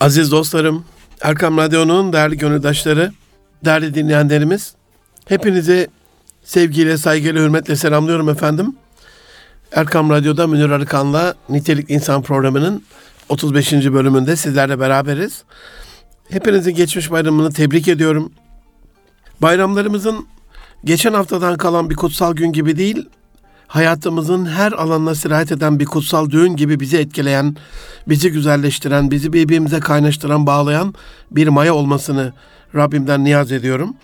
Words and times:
Aziz 0.00 0.30
dostlarım, 0.30 0.84
Erkam 1.20 1.56
Radyo'nun 1.56 2.12
değerli 2.12 2.38
gönüldaşları, 2.38 3.12
değerli 3.64 3.94
dinleyenlerimiz, 3.94 4.74
hepinizi 5.28 5.88
sevgiyle, 6.44 6.96
saygıyla, 6.98 7.42
hürmetle 7.42 7.76
selamlıyorum 7.76 8.28
efendim. 8.28 8.76
Erkam 9.72 10.10
Radyo'da 10.10 10.46
Münir 10.46 10.70
Arıkan'la 10.70 11.34
Nitelik 11.48 11.90
İnsan 11.90 12.22
programının 12.22 12.84
35. 13.28 13.72
bölümünde 13.72 14.36
sizlerle 14.36 14.80
beraberiz. 14.80 15.44
Hepinizin 16.30 16.74
geçmiş 16.74 17.10
bayramını 17.10 17.52
tebrik 17.52 17.88
ediyorum. 17.88 18.32
Bayramlarımızın 19.42 20.26
geçen 20.84 21.14
haftadan 21.14 21.56
kalan 21.56 21.90
bir 21.90 21.94
kutsal 21.94 22.34
gün 22.34 22.52
gibi 22.52 22.76
değil, 22.76 23.08
hayatımızın 23.70 24.46
her 24.46 24.72
alanına 24.72 25.14
sirayet 25.14 25.52
eden 25.52 25.80
bir 25.80 25.84
kutsal 25.84 26.30
düğün 26.30 26.56
gibi 26.56 26.80
bizi 26.80 26.98
etkileyen, 26.98 27.56
bizi 28.08 28.32
güzelleştiren, 28.32 29.10
bizi 29.10 29.32
birbirimize 29.32 29.80
kaynaştıran, 29.80 30.46
bağlayan 30.46 30.94
bir 31.30 31.48
maya 31.48 31.74
olmasını 31.74 32.32
Rabbimden 32.74 33.24
niyaz 33.24 33.52
ediyorum. 33.52 33.94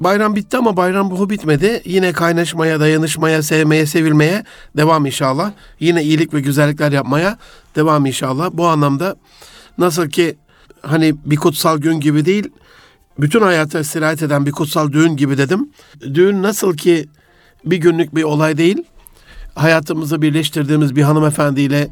Bayram 0.00 0.36
bitti 0.36 0.56
ama 0.56 0.76
bayram 0.76 1.10
bu 1.10 1.30
bitmedi. 1.30 1.82
Yine 1.84 2.12
kaynaşmaya, 2.12 2.80
dayanışmaya, 2.80 3.42
sevmeye, 3.42 3.86
sevilmeye 3.86 4.44
devam 4.76 5.06
inşallah. 5.06 5.52
Yine 5.80 6.02
iyilik 6.02 6.34
ve 6.34 6.40
güzellikler 6.40 6.92
yapmaya 6.92 7.38
devam 7.76 8.06
inşallah. 8.06 8.50
Bu 8.52 8.66
anlamda 8.66 9.16
nasıl 9.78 10.08
ki 10.08 10.36
hani 10.82 11.14
bir 11.24 11.36
kutsal 11.36 11.78
gün 11.78 12.00
gibi 12.00 12.24
değil, 12.24 12.48
bütün 13.18 13.40
hayata 13.40 13.84
sirayet 13.84 14.22
eden 14.22 14.46
bir 14.46 14.52
kutsal 14.52 14.92
düğün 14.92 15.16
gibi 15.16 15.38
dedim. 15.38 15.70
Düğün 16.14 16.42
nasıl 16.42 16.76
ki 16.76 17.06
bir 17.64 17.76
günlük 17.76 18.14
bir 18.14 18.22
olay 18.22 18.58
değil, 18.58 18.84
hayatımızı 19.56 20.22
birleştirdiğimiz 20.22 20.96
bir 20.96 21.02
hanımefendiyle 21.02 21.88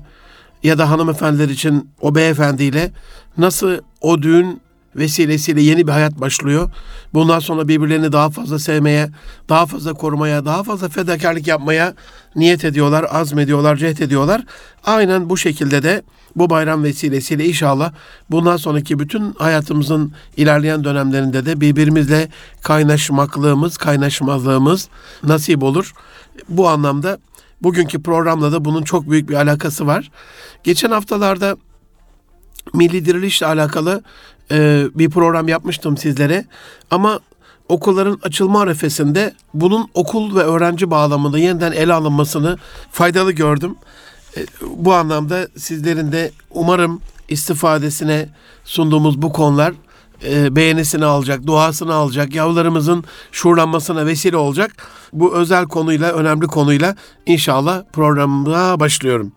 ya 0.63 0.79
da 0.79 0.91
hanımefendiler 0.91 1.49
için 1.49 1.91
o 2.01 2.15
beyefendiyle 2.15 2.93
nasıl 3.39 3.79
o 4.01 4.23
düğün 4.23 4.61
vesilesiyle 4.97 5.63
yeni 5.63 5.87
bir 5.87 5.93
hayat 5.93 6.21
başlıyor. 6.21 6.71
Bundan 7.15 7.39
sonra 7.39 7.69
birbirlerini 7.69 8.13
daha 8.13 8.31
fazla 8.31 8.59
sevmeye, 8.59 9.11
daha 9.49 9.67
fazla 9.67 9.95
korumaya, 9.95 10.45
daha 10.45 10.63
fazla 10.63 10.89
fedakarlık 10.89 11.47
yapmaya 11.47 11.95
niyet 12.37 12.65
ediyorlar, 12.65 13.07
azmediyorlar, 13.11 13.77
cehd 13.77 13.99
ediyorlar. 13.99 14.45
Aynen 14.85 15.31
bu 15.31 15.37
şekilde 15.37 15.83
de 15.83 16.03
bu 16.37 16.51
bayram 16.51 16.85
vesilesiyle 16.85 17.45
inşallah 17.45 17.93
bundan 18.31 18.57
sonraki 18.57 18.99
bütün 18.99 19.33
hayatımızın 19.33 20.13
ilerleyen 20.37 20.85
dönemlerinde 20.85 21.47
de 21.47 21.61
birbirimizle 21.61 22.29
kaynaşmaklığımız, 22.63 23.77
kaynaşmazlığımız 23.77 24.89
nasip 25.23 25.63
olur. 25.63 25.93
Bu 26.49 26.69
anlamda 26.69 27.19
bugünkü 27.65 28.03
programla 28.03 28.53
da 28.53 28.65
bunun 28.65 28.83
çok 28.83 29.11
büyük 29.11 29.29
bir 29.29 29.35
alakası 29.35 29.87
var. 29.87 30.11
Geçen 30.65 30.91
haftalarda 30.91 31.57
milli 32.75 33.05
dirilişle 33.05 33.47
alakalı 33.47 34.03
e, 34.51 34.85
bir 34.95 35.11
program 35.11 35.49
yapmıştım 35.49 35.97
sizlere. 35.97 36.45
Ama 36.91 37.21
okulların 37.69 38.19
açılma 38.23 38.61
arefesinde 38.61 39.35
bunun 39.55 39.89
okul 39.95 40.37
ve 40.37 40.41
öğrenci 40.41 40.91
bağlamında 40.91 41.39
yeniden 41.39 41.73
ele 41.73 41.93
alınmasını 41.93 42.59
faydalı 42.93 43.33
gördüm. 43.33 43.77
E, 44.37 44.41
bu 44.77 44.95
anlamda 44.95 45.49
sizlerin 45.57 46.13
de 46.13 46.31
umarım 46.51 47.01
istifadesine 47.29 48.29
sunduğumuz 48.65 49.23
bu 49.23 49.33
konular 49.33 49.75
e, 50.25 50.57
beğenisini 50.57 51.05
alacak, 51.05 51.47
duasını 51.47 51.95
alacak, 51.95 52.35
yavrularımızın 52.35 53.05
şuurlanmasına 53.33 54.07
vesile 54.07 54.37
olacak. 54.37 54.71
Bu 55.13 55.35
özel 55.35 55.65
konuyla, 55.65 56.13
önemli 56.13 56.47
konuyla 56.47 56.97
inşallah 57.27 57.83
programına 57.93 58.81
başlıyorum. 58.81 59.33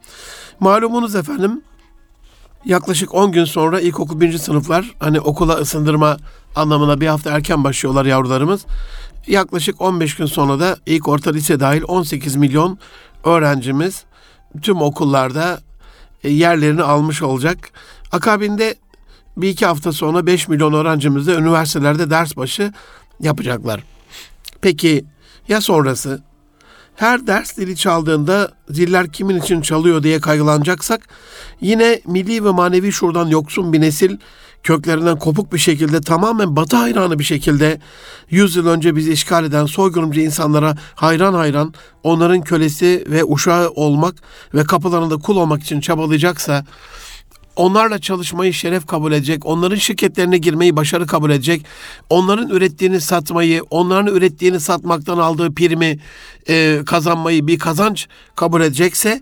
Malumunuz 0.59 1.15
efendim 1.15 1.61
yaklaşık 2.65 3.13
10 3.13 3.31
gün 3.31 3.45
sonra 3.45 3.79
ilkokul 3.79 4.21
1. 4.21 4.37
sınıflar 4.37 4.91
hani 4.99 5.19
okula 5.19 5.53
ısındırma 5.53 6.17
anlamına 6.55 7.01
bir 7.01 7.07
hafta 7.07 7.31
erken 7.31 7.63
başlıyorlar 7.63 8.05
yavrularımız. 8.05 8.65
Yaklaşık 9.27 9.81
15 9.81 10.15
gün 10.15 10.25
sonra 10.25 10.59
da 10.59 10.77
ilk 10.85 11.07
orta 11.07 11.31
lise 11.31 11.59
dahil 11.59 11.83
18 11.87 12.35
milyon 12.35 12.79
öğrencimiz 13.23 14.03
tüm 14.61 14.81
okullarda 14.81 15.59
e, 16.23 16.29
yerlerini 16.29 16.83
almış 16.83 17.21
olacak. 17.21 17.57
Akabinde 18.11 18.75
bir 19.37 19.49
iki 19.49 19.65
hafta 19.65 19.91
sonra 19.91 20.25
5 20.25 20.47
milyon 20.47 20.73
öğrencimiz 20.73 21.27
de 21.27 21.33
üniversitelerde 21.33 22.09
ders 22.09 22.37
başı 22.37 22.73
yapacaklar. 23.19 23.83
Peki 24.61 25.05
ya 25.47 25.61
sonrası? 25.61 26.21
Her 26.95 27.27
ders 27.27 27.57
dili 27.57 27.75
çaldığında 27.75 28.51
ziller 28.69 29.11
kimin 29.11 29.41
için 29.41 29.61
çalıyor 29.61 30.03
diye 30.03 30.19
kaygılanacaksak 30.19 31.07
yine 31.61 32.01
milli 32.07 32.45
ve 32.45 32.51
manevi 32.51 32.91
şuradan 32.91 33.27
yoksun 33.27 33.73
bir 33.73 33.81
nesil 33.81 34.17
köklerinden 34.63 35.19
kopuk 35.19 35.53
bir 35.53 35.57
şekilde 35.57 36.01
tamamen 36.01 36.55
batı 36.55 36.77
hayranı 36.77 37.19
bir 37.19 37.23
şekilde 37.23 37.79
100 38.29 38.55
yıl 38.55 38.67
önce 38.67 38.95
bizi 38.95 39.11
işgal 39.11 39.45
eden 39.45 39.65
soygunumcu 39.65 40.21
insanlara 40.21 40.77
hayran 40.95 41.33
hayran 41.33 41.73
onların 42.03 42.41
kölesi 42.41 43.05
ve 43.09 43.23
uşağı 43.23 43.69
olmak 43.69 44.15
ve 44.53 44.63
kapılarında 44.63 45.17
kul 45.17 45.37
olmak 45.37 45.63
için 45.63 45.79
çabalayacaksa 45.79 46.65
onlarla 47.57 47.99
çalışmayı 47.99 48.53
şeref 48.53 48.85
kabul 48.85 49.11
edecek, 49.11 49.45
onların 49.45 49.75
şirketlerine 49.75 50.37
girmeyi 50.37 50.75
başarı 50.75 51.07
kabul 51.07 51.29
edecek, 51.29 51.65
onların 52.09 52.49
ürettiğini 52.49 53.01
satmayı, 53.01 53.63
onların 53.69 54.15
ürettiğini 54.15 54.59
satmaktan 54.59 55.17
aldığı 55.17 55.53
primi 55.53 55.99
e, 56.49 56.81
kazanmayı 56.85 57.47
bir 57.47 57.59
kazanç 57.59 58.07
kabul 58.35 58.61
edecekse 58.61 59.21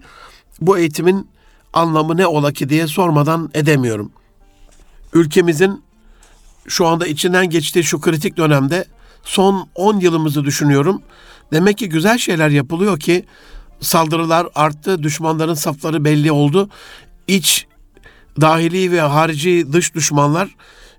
bu 0.62 0.78
eğitimin 0.78 1.28
anlamı 1.74 2.18
ne 2.18 2.28
ola 2.28 2.52
ki 2.52 2.70
diye 2.70 2.88
sormadan 2.88 3.50
edemiyorum. 3.54 4.12
Ülkemizin 5.14 5.84
şu 6.68 6.88
anda 6.88 7.08
içinden 7.08 7.50
geçtiği 7.50 7.84
şu 7.84 8.02
kritik 8.02 8.38
dönemde 8.38 8.86
son 9.24 9.70
10 9.76 10.00
yılımızı 10.00 10.44
düşünüyorum. 10.44 11.02
Demek 11.54 11.78
ki 11.78 11.90
güzel 11.90 12.18
şeyler 12.18 12.50
yapılıyor 12.50 13.00
ki 13.00 13.26
saldırılar 13.82 14.48
arttı, 14.56 15.04
düşmanların 15.04 15.54
safları 15.54 16.06
belli 16.06 16.32
oldu. 16.32 16.70
İç 17.28 17.68
dahili 18.42 18.92
ve 18.92 19.02
harici 19.02 19.74
dış 19.74 19.96
düşmanlar 19.96 20.56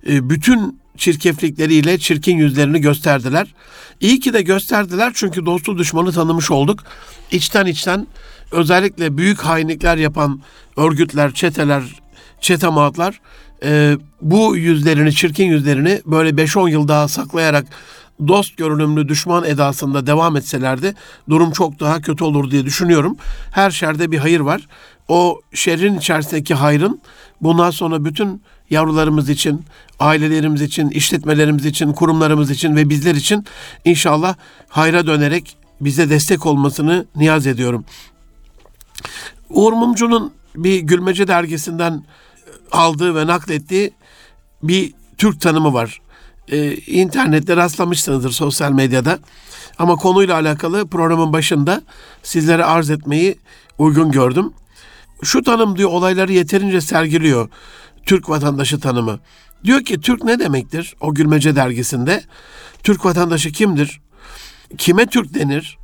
e, 0.09 0.31
bütün 0.31 0.81
çirkeflikleriyle 0.97 1.99
çirkin 1.99 2.37
yüzlerini 2.37 2.81
gösterdiler. 2.81 3.55
İyi 4.01 4.21
ki 4.21 4.33
de 4.33 4.43
gösterdiler 4.43 5.13
çünkü 5.15 5.47
dostu 5.47 5.79
düşmanı 5.79 6.13
tanımış 6.13 6.51
olduk. 6.51 6.85
İçten 7.31 7.67
içten 7.67 8.07
özellikle 8.53 9.17
büyük 9.17 9.39
hainlikler 9.39 9.97
yapan 9.97 10.41
örgütler, 10.77 11.35
çeteler, 11.35 11.83
çetemaatlar 12.41 13.21
e, 13.65 13.97
bu 14.23 14.57
yüzlerini, 14.57 15.13
çirkin 15.13 15.45
yüzlerini 15.45 16.01
böyle 16.07 16.31
5-10 16.31 16.71
yıl 16.71 16.89
daha 16.89 17.09
saklayarak 17.09 17.67
dost 18.29 18.57
görünümlü 18.57 19.09
düşman 19.09 19.45
edasında 19.45 20.07
devam 20.07 20.37
etselerdi 20.37 20.95
durum 21.29 21.51
çok 21.51 21.81
daha 21.81 22.01
kötü 22.01 22.25
olur 22.25 22.51
diye 22.51 22.65
düşünüyorum. 22.65 23.17
Her 23.51 23.71
şerde 23.71 24.11
bir 24.11 24.19
hayır 24.19 24.41
var. 24.41 24.69
O 25.09 25.41
şerrin 25.55 25.99
içerisindeki 25.99 26.55
hayrın 26.55 27.01
bundan 27.41 27.71
sonra 27.71 28.05
bütün 28.05 28.43
yavrularımız 28.71 29.29
için, 29.29 29.65
ailelerimiz 29.99 30.63
için, 30.63 30.91
işletmelerimiz 30.91 31.67
için, 31.67 31.93
kurumlarımız 31.93 32.51
için 32.51 32.77
ve 32.77 32.91
bizler 32.91 33.15
için 33.15 33.45
inşallah 33.85 34.35
hayra 34.69 35.07
dönerek 35.07 35.57
bize 35.81 36.11
destek 36.11 36.47
olmasını 36.47 37.07
niyaz 37.17 37.47
ediyorum. 37.47 37.85
Uğur 39.51 39.73
Mumcu'nun 39.73 40.33
bir 40.57 40.81
Gülmece 40.81 41.29
dergisinden 41.29 42.05
aldığı 42.73 43.15
ve 43.15 43.27
naklettiği 43.27 43.91
bir 44.63 44.95
Türk 45.19 45.41
tanımı 45.41 45.73
var. 45.73 46.01
Ee, 46.49 46.75
internette 46.77 47.57
rastlamışsınızdır 47.57 48.31
sosyal 48.31 48.73
medyada. 48.73 49.19
Ama 49.79 49.97
konuyla 49.97 50.35
alakalı 50.35 50.87
programın 50.87 51.33
başında 51.33 51.83
sizlere 52.23 52.65
arz 52.65 52.91
etmeyi 52.91 53.39
uygun 53.79 54.11
gördüm. 54.11 54.53
Şu 55.23 55.43
tanım 55.43 55.79
diyor 55.79 55.91
olayları 55.91 56.33
yeterince 56.33 56.81
sergiliyor. 56.81 57.49
Türk 58.07 58.29
vatandaşı 58.29 58.81
tanımı. 58.81 59.21
Diyor 59.65 59.85
ki 59.85 60.01
Türk 60.01 60.25
ne 60.25 60.39
demektir? 60.39 60.97
O 61.01 61.15
Gülmece 61.15 61.57
dergisinde. 61.57 62.25
Türk 62.83 63.05
vatandaşı 63.05 63.53
kimdir? 63.53 64.01
Kime 64.79 65.07
Türk 65.07 65.35
denir? 65.35 65.79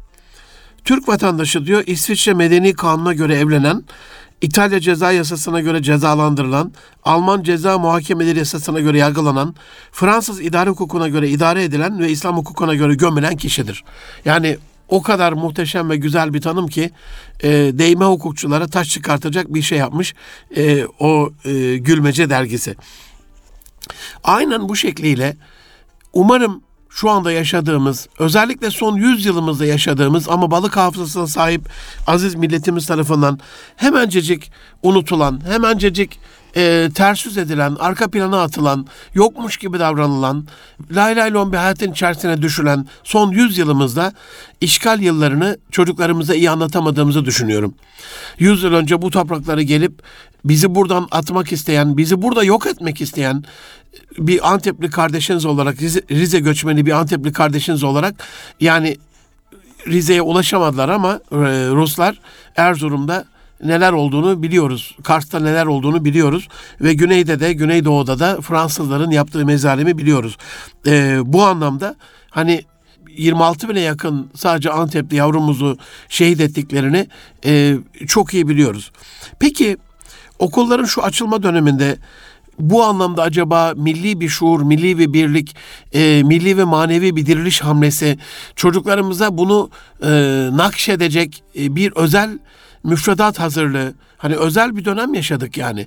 Türk 0.85 1.09
vatandaşı 1.09 1.67
diyor 1.67 1.83
İsviçre 1.87 2.35
Medeni 2.35 2.75
Kanunu'na 2.75 3.13
göre 3.13 3.35
evlenen, 3.35 3.85
İtalya 4.41 4.81
ceza 4.81 5.13
yasasına 5.13 5.61
göre 5.61 5.83
cezalandırılan, 5.83 6.73
Alman 7.05 7.43
ceza 7.43 7.79
muhakemeleri 7.79 8.39
yasasına 8.39 8.81
göre 8.81 8.99
yargılanan, 8.99 9.55
Fransız 9.93 10.41
idare 10.41 10.71
hukukuna 10.71 11.09
göre 11.09 11.29
idare 11.29 11.65
edilen 11.65 11.99
ve 11.99 12.11
İslam 12.11 12.37
hukukuna 12.37 12.75
göre 12.75 12.95
gömülen 12.95 13.37
kişidir. 13.37 13.85
Yani 14.25 14.59
o 14.93 15.03
kadar 15.03 15.33
muhteşem 15.33 15.91
ve 15.91 15.97
güzel 15.97 16.35
bir 16.35 16.41
tanım 16.41 16.69
ki 16.69 16.91
e, 17.43 17.51
değme 17.51 18.05
hukukçulara 18.05 18.67
taş 18.67 18.89
çıkartacak 18.89 19.55
bir 19.55 19.63
şey 19.63 19.79
yapmış 19.79 20.15
e, 20.57 20.85
o 20.99 21.31
e, 21.45 21.77
Gülmece 21.77 22.31
dergisi. 22.31 22.77
Aynen 24.25 24.69
bu 24.69 24.77
şekliyle 24.77 25.37
umarım 26.13 26.63
şu 26.91 27.11
anda 27.11 27.33
yaşadığımız, 27.33 28.09
özellikle 28.19 28.71
son 28.71 28.97
100 28.97 29.27
yılımızda 29.27 29.67
yaşadığımız 29.67 30.29
ama 30.29 30.51
balık 30.51 30.77
hafızasına 30.77 31.27
sahip 31.27 31.69
aziz 32.07 32.35
milletimiz 32.35 32.87
tarafından 32.87 33.39
hemencecik 33.77 34.53
unutulan, 34.83 35.41
hemencecik 35.47 36.19
e, 36.57 36.89
ters 36.95 37.27
yüz 37.27 37.39
edilen, 37.39 37.77
arka 37.81 38.11
plana 38.11 38.43
atılan, 38.43 38.87
yokmuş 39.15 39.57
gibi 39.57 39.79
davranılan, 39.79 40.47
lay 40.91 41.17
lay 41.17 41.33
lon 41.33 41.53
bir 41.53 41.57
hayatın 41.57 41.93
içerisine 41.93 42.43
düşülen 42.43 42.87
son 43.05 43.31
100 43.31 43.59
yılımızda 43.59 44.13
işgal 44.61 45.01
yıllarını 45.01 45.59
çocuklarımıza 45.71 46.35
iyi 46.35 46.51
anlatamadığımızı 46.51 47.25
düşünüyorum. 47.25 47.75
100 48.39 48.63
yıl 48.63 48.73
önce 48.73 49.03
bu 49.03 49.11
topraklara 49.11 49.63
gelip 49.63 50.03
bizi 50.45 50.75
buradan 50.75 51.09
atmak 51.11 51.53
isteyen, 51.53 51.97
bizi 51.97 52.23
burada 52.23 52.45
yok 52.45 52.67
etmek 52.67 53.01
isteyen 53.01 53.45
bir 54.19 54.53
Antepli 54.53 54.91
kardeşiniz 54.91 55.45
olarak, 55.45 55.83
Rize, 55.83 56.03
Rize 56.11 56.41
göçmeni 56.41 56.87
bir 56.87 56.93
Antepli 56.93 57.33
kardeşiniz 57.33 57.85
olarak 57.85 58.15
yani 58.61 58.97
Rize'ye 59.87 60.23
ulaşamadılar 60.23 60.89
ama 60.89 61.21
e, 61.33 61.37
Ruslar 61.71 62.21
Erzurum'da 62.57 63.25
neler 63.63 63.93
olduğunu 63.93 64.43
biliyoruz. 64.43 64.97
Kars'ta 65.03 65.41
neler 65.41 65.67
olduğunu 65.67 66.05
biliyoruz. 66.05 66.49
Ve 66.81 66.95
güneyde 66.95 67.41
de, 67.41 67.53
güneydoğuda 67.53 68.19
da 68.19 68.41
Fransızların 68.41 69.11
yaptığı 69.11 69.47
mezalimi 69.47 69.99
biliyoruz. 69.99 70.37
E, 70.87 71.19
bu 71.25 71.43
anlamda 71.43 71.97
hani 72.31 72.65
26 73.17 73.69
bine 73.69 73.81
yakın 73.81 74.31
sadece 74.35 74.71
Antep'te 74.71 75.17
yavrumuzu 75.17 75.79
şehit 76.09 76.41
ettiklerini 76.41 77.07
e, 77.45 77.77
çok 78.07 78.35
iyi 78.35 78.49
biliyoruz. 78.49 78.93
Peki 79.39 79.77
okulların 80.39 80.85
şu 80.85 81.03
açılma 81.03 81.43
döneminde 81.43 81.99
bu 82.59 82.85
anlamda 82.85 83.23
acaba 83.23 83.73
milli 83.77 84.21
bir 84.21 84.29
şuur, 84.29 84.63
milli 84.63 84.99
bir 84.99 85.13
birlik, 85.13 85.57
e, 85.93 86.23
milli 86.25 86.57
ve 86.57 86.65
manevi 86.65 87.17
bir 87.17 87.27
diriliş 87.27 87.61
hamlesi 87.61 88.19
çocuklarımıza 88.57 89.39
bunu 89.39 89.71
e, 90.03 90.11
nakşedecek 90.53 91.43
e, 91.59 91.77
bir 91.77 91.93
özel 91.93 92.39
müfredat 92.85 93.41
hazırlığı, 93.41 93.95
hani 94.17 94.37
özel 94.37 94.77
bir 94.77 94.85
dönem 94.85 95.15
yaşadık 95.15 95.57
yani. 95.57 95.87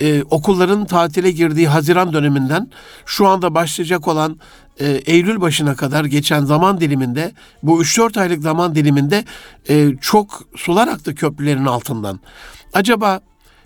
Ee, 0.00 0.22
okulların 0.22 0.86
tatile 0.86 1.30
girdiği 1.30 1.68
Haziran 1.68 2.12
döneminden 2.12 2.70
şu 3.06 3.28
anda 3.28 3.54
başlayacak 3.54 4.08
olan 4.08 4.40
e, 4.80 4.86
Eylül 4.86 5.40
başına 5.40 5.74
kadar 5.74 6.04
geçen 6.04 6.44
zaman 6.44 6.80
diliminde 6.80 7.32
bu 7.62 7.82
3-4 7.82 8.20
aylık 8.20 8.42
zaman 8.42 8.74
diliminde 8.74 9.24
e, 9.68 9.96
çok 10.00 10.42
sular 10.56 10.88
aktı 10.88 11.14
köprülerin 11.14 11.64
altından. 11.64 12.20
Acaba 12.72 13.20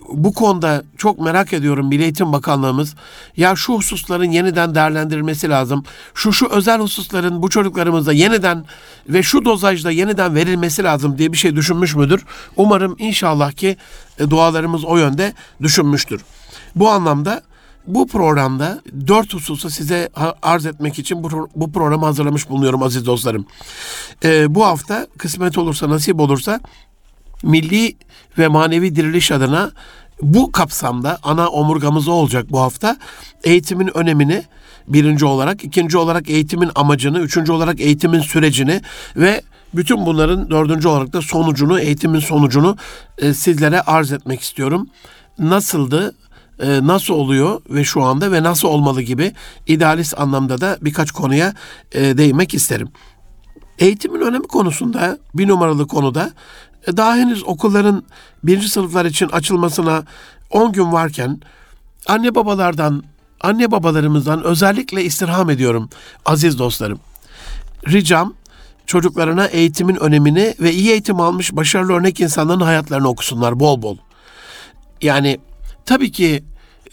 bu 0.09 0.33
konuda 0.33 0.83
çok 0.97 1.19
merak 1.19 1.53
ediyorum 1.53 1.87
Milli 1.87 2.03
Eğitim 2.03 2.33
Bakanlığımız 2.33 2.95
ya 3.37 3.55
şu 3.55 3.73
hususların 3.73 4.31
yeniden 4.31 4.75
değerlendirilmesi 4.75 5.49
lazım. 5.49 5.83
Şu 6.13 6.33
şu 6.33 6.47
özel 6.49 6.79
hususların 6.79 7.41
bu 7.41 7.49
çocuklarımıza 7.49 8.13
yeniden 8.13 8.65
ve 9.09 9.23
şu 9.23 9.45
dozajda 9.45 9.91
yeniden 9.91 10.35
verilmesi 10.35 10.83
lazım 10.83 11.17
diye 11.17 11.31
bir 11.31 11.37
şey 11.37 11.55
düşünmüş 11.55 11.95
müdür? 11.95 12.25
Umarım 12.55 12.95
inşallah 12.99 13.51
ki 13.51 13.77
e, 14.19 14.29
dualarımız 14.29 14.85
o 14.85 14.97
yönde 14.97 15.33
düşünmüştür. 15.61 16.21
Bu 16.75 16.89
anlamda 16.89 17.41
bu 17.87 18.07
programda 18.07 18.81
dört 19.07 19.33
hususu 19.33 19.69
size 19.69 20.09
arz 20.41 20.65
etmek 20.65 20.99
için 20.99 21.23
bu, 21.23 21.49
bu 21.55 21.71
programı 21.71 22.05
hazırlamış 22.05 22.49
bulunuyorum 22.49 22.83
aziz 22.83 23.05
dostlarım. 23.05 23.45
Ee, 24.23 24.55
bu 24.55 24.65
hafta 24.65 25.07
kısmet 25.17 25.57
olursa 25.57 25.89
nasip 25.89 26.19
olursa 26.19 26.59
milli 27.43 27.95
ve 28.37 28.47
manevi 28.47 28.95
diriliş 28.95 29.31
adına 29.31 29.71
bu 30.21 30.51
kapsamda 30.51 31.19
ana 31.23 31.47
omurgamız 31.47 32.07
olacak 32.07 32.45
bu 32.51 32.59
hafta. 32.59 32.97
Eğitimin 33.43 33.97
önemini 33.97 34.43
birinci 34.87 35.25
olarak, 35.25 35.63
ikinci 35.63 35.97
olarak 35.97 36.29
eğitimin 36.29 36.71
amacını, 36.75 37.19
üçüncü 37.19 37.51
olarak 37.51 37.79
eğitimin 37.79 38.19
sürecini 38.19 38.81
ve 39.15 39.41
bütün 39.73 40.05
bunların 40.05 40.49
dördüncü 40.49 40.87
olarak 40.87 41.13
da 41.13 41.21
sonucunu, 41.21 41.79
eğitimin 41.79 42.19
sonucunu 42.19 42.77
e, 43.17 43.33
sizlere 43.33 43.81
arz 43.81 44.11
etmek 44.11 44.41
istiyorum. 44.41 44.87
Nasıldı, 45.39 46.15
e, 46.59 46.87
nasıl 46.87 47.13
oluyor 47.13 47.61
ve 47.69 47.83
şu 47.83 48.03
anda 48.03 48.31
ve 48.31 48.43
nasıl 48.43 48.67
olmalı 48.67 49.01
gibi 49.01 49.33
idealist 49.67 50.19
anlamda 50.19 50.61
da 50.61 50.77
birkaç 50.81 51.11
konuya 51.11 51.53
e, 51.91 52.17
değinmek 52.17 52.53
isterim. 52.53 52.89
Eğitimin 53.79 54.21
önemi 54.21 54.47
konusunda 54.47 55.17
bir 55.33 55.47
numaralı 55.47 55.87
konuda 55.87 56.31
daha 56.87 57.15
henüz 57.15 57.43
okulların 57.43 58.03
birinci 58.43 58.69
sınıflar 58.69 59.05
için 59.05 59.29
açılmasına 59.29 60.03
10 60.49 60.71
gün 60.71 60.91
varken 60.91 61.41
anne 62.07 62.35
babalardan, 62.35 63.03
anne 63.41 63.71
babalarımızdan 63.71 64.43
özellikle 64.43 65.03
istirham 65.03 65.49
ediyorum 65.49 65.89
aziz 66.25 66.59
dostlarım. 66.59 66.99
Ricam 67.87 68.33
çocuklarına 68.85 69.45
eğitimin 69.45 69.95
önemini 69.95 70.55
ve 70.59 70.73
iyi 70.73 70.91
eğitim 70.91 71.19
almış 71.19 71.55
başarılı 71.55 71.93
örnek 71.93 72.19
insanların 72.19 72.61
hayatlarını 72.61 73.07
okusunlar 73.07 73.59
bol 73.59 73.81
bol. 73.81 73.97
Yani 75.01 75.39
tabii 75.85 76.11
ki 76.11 76.43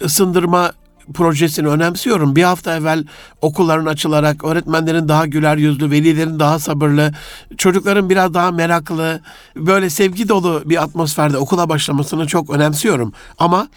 ısındırma 0.04 0.72
projesini 1.14 1.68
önemsiyorum. 1.68 2.36
Bir 2.36 2.42
hafta 2.42 2.76
evvel 2.76 3.04
okulların 3.42 3.86
açılarak 3.86 4.44
öğretmenlerin 4.44 5.08
daha 5.08 5.26
güler 5.26 5.56
yüzlü, 5.56 5.90
velilerin 5.90 6.38
daha 6.38 6.58
sabırlı, 6.58 7.12
çocukların 7.56 8.10
biraz 8.10 8.34
daha 8.34 8.50
meraklı, 8.50 9.20
böyle 9.56 9.90
sevgi 9.90 10.28
dolu 10.28 10.62
bir 10.64 10.82
atmosferde 10.82 11.38
okula 11.38 11.68
başlamasını 11.68 12.26
çok 12.26 12.50
önemsiyorum. 12.50 13.12
Ama 13.38 13.68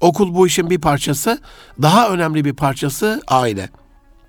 okul 0.00 0.34
bu 0.34 0.46
işin 0.46 0.70
bir 0.70 0.80
parçası, 0.80 1.38
daha 1.82 2.08
önemli 2.08 2.44
bir 2.44 2.52
parçası 2.52 3.22
aile. 3.28 3.68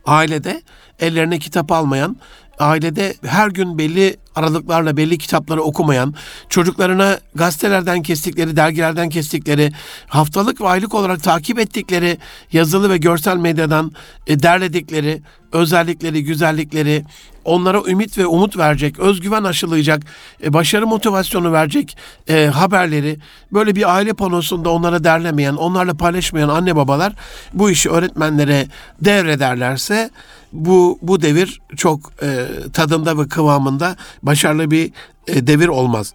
Ailede 0.06 0.62
ellerine 1.00 1.40
kitap 1.40 1.72
almayan, 1.72 2.16
ailede 2.60 3.14
her 3.26 3.48
gün 3.48 3.78
belli 3.78 4.18
aralıklarla 4.36 4.98
belli 4.98 5.18
kitapları 5.18 5.62
okumayan, 5.62 6.16
çocuklarına 6.50 7.20
gazetelerden 7.36 8.02
kestikleri, 8.02 8.56
dergilerden 8.56 9.10
kestikleri, 9.10 9.72
haftalık 10.08 10.62
ve 10.62 10.68
aylık 10.68 10.94
olarak 10.94 11.24
takip 11.24 11.60
ettikleri 11.60 12.18
yazılı 12.52 12.90
ve 12.90 12.98
görsel 12.98 13.38
medyadan 13.38 13.92
e, 14.28 14.44
derledikleri 14.44 15.22
özellikleri, 15.52 16.24
güzellikleri, 16.24 17.06
onlara 17.46 17.82
ümit 17.88 18.18
ve 18.18 18.26
umut 18.26 18.58
verecek, 18.58 19.00
özgüven 19.00 19.44
aşılayacak, 19.44 20.04
e, 20.44 20.54
başarı 20.54 20.88
motivasyonu 20.88 21.54
verecek 21.54 21.98
e, 22.30 22.46
haberleri 22.46 23.18
böyle 23.54 23.76
bir 23.76 23.96
aile 23.96 24.14
panosunda 24.14 24.70
onlara 24.70 25.04
derlemeyen, 25.04 25.54
onlarla 25.54 25.94
paylaşmayan 25.94 26.50
anne 26.50 26.76
babalar 26.76 27.14
bu 27.54 27.70
işi 27.70 27.90
öğretmenlere 27.90 28.68
devrederlerse 29.02 30.10
bu 30.54 31.00
bu 31.02 31.22
devir 31.22 31.62
çok 31.76 32.00
e, 32.24 32.48
tadında 32.74 33.18
ve 33.18 33.28
kıvamında 33.28 33.96
başarılı 34.24 34.72
bir 34.72 34.92
e, 35.28 35.48
devir 35.48 35.68
olmaz. 35.68 36.14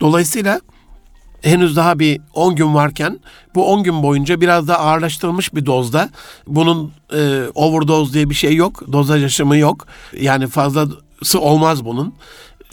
Dolayısıyla 0.00 0.60
henüz 1.42 1.76
daha 1.76 1.98
bir 1.98 2.20
10 2.34 2.56
gün 2.56 2.74
varken 2.74 3.20
bu 3.54 3.72
10 3.72 3.82
gün 3.82 4.02
boyunca 4.02 4.40
biraz 4.40 4.68
da 4.68 4.80
ağırlaştırılmış 4.80 5.54
bir 5.54 5.66
dozda 5.66 6.10
bunun 6.46 6.92
e, 7.12 7.42
overdose 7.54 8.12
diye 8.12 8.30
bir 8.30 8.34
şey 8.34 8.54
yok. 8.54 8.92
Dozaj 8.92 9.24
aşımı 9.24 9.56
yok. 9.56 9.86
Yani 10.20 10.46
fazlası 10.46 11.40
olmaz 11.40 11.84
bunun. 11.84 12.14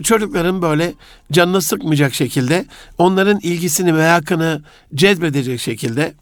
Çocukların 0.04 0.62
böyle 0.62 0.94
canını 1.32 1.62
sıkmayacak 1.62 2.14
şekilde 2.14 2.66
onların 2.98 3.40
ilgisini 3.40 3.94
merakını 3.94 4.62
cezbedecek 4.96 5.60
şekilde 5.60 6.14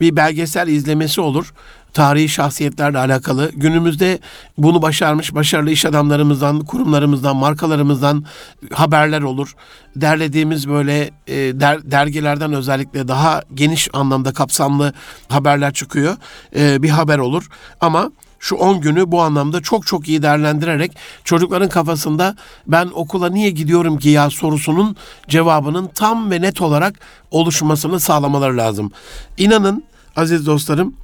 bir 0.00 0.16
belgesel 0.16 0.68
izlemesi 0.68 1.20
olur 1.20 1.52
tarihi 1.96 2.28
şahsiyetlerle 2.28 2.98
alakalı 2.98 3.50
günümüzde 3.54 4.18
bunu 4.58 4.82
başarmış 4.82 5.34
başarılı 5.34 5.70
iş 5.70 5.84
adamlarımızdan, 5.84 6.60
kurumlarımızdan, 6.60 7.36
markalarımızdan 7.36 8.24
haberler 8.72 9.22
olur. 9.22 9.54
Derlediğimiz 9.96 10.68
böyle 10.68 11.10
e, 11.26 11.36
der, 11.36 11.90
dergilerden 11.90 12.52
özellikle 12.52 13.08
daha 13.08 13.42
geniş 13.54 13.88
anlamda 13.92 14.32
kapsamlı 14.32 14.92
haberler 15.28 15.72
çıkıyor. 15.72 16.16
E, 16.56 16.82
bir 16.82 16.90
haber 16.90 17.18
olur 17.18 17.48
ama 17.80 18.10
şu 18.38 18.56
10 18.56 18.80
günü 18.80 19.12
bu 19.12 19.22
anlamda 19.22 19.60
çok 19.60 19.86
çok 19.86 20.08
iyi 20.08 20.22
değerlendirerek 20.22 20.96
çocukların 21.24 21.68
kafasında 21.68 22.36
ben 22.66 22.90
okula 22.94 23.30
niye 23.30 23.50
gidiyorum 23.50 23.98
ki 23.98 24.08
ya 24.08 24.30
sorusunun 24.30 24.96
cevabının 25.28 25.86
tam 25.94 26.30
ve 26.30 26.40
net 26.40 26.60
olarak 26.60 27.00
oluşmasını 27.30 28.00
sağlamaları 28.00 28.56
lazım. 28.56 28.92
İnanın 29.38 29.84
aziz 30.16 30.46
dostlarım 30.46 30.94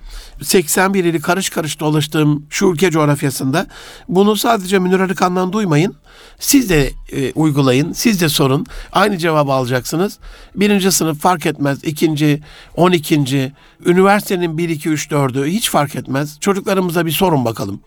81 0.43 1.05
ili 1.05 1.21
karış 1.21 1.51
karış 1.51 1.81
dolaştığım 1.81 2.47
şu 2.51 2.67
ülke 2.67 2.91
coğrafyasında 2.91 3.67
bunu 4.09 4.37
sadece 4.37 4.79
Münir 4.79 5.01
Arıkan'dan 5.01 5.53
duymayın. 5.53 5.95
Siz 6.39 6.71
de 6.71 6.91
e, 7.13 7.33
uygulayın, 7.33 7.93
siz 7.93 8.21
de 8.21 8.29
sorun. 8.29 8.67
Aynı 8.93 9.19
cevabı 9.19 9.53
alacaksınız. 9.53 10.19
Birinci 10.55 10.93
sınıf 10.93 11.21
fark 11.21 11.47
etmez. 11.47 11.85
ikinci, 11.85 12.43
on 12.77 12.93
ikinci, 12.93 13.53
üniversitenin 13.87 14.59
bir, 14.59 14.69
iki, 14.69 14.89
üç, 14.89 15.11
dördü 15.11 15.47
hiç 15.47 15.71
fark 15.71 15.97
etmez. 15.97 16.41
Çocuklarımıza 16.41 17.07
bir 17.07 17.11
sorun 17.11 17.45
bakalım. 17.45 17.81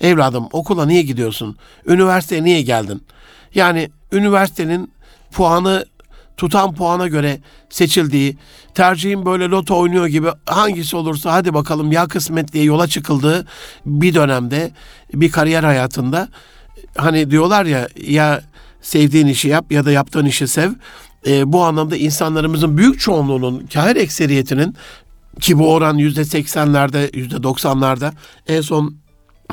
Evladım 0.00 0.48
okula 0.52 0.86
niye 0.86 1.02
gidiyorsun? 1.02 1.56
Üniversiteye 1.86 2.44
niye 2.44 2.62
geldin? 2.62 3.02
Yani 3.54 3.90
üniversitenin 4.12 4.92
puanı 5.32 5.84
tutan 6.36 6.74
puana 6.74 7.08
göre 7.08 7.40
seçildiği, 7.70 8.36
tercihim 8.74 9.26
böyle 9.26 9.44
loto 9.44 9.78
oynuyor 9.78 10.06
gibi 10.06 10.28
hangisi 10.46 10.96
olursa 10.96 11.32
hadi 11.32 11.54
bakalım 11.54 11.92
ya 11.92 12.06
kısmet 12.08 12.52
diye 12.52 12.64
yola 12.64 12.86
çıkıldığı 12.86 13.46
bir 13.86 14.14
dönemde 14.14 14.70
bir 15.14 15.30
kariyer 15.30 15.64
hayatında 15.64 16.28
hani 16.96 17.30
diyorlar 17.30 17.64
ya 17.64 17.88
ya 18.06 18.42
sevdiğin 18.82 19.26
işi 19.26 19.48
yap 19.48 19.72
ya 19.72 19.84
da 19.84 19.90
yaptığın 19.90 20.26
işi 20.26 20.48
sev. 20.48 20.70
E, 21.26 21.52
bu 21.52 21.64
anlamda 21.64 21.96
insanlarımızın 21.96 22.78
büyük 22.78 23.00
çoğunluğunun, 23.00 23.66
kahir 23.66 23.96
ekseriyetinin 23.96 24.76
ki 25.40 25.58
bu 25.58 25.72
oran 25.72 25.96
yüzde 25.96 26.24
seksenlerde, 26.24 27.10
yüzde 27.14 27.42
doksanlarda 27.42 28.12
en 28.48 28.60
son 28.60 28.96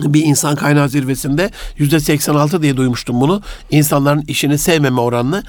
bir 0.06 0.26
insan 0.26 0.56
kaynağı 0.56 0.90
zirvesinde 0.90 1.52
yüzde 1.78 2.00
86 2.00 2.62
diye 2.62 2.78
duymuştum 2.78 3.22
bunu. 3.22 3.42
İnsanların 3.72 4.24
işini 4.28 4.58
sevmeme 4.58 5.02
oranını. 5.02 5.44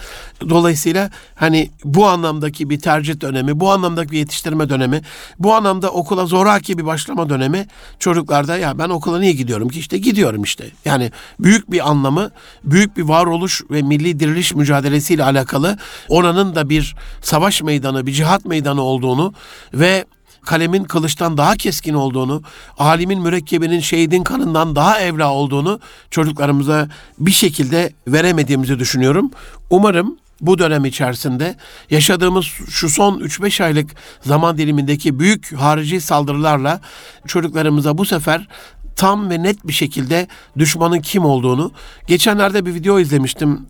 Dolayısıyla 0.48 1.10
hani 1.34 1.70
bu 1.84 2.06
anlamdaki 2.06 2.70
bir 2.70 2.80
tercih 2.80 3.20
dönemi, 3.20 3.60
bu 3.60 3.70
anlamdaki 3.70 4.12
bir 4.12 4.18
yetiştirme 4.18 4.68
dönemi, 4.68 5.02
bu 5.38 5.54
anlamda 5.54 5.90
okula 5.90 6.26
zoraki 6.26 6.78
bir 6.78 6.86
başlama 6.86 7.28
dönemi 7.28 7.66
çocuklarda 7.98 8.56
ya 8.56 8.78
ben 8.78 8.88
okula 8.88 9.18
niye 9.18 9.32
gidiyorum 9.32 9.68
ki 9.68 9.78
işte 9.78 9.98
gidiyorum 9.98 10.42
işte. 10.42 10.64
Yani 10.84 11.12
büyük 11.40 11.70
bir 11.70 11.90
anlamı, 11.90 12.30
büyük 12.64 12.96
bir 12.96 13.02
varoluş 13.02 13.62
ve 13.70 13.82
milli 13.82 14.20
diriliş 14.20 14.54
mücadelesiyle 14.54 15.24
alakalı 15.24 15.78
oranın 16.08 16.54
da 16.54 16.68
bir 16.68 16.96
savaş 17.22 17.62
meydanı, 17.62 18.06
bir 18.06 18.12
cihat 18.12 18.44
meydanı 18.44 18.82
olduğunu 18.82 19.34
ve 19.74 20.04
kalemin 20.46 20.84
kılıçtan 20.84 21.36
daha 21.36 21.56
keskin 21.56 21.94
olduğunu, 21.94 22.42
alimin 22.78 23.20
mürekkebinin 23.20 23.80
şehidin 23.80 24.22
kanından 24.22 24.76
daha 24.76 25.00
evla 25.00 25.32
olduğunu 25.32 25.80
çocuklarımıza 26.10 26.88
bir 27.18 27.30
şekilde 27.30 27.92
veremediğimizi 28.08 28.78
düşünüyorum. 28.78 29.30
Umarım 29.70 30.16
bu 30.40 30.58
dönem 30.58 30.84
içerisinde 30.84 31.56
yaşadığımız 31.90 32.44
şu 32.70 32.88
son 32.88 33.20
3-5 33.20 33.64
aylık 33.64 33.90
zaman 34.20 34.58
dilimindeki 34.58 35.18
büyük 35.18 35.52
harici 35.52 36.00
saldırılarla 36.00 36.80
çocuklarımıza 37.26 37.98
bu 37.98 38.04
sefer 38.04 38.48
tam 38.96 39.30
ve 39.30 39.42
net 39.42 39.66
bir 39.66 39.72
şekilde 39.72 40.28
düşmanın 40.58 41.00
kim 41.00 41.24
olduğunu 41.24 41.72
geçenlerde 42.06 42.66
bir 42.66 42.74
video 42.74 42.98
izlemiştim. 42.98 43.66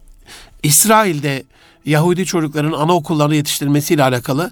İsrail'de 0.62 1.45
Yahudi 1.85 2.27
çocukların 2.27 2.73
anaokullarını 2.73 3.35
yetiştirmesiyle 3.35 4.03
alakalı. 4.03 4.51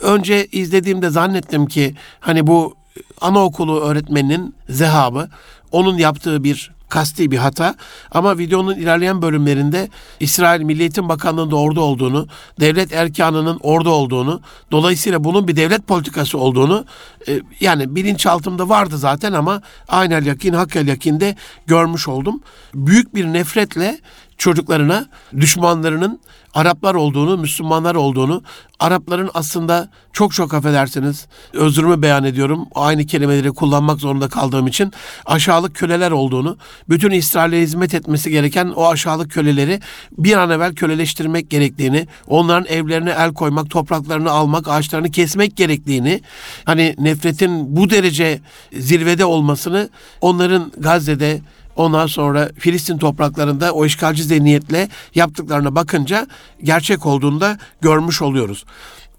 Önce 0.00 0.46
izlediğimde 0.46 1.10
zannettim 1.10 1.66
ki 1.66 1.94
hani 2.20 2.46
bu 2.46 2.74
anaokulu 3.20 3.80
öğretmeninin 3.80 4.54
zehabı, 4.68 5.28
onun 5.72 5.98
yaptığı 5.98 6.44
bir 6.44 6.78
kasti 6.88 7.30
bir 7.30 7.38
hata 7.38 7.74
ama 8.10 8.38
videonun 8.38 8.74
ilerleyen 8.74 9.22
bölümlerinde 9.22 9.88
İsrail 10.20 10.62
Milli 10.62 10.80
Eğitim 10.80 11.08
Bakanlığı'nda 11.08 11.56
orada 11.56 11.80
olduğunu, 11.80 12.26
devlet 12.60 12.92
erkanının 12.92 13.58
orada 13.62 13.90
olduğunu, 13.90 14.40
dolayısıyla 14.70 15.24
bunun 15.24 15.48
bir 15.48 15.56
devlet 15.56 15.86
politikası 15.86 16.38
olduğunu 16.38 16.84
e, 17.28 17.40
yani 17.60 17.96
bilinçaltımda 17.96 18.68
vardı 18.68 18.98
zaten 18.98 19.32
ama 19.32 19.62
aynel 19.88 20.26
yakin, 20.26 20.52
hakkel 20.52 20.88
yakinde 20.88 21.36
görmüş 21.66 22.08
oldum. 22.08 22.40
Büyük 22.74 23.14
bir 23.14 23.24
nefretle 23.24 23.98
çocuklarına 24.38 25.06
düşmanlarının 25.40 26.20
Araplar 26.54 26.94
olduğunu, 26.94 27.36
Müslümanlar 27.36 27.94
olduğunu, 27.94 28.42
Arapların 28.80 29.30
aslında 29.34 29.90
çok 30.12 30.32
çok 30.34 30.54
affedersiniz, 30.54 31.26
özrümü 31.52 32.02
beyan 32.02 32.24
ediyorum, 32.24 32.66
aynı 32.74 33.06
kelimeleri 33.06 33.50
kullanmak 33.50 34.00
zorunda 34.00 34.28
kaldığım 34.28 34.66
için 34.66 34.92
aşağılık 35.26 35.74
köleler 35.74 36.10
olduğunu, 36.10 36.56
bütün 36.88 37.10
İsrail'e 37.10 37.60
hizmet 37.60 37.94
etmesi 37.94 38.30
gereken 38.30 38.68
o 38.68 38.88
aşağılık 38.88 39.30
köleleri 39.30 39.80
bir 40.18 40.36
an 40.36 40.50
evvel 40.50 40.74
köleleştirmek 40.74 41.50
gerektiğini, 41.50 42.06
onların 42.26 42.66
evlerine 42.66 43.10
el 43.10 43.34
koymak, 43.34 43.70
topraklarını 43.70 44.30
almak, 44.30 44.68
ağaçlarını 44.68 45.10
kesmek 45.10 45.56
gerektiğini, 45.56 46.20
hani 46.64 46.94
nefretin 46.98 47.76
bu 47.76 47.90
derece 47.90 48.40
zirvede 48.72 49.24
olmasını 49.24 49.88
onların 50.20 50.72
Gazze'de, 50.78 51.40
Ondan 51.78 52.06
sonra 52.06 52.50
Filistin 52.58 52.98
topraklarında 52.98 53.72
o 53.72 53.84
işgalci 53.84 54.24
zihniyetle 54.24 54.88
yaptıklarına 55.14 55.74
bakınca 55.74 56.26
gerçek 56.62 57.06
olduğunda 57.06 57.58
görmüş 57.80 58.22
oluyoruz. 58.22 58.64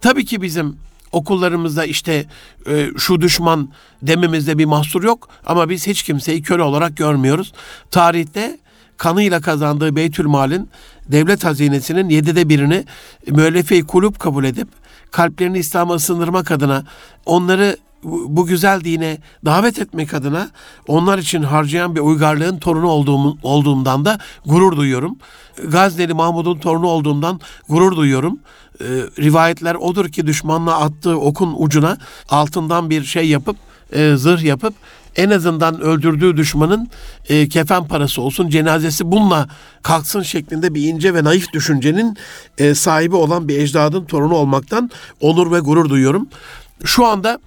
Tabii 0.01 0.25
ki 0.25 0.41
bizim 0.41 0.77
okullarımızda 1.11 1.85
işte 1.85 2.25
e, 2.67 2.87
şu 2.97 3.21
düşman 3.21 3.69
dememizde 4.01 4.57
bir 4.57 4.65
mahsur 4.65 5.03
yok 5.03 5.29
ama 5.45 5.69
biz 5.69 5.87
hiç 5.87 6.03
kimseyi 6.03 6.41
köle 6.41 6.61
olarak 6.61 6.97
görmüyoruz. 6.97 7.53
Tarihte 7.91 8.59
kanıyla 8.97 9.41
kazandığı 9.41 9.95
Beytülmal'in 9.95 10.69
devlet 11.07 11.45
hazinesinin 11.45 12.09
yedide 12.09 12.49
birini 12.49 12.85
müellefe 13.27 13.81
kulüp 13.81 14.19
kabul 14.19 14.43
edip 14.43 14.67
kalplerini 15.11 15.57
İslam'a 15.57 15.95
ısındırmak 15.95 16.51
adına 16.51 16.83
onları 17.25 17.77
bu 18.03 18.45
güzel 18.45 18.83
dine 18.83 19.17
davet 19.45 19.79
etmek 19.79 20.13
adına 20.13 20.49
onlar 20.87 21.17
için 21.17 21.43
harcayan 21.43 21.95
bir 21.95 22.01
uygarlığın 22.01 22.59
torunu 22.59 22.87
olduğum, 22.87 23.37
olduğumdan 23.43 24.05
da 24.05 24.19
gurur 24.45 24.77
duyuyorum. 24.77 25.17
Gazneli 25.67 26.13
Mahmud'un 26.13 26.59
torunu 26.59 26.87
olduğumdan 26.87 27.39
gurur 27.69 27.95
duyuyorum. 27.95 28.39
Ee, 28.81 28.85
rivayetler 29.19 29.75
odur 29.75 30.09
ki 30.09 30.27
düşmanla 30.27 30.79
attığı 30.79 31.19
okun 31.19 31.55
ucuna 31.57 31.97
altından 32.29 32.89
bir 32.89 33.03
şey 33.03 33.27
yapıp 33.27 33.57
e, 33.93 34.15
zırh 34.15 34.43
yapıp 34.43 34.73
en 35.15 35.29
azından 35.29 35.81
öldürdüğü 35.81 36.37
düşmanın 36.37 36.89
e, 37.29 37.49
kefen 37.49 37.87
parası 37.87 38.21
olsun, 38.21 38.49
cenazesi 38.49 39.11
bununla 39.11 39.47
kalksın 39.83 40.21
şeklinde 40.21 40.75
bir 40.75 40.87
ince 40.87 41.13
ve 41.13 41.23
naif 41.23 41.53
düşüncenin 41.53 42.17
e, 42.57 42.75
sahibi 42.75 43.15
olan 43.15 43.47
bir 43.47 43.59
ecdadın 43.59 44.05
torunu 44.05 44.33
olmaktan 44.33 44.91
onur 45.21 45.51
ve 45.51 45.59
gurur 45.59 45.89
duyuyorum. 45.89 46.27
Şu 46.85 47.05
anda 47.05 47.39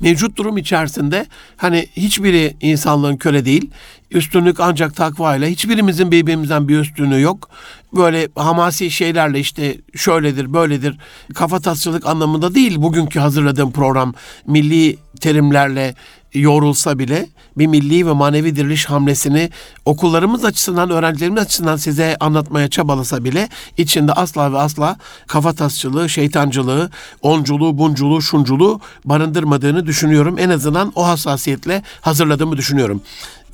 mevcut 0.00 0.36
durum 0.36 0.58
içerisinde 0.58 1.26
hani 1.56 1.86
hiçbiri 1.96 2.56
insanlığın 2.60 3.16
köle 3.16 3.44
değil. 3.44 3.70
Üstünlük 4.10 4.60
ancak 4.60 4.96
takva 4.96 5.36
ile 5.36 5.50
hiçbirimizin 5.50 6.10
birbirimizden 6.10 6.68
bir 6.68 6.78
üstünlüğü 6.78 7.20
yok. 7.20 7.48
Böyle 7.96 8.28
hamasi 8.34 8.90
şeylerle 8.90 9.40
işte 9.40 9.76
şöyledir 9.94 10.52
böyledir 10.52 10.98
kafa 11.34 11.60
tasçılık 11.60 12.06
anlamında 12.06 12.54
değil 12.54 12.82
bugünkü 12.82 13.20
hazırladığım 13.20 13.72
program 13.72 14.14
milli 14.46 14.96
terimlerle 15.20 15.94
yorulsa 16.40 16.98
bile 16.98 17.28
bir 17.58 17.66
milli 17.66 18.06
ve 18.06 18.12
manevi 18.12 18.56
diriliş 18.56 18.86
hamlesini 18.86 19.50
okullarımız 19.84 20.44
açısından, 20.44 20.90
öğrencilerimiz 20.90 21.42
açısından 21.42 21.76
size 21.76 22.16
anlatmaya 22.20 22.68
çabalasa 22.70 23.24
bile 23.24 23.48
içinde 23.76 24.12
asla 24.12 24.52
ve 24.52 24.58
asla 24.58 24.96
kafatasçılığı, 25.26 26.08
şeytancılığı, 26.08 26.90
onculuğu, 27.22 27.78
bunculuğu, 27.78 28.22
şunculuğu 28.22 28.80
barındırmadığını 29.04 29.86
düşünüyorum. 29.86 30.36
En 30.38 30.50
azından 30.50 30.92
o 30.94 31.06
hassasiyetle 31.06 31.82
hazırladığımı 32.00 32.56
düşünüyorum. 32.56 33.02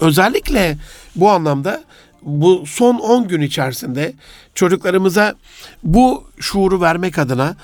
Özellikle 0.01 0.79
bu 1.17 1.31
anlamda 1.31 1.85
bu 2.23 2.65
son 2.67 2.95
10 2.99 3.29
gün 3.29 3.41
içerisinde 3.41 4.15
çocuklarımıza 4.55 5.35
bu 5.85 6.25
şuuru 6.41 6.81
vermek 6.81 7.19
adına 7.19 7.57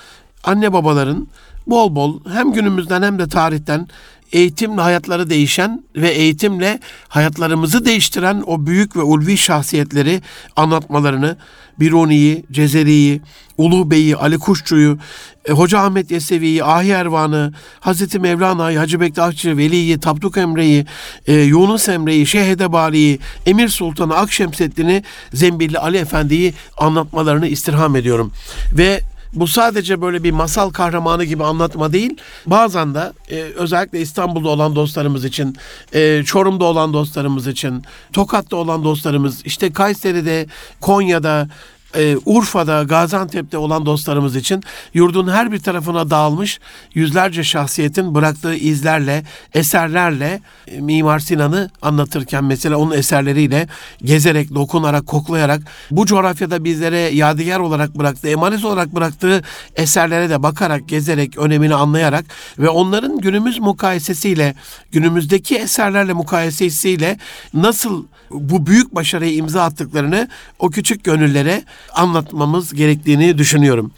anne 0.45 0.73
babaların 0.73 1.29
bol 1.67 1.95
bol 1.95 2.21
hem 2.33 2.53
günümüzden 2.53 3.03
hem 3.03 3.19
de 3.19 3.29
tarihten 3.29 3.89
eğitimle 4.33 4.81
hayatları 4.81 5.31
değişen 5.31 5.85
ve 5.97 6.09
eğitimle 6.09 6.81
hayatlarımızı 7.09 7.85
değiştiren 7.85 8.43
o 8.47 8.67
büyük 8.67 8.97
ve 8.97 9.03
ulvi 9.03 9.37
şahsiyetleri 9.37 10.23
anlatmalarını, 10.57 11.37
Biruni'yi, 11.81 12.45
Cezeri'yi, 12.53 13.21
Ulu 13.59 13.91
Bey'i, 13.91 14.17
Ali 14.17 14.39
Kuşçu'yu, 14.39 14.99
e, 15.49 15.53
Hoca 15.53 15.79
Ahmet 15.79 16.11
Yesevi'yi, 16.11 16.65
Ahi 16.65 16.91
Ervan'ı, 16.91 17.53
Hazreti 17.81 18.19
Mevlana'yı, 18.19 18.79
Hacı 18.79 19.01
Bektaşçı, 19.01 19.57
Veli'yi, 19.57 20.01
Tabduk 20.01 20.37
Emre'yi, 20.37 20.87
e, 21.27 21.35
Yunus 21.35 21.89
Emre'yi, 21.89 22.27
Şeyh 22.27 22.47
Edebali'yi, 22.47 23.19
Emir 23.47 23.69
Sultan'ı, 23.69 24.17
Akşemseddin'i, 24.17 25.03
Zembilli 25.35 25.79
Ali 25.79 25.97
Efendi'yi 25.97 26.55
anlatmalarını 26.79 27.47
istirham 27.47 27.97
ediyorum. 27.97 28.33
Ve 28.73 29.01
bu 29.33 29.47
sadece 29.47 30.03
böyle 30.03 30.25
bir 30.25 30.31
masal 30.31 30.71
kahramanı 30.71 31.25
gibi 31.25 31.45
anlatma 31.45 31.93
değil. 31.93 32.17
Bazen 32.47 32.95
de 32.95 33.13
e, 33.31 33.43
özellikle 33.43 34.01
İstanbul'da 34.01 34.49
olan 34.49 34.77
dostlarımız 34.77 35.25
için, 35.25 35.57
e, 35.95 36.23
Çorum'da 36.25 36.65
olan 36.65 36.93
dostlarımız 36.93 37.47
için, 37.47 37.83
Tokat'ta 38.13 38.57
olan 38.57 38.85
dostlarımız, 38.85 39.47
işte 39.47 39.73
Kayseri'de, 39.73 40.47
Konya'da, 40.81 41.49
e, 41.97 42.17
Urfa'da, 42.27 42.83
Gaziantep'te 42.83 43.59
olan 43.59 43.87
dostlarımız 43.87 44.37
için 44.37 44.63
yurdun 44.95 45.29
her 45.29 45.53
bir 45.53 45.59
tarafına 45.59 46.11
dağılmış 46.11 46.61
yüzlerce 46.95 47.45
şahsiyetin 47.45 48.15
bıraktığı 48.15 48.55
izlerle, 48.55 49.25
eserlerle 49.55 50.41
e, 50.67 50.81
Mimar 50.81 51.19
Sinan'ı 51.19 51.71
anlatırken 51.83 52.45
mesela 52.45 52.77
onun 52.77 52.95
eserleriyle 52.95 53.67
gezerek, 54.03 54.55
dokunarak, 54.55 55.07
koklayarak 55.07 55.63
bu 55.91 56.07
coğrafyada 56.07 56.65
bizlere 56.65 56.99
yadigar 56.99 57.61
olarak 57.61 57.99
bıraktığı, 57.99 58.29
emanet 58.29 58.65
olarak 58.65 58.95
bıraktığı 58.95 59.43
eserlere 59.77 60.31
de 60.31 60.43
bakarak, 60.43 60.89
gezerek, 60.89 61.39
önemini 61.39 61.75
anlayarak 61.75 62.25
ve 62.59 62.69
onların 62.69 63.19
günümüz 63.19 63.59
mukayesesiyle, 63.59 64.55
günümüzdeki 64.93 65.57
eserlerle 65.57 66.13
mukayesesiyle 66.13 67.19
nasıl 67.55 68.05
bu 68.31 68.67
büyük 68.67 68.95
başarıyı 68.95 69.35
imza 69.35 69.63
attıklarını 69.63 70.29
o 70.59 70.71
küçük 70.71 71.05
gönüllere 71.05 71.63
anlatmamız 71.95 72.75
gerektiğini 72.75 73.39
düşünüyorum. 73.39 73.93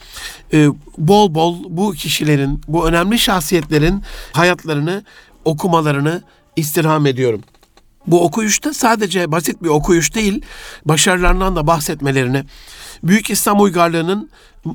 Ee, 0.52 0.68
bol 0.98 1.34
bol 1.34 1.56
bu 1.68 1.92
kişilerin, 1.92 2.60
bu 2.68 2.88
önemli 2.88 3.18
şahsiyetlerin 3.18 4.02
hayatlarını, 4.32 5.04
okumalarını 5.44 6.22
istirham 6.56 7.06
ediyorum. 7.06 7.40
Bu 8.06 8.24
okuyuşta 8.24 8.74
sadece 8.74 9.32
basit 9.32 9.62
bir 9.62 9.68
okuyuş 9.68 10.14
değil, 10.14 10.42
başarılarından 10.84 11.56
da 11.56 11.66
bahsetmelerini, 11.66 12.44
Büyük 13.02 13.30
İslam 13.30 13.60
uygarlığının 13.60 14.30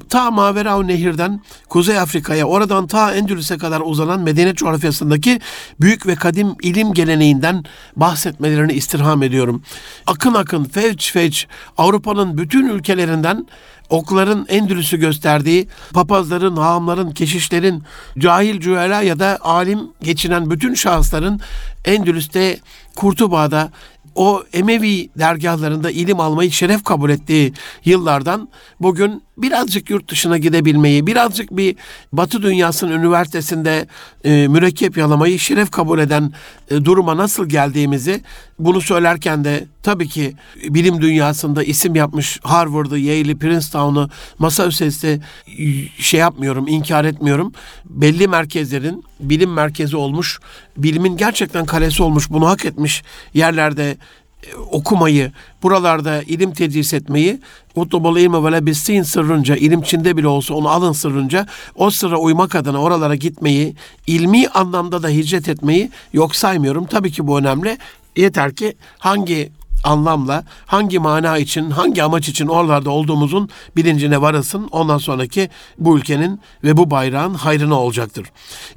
ta 0.10 0.32
Maverav 0.32 0.88
Nehir'den 0.88 1.42
Kuzey 1.70 2.00
Afrika'ya, 2.00 2.46
oradan 2.46 2.88
ta 2.88 3.14
Endülüs'e 3.14 3.58
kadar 3.58 3.82
uzanan 3.86 4.20
medeniyet 4.20 4.58
coğrafyasındaki 4.58 5.40
büyük 5.82 6.08
ve 6.08 6.16
kadim 6.16 6.56
ilim 6.62 6.94
geleneğinden 6.94 7.64
bahsetmelerini 7.96 8.74
istirham 8.74 9.24
ediyorum. 9.24 9.62
Akın 10.08 10.34
akın, 10.34 10.64
fevç 10.64 11.12
fevç 11.12 11.48
Avrupa'nın 11.78 12.38
bütün 12.38 12.70
ülkelerinden 12.70 13.48
okların 13.90 14.46
Endülüs'ü 14.50 14.98
gösterdiği, 14.98 15.68
papazların, 15.94 16.56
hahamların, 16.56 17.12
keşişlerin, 17.12 17.84
cahil 18.18 18.60
cüela 18.60 19.02
ya 19.02 19.20
da 19.20 19.38
alim 19.42 19.80
geçinen 20.02 20.50
bütün 20.50 20.74
şahısların 20.74 21.40
Endülüs'te, 21.86 22.60
Kurtuba'da, 22.96 23.72
o 24.16 24.44
Emevi 24.54 25.10
dergahlarında 25.20 25.92
ilim 25.92 26.20
almayı 26.20 26.52
şeref 26.52 26.84
kabul 26.84 27.10
ettiği 27.10 27.54
yıllardan 27.86 28.50
bugün 28.80 29.25
birazcık 29.38 29.90
yurt 29.90 30.12
dışına 30.12 30.38
gidebilmeyi, 30.38 31.08
birazcık 31.08 31.52
bir 31.52 31.76
Batı 32.14 32.42
dünyasının 32.42 32.92
üniversitesinde 32.92 33.88
e, 34.24 34.48
mürekkep 34.48 34.98
yalamayı 34.98 35.40
şeref 35.40 35.72
kabul 35.72 36.00
eden 36.00 36.34
e, 36.72 36.86
duruma 36.86 37.18
nasıl 37.18 37.50
geldiğimizi 37.50 38.22
bunu 38.60 38.82
söylerken 38.82 39.44
de 39.44 39.66
tabii 39.84 40.08
ki 40.08 40.34
bilim 40.64 41.02
dünyasında 41.02 41.64
isim 41.64 41.96
yapmış 41.96 42.40
Harvard'ı, 42.44 43.00
Yale'i, 43.00 43.38
Princeton'u, 43.38 44.10
Massachusetts'i 44.40 45.22
şey 46.00 46.20
yapmıyorum, 46.20 46.68
inkar 46.68 47.06
etmiyorum. 47.06 47.54
Belli 47.86 48.28
merkezlerin 48.28 49.04
bilim 49.20 49.54
merkezi 49.54 49.98
olmuş, 49.98 50.40
bilimin 50.78 51.18
gerçekten 51.18 51.66
kalesi 51.66 52.04
olmuş, 52.04 52.30
bunu 52.30 52.48
hak 52.48 52.66
etmiş 52.66 53.04
yerlerde 53.34 53.92
e, 53.92 53.98
okumayı, 54.72 55.32
buralarda 55.64 56.24
ilim 56.24 56.54
tedris 56.54 56.94
etmeyi, 56.94 57.40
utlubul 57.76 58.18
ilme 58.18 58.44
ve 58.44 58.52
lebissin 58.52 59.04
sırrınca, 59.04 59.56
ilim 59.56 59.82
Çin'de 59.82 60.18
bile 60.18 60.28
olsa 60.28 60.54
onu 60.54 60.70
alın 60.70 60.92
sırrınca, 60.92 61.48
o 61.76 61.90
sıra 61.90 62.18
uymak 62.18 62.56
adına 62.56 62.82
oralara 62.82 63.16
gitmeyi, 63.16 63.76
ilmi 64.08 64.48
anlamda 64.48 65.04
da 65.04 65.10
hicret 65.10 65.50
etmeyi 65.50 65.90
yok 66.14 66.36
saymıyorum. 66.36 66.86
Tabii 66.86 67.12
ki 67.12 67.28
bu 67.28 67.40
önemli. 67.40 67.78
Yeter 68.16 68.56
ki 68.56 68.76
hangi 68.98 69.52
anlamla 69.86 70.44
hangi 70.66 71.00
mana 71.00 71.38
için, 71.38 71.70
hangi 71.70 72.04
amaç 72.04 72.30
için 72.30 72.48
oralarda 72.48 72.90
olduğumuzun 72.90 73.50
bilincine 73.76 74.22
varasın. 74.22 74.68
Ondan 74.72 74.98
sonraki 74.98 75.50
bu 75.80 75.98
ülkenin 75.98 76.40
ve 76.64 76.78
bu 76.78 76.92
bayrağın 76.92 77.34
hayrına 77.34 77.80
olacaktır. 77.80 78.32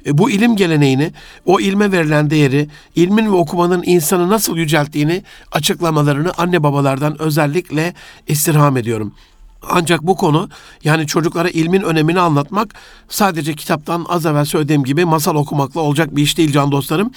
E, 0.05 0.17
bu 0.17 0.29
ilim 0.29 0.55
geleneğini, 0.55 1.11
o 1.45 1.59
ilme 1.59 1.91
verilen 1.91 2.29
değeri, 2.29 2.67
ilmin 2.95 3.25
ve 3.25 3.35
okumanın 3.35 3.83
insanı 3.85 4.29
nasıl 4.29 4.57
yücelttiğini 4.57 5.23
açıklamalarını 5.51 6.31
anne 6.37 6.63
babalardan 6.63 7.21
özellikle 7.21 7.93
istirham 8.27 8.77
ediyorum. 8.77 9.13
Ancak 9.61 10.03
bu 10.03 10.15
konu 10.15 10.49
yani 10.83 11.07
çocuklara 11.07 11.49
ilmin 11.49 11.81
önemini 11.81 12.19
anlatmak 12.19 12.73
sadece 13.09 13.53
kitaptan 13.53 14.05
az 14.09 14.25
evvel 14.25 14.45
söylediğim 14.45 14.83
gibi 14.83 15.05
masal 15.05 15.35
okumakla 15.35 15.81
olacak 15.81 16.15
bir 16.15 16.23
iş 16.23 16.37
değil 16.37 16.51
can 16.51 16.71
dostlarım. 16.71 17.11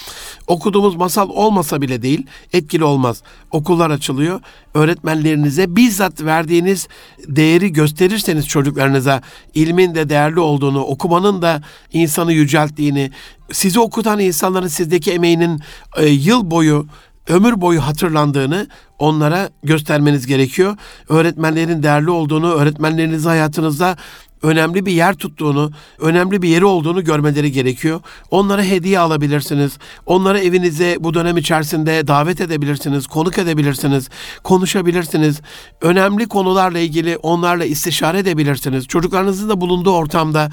Okuduğumuz 0.47 0.97
masal 0.97 1.29
olmasa 1.29 1.81
bile 1.81 2.03
değil 2.03 2.27
etkili 2.53 2.85
olmaz. 2.85 3.23
Okullar 3.51 3.91
açılıyor. 3.91 4.41
Öğretmenlerinize 4.75 5.77
bizzat 5.77 6.23
verdiğiniz 6.23 6.89
değeri 7.29 7.73
gösterirseniz 7.73 8.49
çocuklarınıza 8.49 9.23
ilmin 9.55 9.95
de 9.95 10.09
değerli 10.09 10.41
olduğunu, 10.41 10.81
okumanın 10.85 11.43
da 11.43 11.63
insanı 11.93 12.33
yücelttiğini, 12.33 13.11
sizi 13.53 13.81
okutan 13.81 14.19
insanların 14.19 14.67
sizdeki 14.67 15.13
emeğinin 15.13 15.61
e, 15.97 16.07
yıl 16.07 16.51
boyu 16.51 16.87
ömür 17.29 17.61
boyu 17.61 17.81
hatırlandığını 17.81 18.67
onlara 18.99 19.51
göstermeniz 19.63 20.27
gerekiyor. 20.27 20.77
Öğretmenlerin 21.09 21.83
değerli 21.83 22.11
olduğunu, 22.11 22.53
öğretmenleriniz 22.53 23.27
hayatınızda 23.27 23.97
önemli 24.43 24.87
bir 24.87 24.93
yer 24.93 25.15
tuttuğunu, 25.15 25.71
önemli 25.99 26.43
bir 26.43 26.49
yeri 26.49 26.65
olduğunu 26.65 27.05
görmeleri 27.05 27.53
gerekiyor. 27.53 28.01
Onlara 28.31 28.63
hediye 28.63 28.99
alabilirsiniz. 28.99 29.79
Onları 30.07 30.39
evinize 30.39 30.97
bu 31.01 31.15
dönem 31.15 31.37
içerisinde 31.37 32.07
davet 32.07 32.41
edebilirsiniz, 32.41 33.07
konuk 33.07 33.39
edebilirsiniz, 33.39 34.09
konuşabilirsiniz. 34.43 35.41
Önemli 35.81 36.29
konularla 36.29 36.79
ilgili 36.79 37.17
onlarla 37.17 37.65
istişare 37.65 38.19
edebilirsiniz. 38.19 38.87
Çocuklarınızın 38.87 39.49
da 39.49 39.61
bulunduğu 39.61 39.93
ortamda 39.93 40.51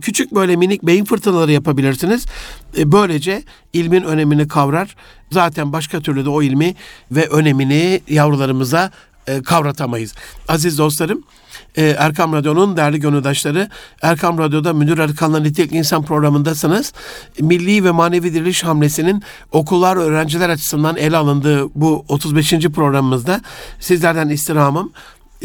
küçük 0.00 0.34
böyle 0.34 0.56
minik 0.56 0.82
beyin 0.82 1.04
fırtınaları 1.04 1.52
yapabilirsiniz. 1.52 2.26
E, 2.78 2.92
böylece 2.92 3.42
ilmin 3.72 4.02
önemini 4.02 4.48
kavrar. 4.48 4.96
Zaten 5.30 5.72
başka 5.72 6.00
türlü 6.00 6.24
de 6.24 6.28
o 6.28 6.42
ilmi 6.42 6.74
ve 7.10 7.26
önemini 7.26 8.00
yavrularımıza 8.08 8.90
e, 9.26 9.42
kavratamayız. 9.42 10.14
Aziz 10.48 10.78
dostlarım, 10.78 11.22
e, 11.76 11.84
Erkam 11.84 12.32
Radyo'nun 12.32 12.76
değerli 12.76 13.00
gönüldaşları, 13.00 13.68
Erkam 14.02 14.38
Radyo'da 14.38 14.72
Münir 14.72 14.98
Arıkan'la 14.98 15.40
Nitelikli 15.40 15.76
İnsan 15.76 16.02
programındasınız. 16.02 16.92
Milli 17.40 17.84
ve 17.84 17.90
manevi 17.90 18.34
diriliş 18.34 18.64
hamlesinin 18.64 19.22
okullar 19.52 19.96
öğrenciler 19.96 20.48
açısından 20.48 20.96
ele 20.96 21.16
alındığı 21.16 21.74
bu 21.74 22.04
35. 22.08 22.50
programımızda 22.52 23.40
sizlerden 23.80 24.28
istirhamım 24.28 24.92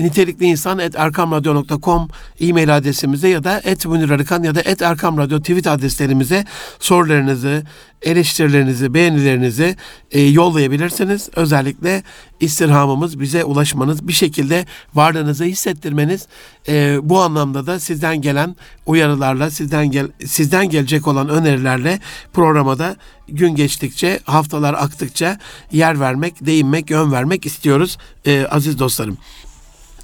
nitelikli 0.04 0.46
insan 0.46 0.80
et 0.80 0.96
erkamradyo.com 0.96 2.08
e-mail 2.40 2.78
adresimize 2.78 3.28
ya 3.28 3.44
da 3.44 3.62
et 3.64 3.86
Münir 3.86 4.10
Arıkan 4.10 4.44
ya 4.44 4.56
da 4.56 4.62
et 4.62 4.82
Erkam 4.82 5.18
Radyo 5.18 5.40
tweet 5.40 5.68
adreslerimize 5.68 6.46
sorularınızı, 6.80 7.64
eleştirilerinizi, 8.02 8.94
beğenilerinizi 8.94 9.76
e, 10.12 10.22
yollayabilirsiniz. 10.22 11.30
Özellikle 11.36 12.04
istirhamımız 12.40 13.20
bize 13.20 13.44
ulaşmanız, 13.44 14.08
bir 14.08 14.14
şekilde 14.14 14.66
varlığınızı 14.96 15.44
hissettirmeniz 15.44 16.28
e, 16.68 16.98
bu 17.02 17.20
anlamda 17.20 17.68
da 17.68 17.80
sizden 17.80 18.22
gelen 18.22 18.56
uyarılarla, 18.86 19.52
sizden 19.52 19.92
gel 19.92 20.08
sizden 20.26 20.70
gelecek 20.70 21.08
olan 21.08 21.30
önerilerle 21.30 22.00
programada 22.34 22.96
gün 23.28 23.56
geçtikçe, 23.56 24.20
haftalar 24.24 24.74
aktıkça 24.74 25.40
yer 25.72 26.00
vermek, 26.00 26.46
değinmek, 26.46 26.90
yön 26.90 27.12
vermek 27.12 27.46
istiyoruz 27.46 27.98
e, 28.26 28.46
aziz 28.46 28.80
dostlarım. 28.80 29.18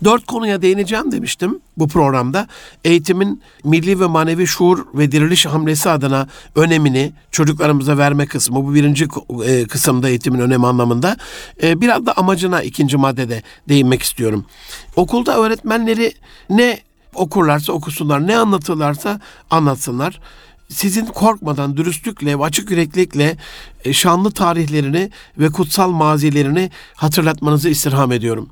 Dört 0.04 0.26
konuya 0.26 0.62
değineceğim 0.62 1.12
demiştim 1.12 1.60
bu 1.78 1.88
programda. 1.88 2.48
Eğitimin 2.84 3.42
milli 3.64 4.00
ve 4.00 4.06
manevi 4.06 4.48
şuur 4.48 4.86
ve 4.94 5.12
diriliş 5.12 5.46
hamlesi 5.46 5.90
adına 5.90 6.28
önemini 6.56 7.14
çocuklarımıza 7.32 7.98
verme 7.98 8.26
kısmı. 8.26 8.56
Bu 8.56 8.74
birinci 8.74 9.08
e, 9.46 9.68
kısımda 9.68 10.10
eğitimin 10.10 10.40
önemi 10.40 10.68
anlamında. 10.68 11.18
E, 11.64 11.82
biraz 11.82 12.06
da 12.06 12.14
amacına 12.14 12.62
ikinci 12.62 12.98
maddede 12.98 13.44
değinmek 13.70 14.02
istiyorum. 14.02 14.46
Okulda 14.96 15.38
öğretmenleri 15.38 16.14
ne 16.50 16.80
okurlarsa 17.14 17.74
okusunlar, 17.74 18.28
ne 18.28 18.38
anlatırlarsa 18.38 19.20
anlatsınlar 19.50 20.20
sizin 20.70 21.06
korkmadan 21.06 21.78
dürüstlükle 21.78 22.40
ve 22.40 22.44
açık 22.44 22.72
yüreklilikle 22.72 23.38
şanlı 23.94 24.32
tarihlerini 24.32 25.10
ve 25.40 25.50
kutsal 25.50 25.92
mazilerini 25.92 26.72
hatırlatmanızı 26.96 27.70
istirham 27.70 28.12
ediyorum. 28.12 28.50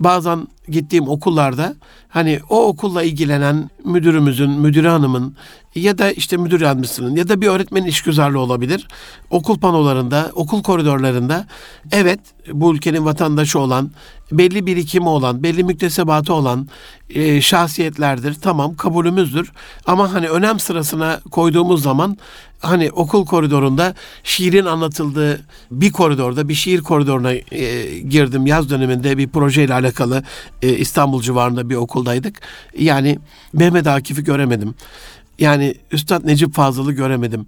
Bazen 0.00 0.48
gittiğim 0.68 1.08
okullarda 1.08 1.74
hani 2.08 2.40
o 2.48 2.66
okulla 2.66 3.02
ilgilenen 3.02 3.70
müdürümüzün, 3.84 4.50
müdürü 4.50 4.88
hanımın 4.88 5.36
ya 5.74 5.98
da 5.98 6.12
işte 6.12 6.36
müdür 6.36 6.60
yardımcısının 6.60 7.16
ya 7.16 7.28
da 7.28 7.40
bir 7.40 7.46
öğretmenin 7.46 7.86
işgüzarlığı 7.86 8.40
olabilir. 8.40 8.88
Okul 9.30 9.58
panolarında, 9.58 10.30
okul 10.34 10.62
koridorlarında 10.62 11.46
evet 11.92 12.20
bu 12.52 12.74
ülkenin 12.74 13.04
vatandaşı 13.04 13.58
olan, 13.58 13.90
belli 14.32 14.66
birikimi 14.66 15.08
olan, 15.08 15.42
belli 15.42 15.64
müktesebatı 15.64 16.34
olan 16.34 16.68
e, 17.10 17.40
şahsiyetlerdir. 17.40 18.34
Tamam 18.34 18.76
kabulümüzdür. 18.76 19.52
Ama 19.86 20.12
hani 20.12 20.28
önem 20.28 20.60
sırasına 20.60 21.20
koyduğumuz 21.30 21.82
zaman 21.82 22.18
hani 22.62 22.90
okul 22.90 23.26
koridorunda 23.26 23.94
şiirin 24.24 24.64
anlatıldığı 24.64 25.40
bir 25.70 25.92
koridorda 25.92 26.48
bir 26.48 26.54
şiir 26.54 26.80
koridoruna 26.80 27.32
e, 27.32 27.98
girdim 27.98 28.46
yaz 28.46 28.70
döneminde 28.70 29.18
bir 29.18 29.28
projeyle 29.28 29.74
alakalı 29.74 30.22
e, 30.62 30.68
İstanbul 30.68 31.22
civarında 31.22 31.70
bir 31.70 31.74
okuldaydık. 31.74 32.40
Yani 32.78 33.18
Mehmet 33.52 33.86
Akif'i 33.86 34.24
göremedim. 34.24 34.74
Yani 35.38 35.74
Üstad 35.92 36.26
Necip 36.26 36.54
Fazıl'ı 36.54 36.92
göremedim. 36.92 37.46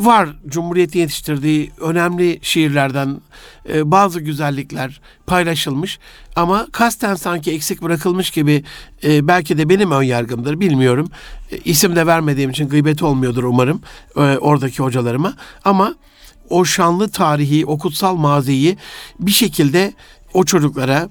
Var 0.00 0.28
Cumhuriyet'in 0.46 1.00
yetiştirdiği 1.00 1.70
önemli 1.80 2.38
şiirlerden 2.42 3.20
e, 3.68 3.90
bazı 3.90 4.20
güzellikler 4.20 5.00
paylaşılmış 5.26 5.98
ama 6.36 6.66
kasten 6.72 7.14
sanki 7.14 7.52
eksik 7.52 7.82
bırakılmış 7.82 8.30
gibi 8.30 8.64
e, 9.04 9.28
belki 9.28 9.58
de 9.58 9.68
benim 9.68 9.90
ön 9.90 10.02
yargımdır 10.02 10.60
bilmiyorum. 10.60 11.10
E, 11.50 11.58
isim 11.58 11.96
de 11.96 12.06
vermediğim 12.06 12.50
için 12.50 12.68
gıybet 12.68 13.02
olmuyordur 13.02 13.44
umarım 13.44 13.82
e, 14.16 14.20
oradaki 14.20 14.82
hocalarıma 14.82 15.34
ama 15.64 15.94
o 16.50 16.64
şanlı 16.64 17.08
tarihi, 17.08 17.66
o 17.66 17.78
kutsal 17.78 18.16
maziyi 18.16 18.76
bir 19.20 19.32
şekilde 19.32 19.92
o 20.34 20.44
çocuklara 20.44 21.08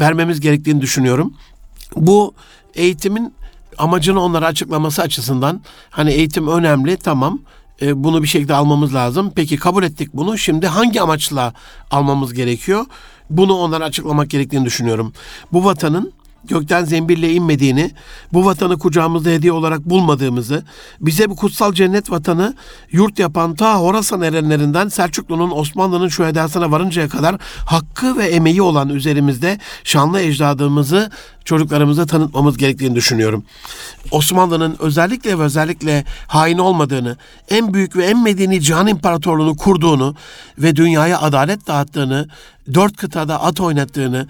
vermemiz 0.00 0.40
gerektiğini 0.40 0.80
düşünüyorum. 0.80 1.34
Bu 1.96 2.34
eğitimin 2.74 3.34
amacını 3.78 4.20
onlara 4.20 4.46
açıklaması 4.46 5.02
açısından 5.02 5.60
hani 5.90 6.10
eğitim 6.10 6.48
önemli 6.48 6.96
tamam 6.96 7.40
e, 7.82 8.04
bunu 8.04 8.22
bir 8.22 8.28
şekilde 8.28 8.54
almamız 8.54 8.94
lazım. 8.94 9.32
Peki 9.34 9.56
kabul 9.56 9.82
ettik 9.82 10.08
bunu. 10.14 10.38
Şimdi 10.38 10.66
hangi 10.66 11.02
amaçla 11.02 11.54
almamız 11.90 12.34
gerekiyor? 12.34 12.84
Bunu 13.30 13.54
onlara 13.54 13.84
açıklamak 13.84 14.30
gerektiğini 14.30 14.64
düşünüyorum. 14.64 15.12
Bu 15.52 15.64
vatanın 15.64 16.12
gökten 16.44 16.84
zembille 16.84 17.32
inmediğini, 17.32 17.90
bu 18.32 18.44
vatanı 18.44 18.78
kucağımızda 18.78 19.30
hediye 19.30 19.52
olarak 19.52 19.84
bulmadığımızı, 19.84 20.64
bize 21.00 21.30
bu 21.30 21.36
kutsal 21.36 21.72
cennet 21.72 22.10
vatanı 22.10 22.54
yurt 22.92 23.18
yapan 23.18 23.54
ta 23.54 23.78
Horasan 23.78 24.22
erenlerinden 24.22 24.88
Selçuklu'nun 24.88 25.50
Osmanlı'nın 25.50 26.08
şu 26.08 26.24
edasına 26.24 26.70
varıncaya 26.70 27.08
kadar 27.08 27.36
hakkı 27.66 28.16
ve 28.16 28.26
emeği 28.26 28.62
olan 28.62 28.88
üzerimizde 28.88 29.58
şanlı 29.84 30.20
ecdadımızı 30.20 31.10
çocuklarımıza 31.44 32.06
tanıtmamız 32.06 32.56
gerektiğini 32.56 32.94
düşünüyorum. 32.94 33.44
Osmanlı'nın 34.10 34.76
özellikle 34.78 35.38
ve 35.38 35.42
özellikle 35.42 36.04
hain 36.26 36.58
olmadığını, 36.58 37.16
en 37.48 37.74
büyük 37.74 37.96
ve 37.96 38.06
en 38.06 38.22
medeni 38.22 38.60
cihan 38.60 38.86
imparatorluğunu 38.86 39.56
kurduğunu 39.56 40.14
ve 40.58 40.76
dünyaya 40.76 41.20
adalet 41.20 41.66
dağıttığını, 41.66 42.28
dört 42.74 42.96
kıtada 42.96 43.42
at 43.42 43.60
oynattığını, 43.60 44.26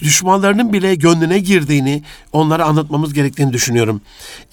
düşmanlarının 0.00 0.72
bile 0.72 0.94
gönlüne 0.94 1.38
girdiğini 1.38 2.02
onlara 2.32 2.64
anlatmamız 2.64 3.12
gerektiğini 3.12 3.52
düşünüyorum. 3.52 4.00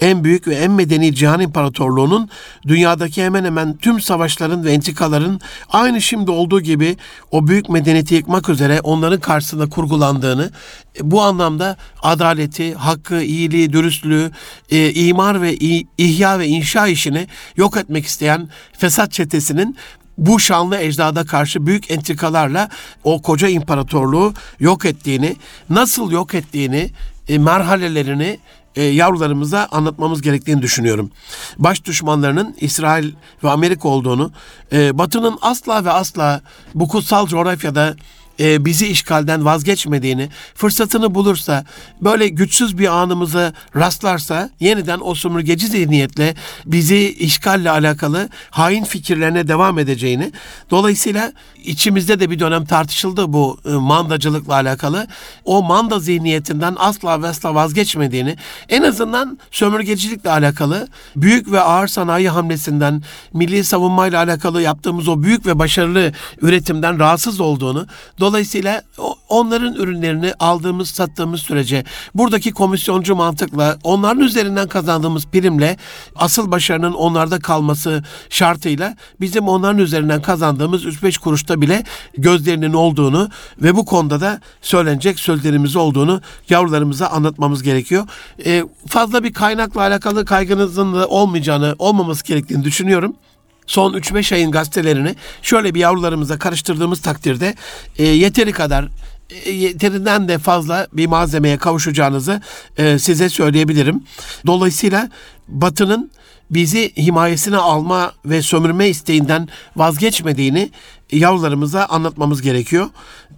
En 0.00 0.24
büyük 0.24 0.48
ve 0.48 0.54
en 0.54 0.70
medeni 0.70 1.14
cihan 1.14 1.40
imparatorluğunun 1.40 2.30
dünyadaki 2.68 3.24
hemen 3.24 3.44
hemen 3.44 3.76
tüm 3.76 4.00
savaşların 4.00 4.64
ve 4.64 4.72
entikaların 4.72 5.40
aynı 5.68 6.00
şimdi 6.00 6.30
olduğu 6.30 6.60
gibi 6.60 6.96
o 7.30 7.48
büyük 7.48 7.68
medeniyeti 7.68 8.14
yıkmak 8.14 8.48
üzere 8.48 8.80
onların 8.80 9.20
karşısında 9.20 9.68
kurgulandığını, 9.68 10.50
bu 11.00 11.22
anlamda 11.22 11.76
adaleti, 12.02 12.74
hakkı, 12.74 13.22
iyiliği, 13.22 13.72
dürüstlüğü, 13.72 14.30
e, 14.70 14.92
imar 14.92 15.42
ve 15.42 15.56
ihya 15.98 16.38
ve 16.38 16.46
inşa 16.46 16.86
işini 16.86 17.26
yok 17.56 17.76
etmek 17.76 18.06
isteyen 18.06 18.48
fesat 18.78 19.12
çetesinin 19.12 19.76
bu 20.18 20.40
şanlı 20.40 20.78
ecdada 20.78 21.24
karşı 21.24 21.66
büyük 21.66 21.90
entrikalarla 21.90 22.68
o 23.04 23.22
koca 23.22 23.48
imparatorluğu 23.48 24.34
yok 24.60 24.84
ettiğini, 24.84 25.36
nasıl 25.70 26.10
yok 26.10 26.34
ettiğini, 26.34 26.90
e, 27.28 27.38
merhalelerini 27.38 28.38
e, 28.76 28.82
yavrularımıza 28.82 29.68
anlatmamız 29.70 30.22
gerektiğini 30.22 30.62
düşünüyorum. 30.62 31.10
Baş 31.58 31.84
düşmanlarının 31.84 32.56
İsrail 32.60 33.12
ve 33.44 33.50
Amerika 33.50 33.88
olduğunu, 33.88 34.32
e, 34.72 34.98
Batı'nın 34.98 35.38
asla 35.42 35.84
ve 35.84 35.90
asla 35.90 36.40
bu 36.74 36.88
kutsal 36.88 37.26
coğrafyada 37.26 37.96
e, 38.42 38.64
bizi 38.64 38.88
işgalden 38.88 39.44
vazgeçmediğini, 39.44 40.28
fırsatını 40.54 41.14
bulursa, 41.14 41.64
böyle 42.00 42.28
güçsüz 42.28 42.78
bir 42.78 42.88
anımıza 42.88 43.52
rastlarsa 43.76 44.50
yeniden 44.60 44.98
o 45.02 45.14
sömürgeci 45.14 45.66
zihniyetle 45.66 46.34
bizi 46.66 47.12
işgalle 47.12 47.70
alakalı 47.70 48.28
hain 48.50 48.84
fikirlerine 48.84 49.48
devam 49.48 49.78
edeceğini, 49.78 50.32
dolayısıyla 50.70 51.32
içimizde 51.64 52.20
de 52.20 52.30
bir 52.30 52.38
dönem 52.38 52.64
tartışıldı 52.64 53.32
bu 53.32 53.58
e, 53.64 53.70
mandacılıkla 53.70 54.54
alakalı. 54.54 55.06
O 55.44 55.62
manda 55.62 55.98
zihniyetinden 55.98 56.76
asla 56.78 57.22
ve 57.22 57.28
asla 57.28 57.54
vazgeçmediğini, 57.54 58.36
en 58.68 58.82
azından 58.82 59.38
sömürgecilikle 59.50 60.30
alakalı 60.30 60.88
büyük 61.16 61.52
ve 61.52 61.60
ağır 61.60 61.86
sanayi 61.88 62.28
hamlesinden, 62.28 63.02
milli 63.32 63.64
savunmayla 63.64 64.22
alakalı 64.22 64.62
yaptığımız 64.62 65.08
o 65.08 65.22
büyük 65.22 65.46
ve 65.46 65.58
başarılı 65.58 66.12
üretimden 66.40 66.98
rahatsız 66.98 67.40
olduğunu, 67.40 67.86
Dolayısıyla 68.20 68.31
onların 69.28 69.74
ürünlerini 69.74 70.34
aldığımız, 70.40 70.90
sattığımız 70.90 71.40
sürece 71.40 71.84
buradaki 72.14 72.52
komisyoncu 72.52 73.16
mantıkla 73.16 73.78
onların 73.84 74.20
üzerinden 74.20 74.68
kazandığımız 74.68 75.26
primle 75.26 75.76
asıl 76.16 76.50
başarının 76.50 76.92
onlarda 76.92 77.38
kalması 77.38 78.04
şartıyla 78.30 78.96
bizim 79.20 79.48
onların 79.48 79.78
üzerinden 79.78 80.22
kazandığımız 80.22 80.84
3-5 80.84 81.18
kuruşta 81.18 81.60
bile 81.60 81.84
gözlerinin 82.18 82.72
olduğunu 82.72 83.28
ve 83.62 83.76
bu 83.76 83.84
konuda 83.84 84.20
da 84.20 84.40
söylenecek 84.62 85.20
sözlerimiz 85.20 85.76
olduğunu 85.76 86.20
yavrularımıza 86.48 87.06
anlatmamız 87.06 87.62
gerekiyor. 87.62 88.08
Ee, 88.46 88.64
fazla 88.86 89.24
bir 89.24 89.32
kaynakla 89.32 89.80
alakalı 89.80 90.24
kaygınızın 90.24 90.94
da 90.94 91.06
olmayacağını, 91.06 91.74
olmaması 91.78 92.24
gerektiğini 92.24 92.64
düşünüyorum 92.64 93.16
son 93.72 93.92
3-5 93.92 94.34
ayın 94.34 94.50
gazetelerini 94.50 95.14
şöyle 95.42 95.74
bir 95.74 95.80
yavrularımıza 95.80 96.38
karıştırdığımız 96.38 97.02
takdirde 97.02 97.54
e, 97.98 98.04
yeteri 98.04 98.52
kadar 98.52 98.88
e, 99.44 99.50
yeterinden 99.50 100.28
de 100.28 100.38
fazla 100.38 100.86
bir 100.92 101.06
malzemeye 101.06 101.56
kavuşacağınızı 101.56 102.40
e, 102.76 102.98
size 102.98 103.28
söyleyebilirim. 103.28 104.02
Dolayısıyla 104.46 105.10
Batı'nın 105.48 106.10
bizi 106.50 106.92
himayesine 106.96 107.56
alma 107.56 108.12
ve 108.24 108.42
sömürme 108.42 108.88
isteğinden 108.88 109.48
vazgeçmediğini 109.76 110.70
yavrularımıza 111.12 111.84
anlatmamız 111.84 112.42
gerekiyor. 112.42 112.90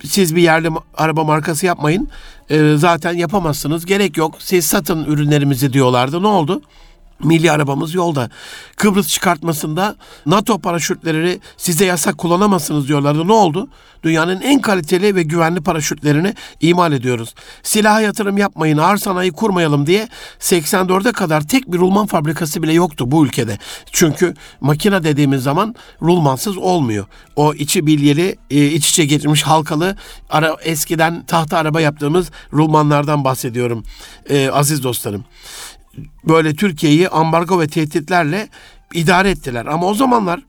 Siz 0.05 0.37
bir 0.37 0.43
yerli 0.43 0.69
araba 0.97 1.25
markası 1.25 1.67
yapmayın. 1.67 2.09
E, 2.51 2.75
zaten 2.77 3.13
yapamazsınız. 3.13 3.87
Gerek 3.87 4.17
yok. 4.17 4.35
Siz 4.39 4.67
satın 4.67 5.05
ürünlerimizi 5.05 5.73
diyorlardı. 5.73 6.23
Ne 6.23 6.27
oldu? 6.27 6.63
Milli 7.23 7.53
arabamız 7.53 7.95
yolda. 7.95 8.31
Kıbrıs 8.77 9.09
çıkartmasında 9.09 9.97
NATO 10.27 10.59
paraşütleri 10.59 11.41
size 11.57 11.85
yasak 11.85 12.19
kullanamazsınız 12.19 12.89
diyorlardı. 12.89 13.29
Ne 13.29 13.33
oldu? 13.33 13.69
Dünyanın 14.03 14.41
en 14.41 14.61
kaliteli 14.61 15.15
ve 15.15 15.23
güvenli 15.23 15.61
paraşütlerini 15.61 16.35
imal 16.61 16.93
ediyoruz. 16.93 17.35
Silaha 17.63 18.01
yatırım 18.01 18.39
yapmayın, 18.39 18.79
ağır 18.79 18.97
sanayi 18.97 19.33
kurmayalım 19.33 19.87
diye 19.87 20.09
84'e 20.41 21.13
kadar 21.13 21.49
tek 21.49 21.73
bir 21.73 21.79
rulman 21.79 22.07
fabrikası 22.07 22.63
bile 22.63 22.73
yoktu 22.73 23.11
bu 23.11 23.27
ülkede. 23.27 23.59
Çünkü 23.93 24.35
makine 24.61 25.05
dediğimiz 25.05 25.43
zaman 25.43 25.75
rulmansız 26.03 26.57
olmuyor. 26.57 27.07
O 27.37 27.55
içi 27.55 27.87
bilyeli, 27.87 28.37
e, 28.51 28.67
iç 28.67 28.89
içe 28.89 29.05
geçmiş 29.05 29.43
halkalı 29.43 29.97
ara, 30.31 30.57
eskiden 30.63 31.27
tahta 31.27 31.59
araba 31.59 31.81
yaptığımız 31.81 32.31
rulmanlardan 32.53 33.25
bahsediyorum 33.25 33.85
e, 34.31 34.51
aziz 34.51 34.83
dostlarım 34.83 35.25
böyle 36.29 36.55
Türkiye'yi 36.55 37.09
ambargo 37.09 37.61
ve 37.61 37.67
tehditlerle 37.67 38.49
idare 38.95 39.31
ettiler. 39.31 39.67
Ama 39.67 39.87
o 39.87 39.95
zamanlar 39.95 40.41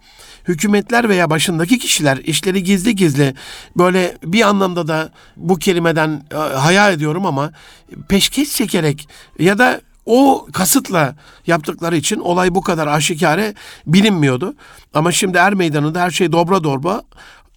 hükümetler 0.47 1.09
veya 1.09 1.29
başındaki 1.29 1.79
kişiler 1.79 2.17
işleri 2.17 2.63
gizli 2.63 2.95
gizli 2.95 3.33
böyle 3.77 4.17
bir 4.23 4.41
anlamda 4.41 4.87
da 4.87 5.09
bu 5.37 5.55
kelimeden 5.55 6.23
e, 6.31 6.35
hayal 6.35 6.93
ediyorum 6.93 7.25
ama 7.25 7.51
peşkeş 8.09 8.51
çekerek 8.51 9.07
ya 9.39 9.57
da 9.57 9.81
o 10.05 10.47
kasıtla 10.53 11.15
yaptıkları 11.47 11.97
için 11.97 12.19
olay 12.19 12.55
bu 12.55 12.61
kadar 12.61 12.87
aşikare 12.87 13.53
bilinmiyordu. 13.87 14.55
Ama 14.93 15.11
şimdi 15.11 15.37
er 15.37 15.53
meydanında 15.53 16.01
her 16.01 16.11
şey 16.11 16.31
dobra 16.31 16.63
dorba 16.63 17.01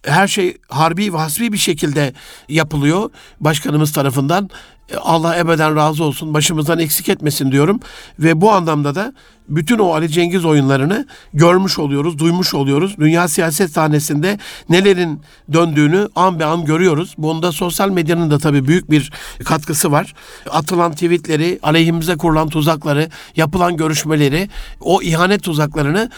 her 0.05 0.27
şey 0.27 0.57
harbi 0.69 1.13
ve 1.13 1.17
hasbi 1.17 1.53
bir 1.53 1.57
şekilde 1.57 2.13
yapılıyor 2.49 3.09
başkanımız 3.39 3.93
tarafından. 3.93 4.49
Allah 4.97 5.37
ebeden 5.37 5.75
razı 5.75 6.03
olsun, 6.03 6.33
başımızdan 6.33 6.79
eksik 6.79 7.09
etmesin 7.09 7.51
diyorum. 7.51 7.79
Ve 8.19 8.41
bu 8.41 8.51
anlamda 8.51 8.95
da 8.95 9.13
bütün 9.49 9.79
o 9.79 9.93
Ali 9.93 10.09
Cengiz 10.09 10.45
oyunlarını 10.45 11.07
görmüş 11.33 11.79
oluyoruz, 11.79 12.19
duymuş 12.19 12.53
oluyoruz. 12.53 12.95
Dünya 12.99 13.27
siyaset 13.27 13.71
sahnesinde 13.71 14.39
nelerin 14.69 15.21
döndüğünü 15.53 16.09
an 16.15 16.39
be 16.39 16.45
an 16.45 16.65
görüyoruz. 16.65 17.15
Bunda 17.17 17.51
sosyal 17.51 17.89
medyanın 17.89 18.31
da 18.31 18.37
tabii 18.37 18.67
büyük 18.67 18.91
bir 18.91 19.11
katkısı 19.45 19.91
var. 19.91 20.13
Atılan 20.49 20.91
tweetleri, 20.91 21.59
aleyhimize 21.63 22.17
kurulan 22.17 22.49
tuzakları, 22.49 23.09
yapılan 23.35 23.77
görüşmeleri, 23.77 24.49
o 24.81 25.01
ihanet 25.01 25.43
tuzaklarını 25.43 26.09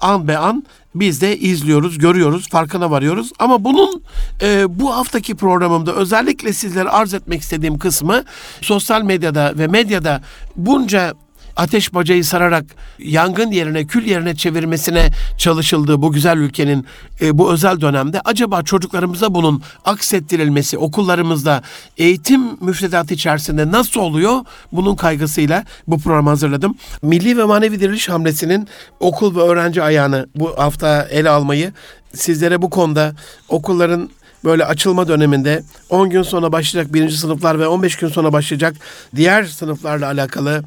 an 0.00 0.28
be 0.28 0.38
an 0.38 0.64
biz 0.94 1.20
de 1.20 1.38
izliyoruz, 1.38 1.98
görüyoruz, 1.98 2.48
farkına 2.48 2.90
varıyoruz. 2.90 3.32
Ama 3.38 3.64
bunun 3.64 4.02
e, 4.42 4.78
bu 4.80 4.96
haftaki 4.96 5.34
programımda 5.34 5.92
özellikle 5.92 6.52
sizlere 6.52 6.88
arz 6.88 7.14
etmek 7.14 7.40
istediğim 7.40 7.78
kısmı 7.78 8.24
sosyal 8.60 9.02
medyada 9.02 9.52
ve 9.58 9.66
medyada 9.66 10.22
bunca 10.56 11.14
ateş 11.60 11.94
bacayı 11.94 12.24
sararak 12.24 12.64
yangın 12.98 13.50
yerine 13.50 13.86
kül 13.86 14.06
yerine 14.06 14.36
çevirmesine 14.36 15.08
çalışıldığı 15.38 16.02
bu 16.02 16.12
güzel 16.12 16.36
ülkenin 16.36 16.86
e, 17.20 17.38
bu 17.38 17.52
özel 17.52 17.80
dönemde 17.80 18.20
acaba 18.24 18.62
çocuklarımıza 18.62 19.34
bunun 19.34 19.62
aksettirilmesi 19.84 20.78
okullarımızda 20.78 21.62
eğitim 21.96 22.42
müfredatı 22.60 23.14
içerisinde 23.14 23.70
nasıl 23.70 24.00
oluyor? 24.00 24.40
Bunun 24.72 24.96
kaygısıyla 24.96 25.64
bu 25.86 25.98
programı 25.98 26.28
hazırladım. 26.28 26.74
Milli 27.02 27.38
ve 27.38 27.44
manevi 27.44 27.80
diriliş 27.80 28.08
hamlesinin 28.08 28.68
okul 29.00 29.36
ve 29.36 29.40
öğrenci 29.40 29.82
ayağını 29.82 30.26
bu 30.36 30.58
hafta 30.58 31.02
ele 31.02 31.30
almayı 31.30 31.72
sizlere 32.14 32.62
bu 32.62 32.70
konuda 32.70 33.14
okulların 33.48 34.10
böyle 34.44 34.64
açılma 34.64 35.08
döneminde 35.08 35.62
10 35.90 36.10
gün 36.10 36.22
sonra 36.22 36.52
başlayacak 36.52 36.94
birinci 36.94 37.16
sınıflar 37.16 37.58
ve 37.58 37.66
15 37.66 37.96
gün 37.96 38.08
sonra 38.08 38.32
başlayacak 38.32 38.76
diğer 39.16 39.44
sınıflarla 39.44 40.06
alakalı 40.06 40.62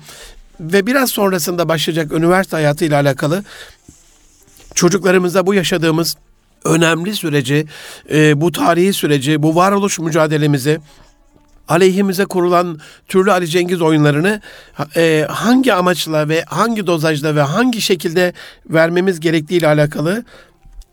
ve 0.60 0.88
biraz 0.88 1.10
sonrasında 1.10 1.70
başlayacak 1.70 2.12
üniversite 2.12 2.56
hayatıyla 2.56 3.02
alakalı 3.02 3.44
çocuklarımıza 4.76 5.48
bu 5.48 5.54
yaşadığımız 5.54 6.16
önemli 6.66 7.16
süreci, 7.16 7.66
e, 8.12 8.42
bu 8.42 8.52
tarihi 8.52 8.94
süreci, 8.94 9.44
bu 9.44 9.56
varoluş 9.56 10.00
mücadelemizi 10.00 10.80
aleyhimize 11.68 12.26
kurulan 12.26 12.80
türlü 13.08 13.32
Ali 13.32 13.48
Cengiz 13.48 13.82
oyunlarını 13.82 14.42
e, 14.96 15.28
hangi 15.30 15.74
amaçla 15.74 16.30
ve 16.30 16.44
hangi 16.48 16.88
dozajda 16.88 17.36
ve 17.36 17.42
hangi 17.42 17.82
şekilde 17.82 18.34
vermemiz 18.70 19.20
gerektiği 19.20 19.58
ile 19.58 19.68
alakalı 19.68 20.24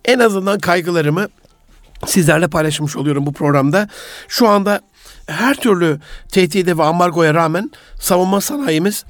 en 0.05 0.18
azından 0.18 0.59
kaygılarımı 0.59 1.29
sizlerle 2.07 2.49
paylaşmış 2.49 2.96
oluyorum 2.96 3.27
bu 3.27 3.33
programda. 3.33 3.88
Şu 4.29 4.49
anda 4.49 4.81
her 5.27 5.55
türlü 5.55 6.01
tehdide 6.29 6.79
ve 6.79 6.83
ambargoya 6.83 7.35
rağmen 7.35 7.70
savunma 8.01 8.40
sanayimiz 8.40 9.05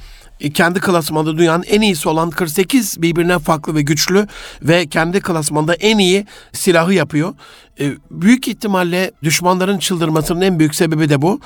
kendi 0.49 0.81
klasmanda 0.81 1.39
dünyanın 1.39 1.63
en 1.63 1.81
iyisi 1.81 2.09
olan 2.09 2.31
48 2.31 3.03
birbirinden 3.03 3.39
farklı 3.39 3.75
ve 3.75 3.83
güçlü 3.83 4.27
ve 4.63 4.87
kendi 4.87 5.21
klasmanda 5.21 5.75
en 5.75 5.99
iyi 5.99 6.27
silahı 6.53 6.95
yapıyor. 6.95 7.35
E, 7.81 7.93
büyük 8.11 8.49
ihtimalle 8.49 9.11
düşmanların 9.23 9.79
çıldırmasının 9.79 10.41
en 10.41 10.59
büyük 10.59 10.75
sebebi 10.75 11.09
de 11.09 11.23
bu. 11.23 11.41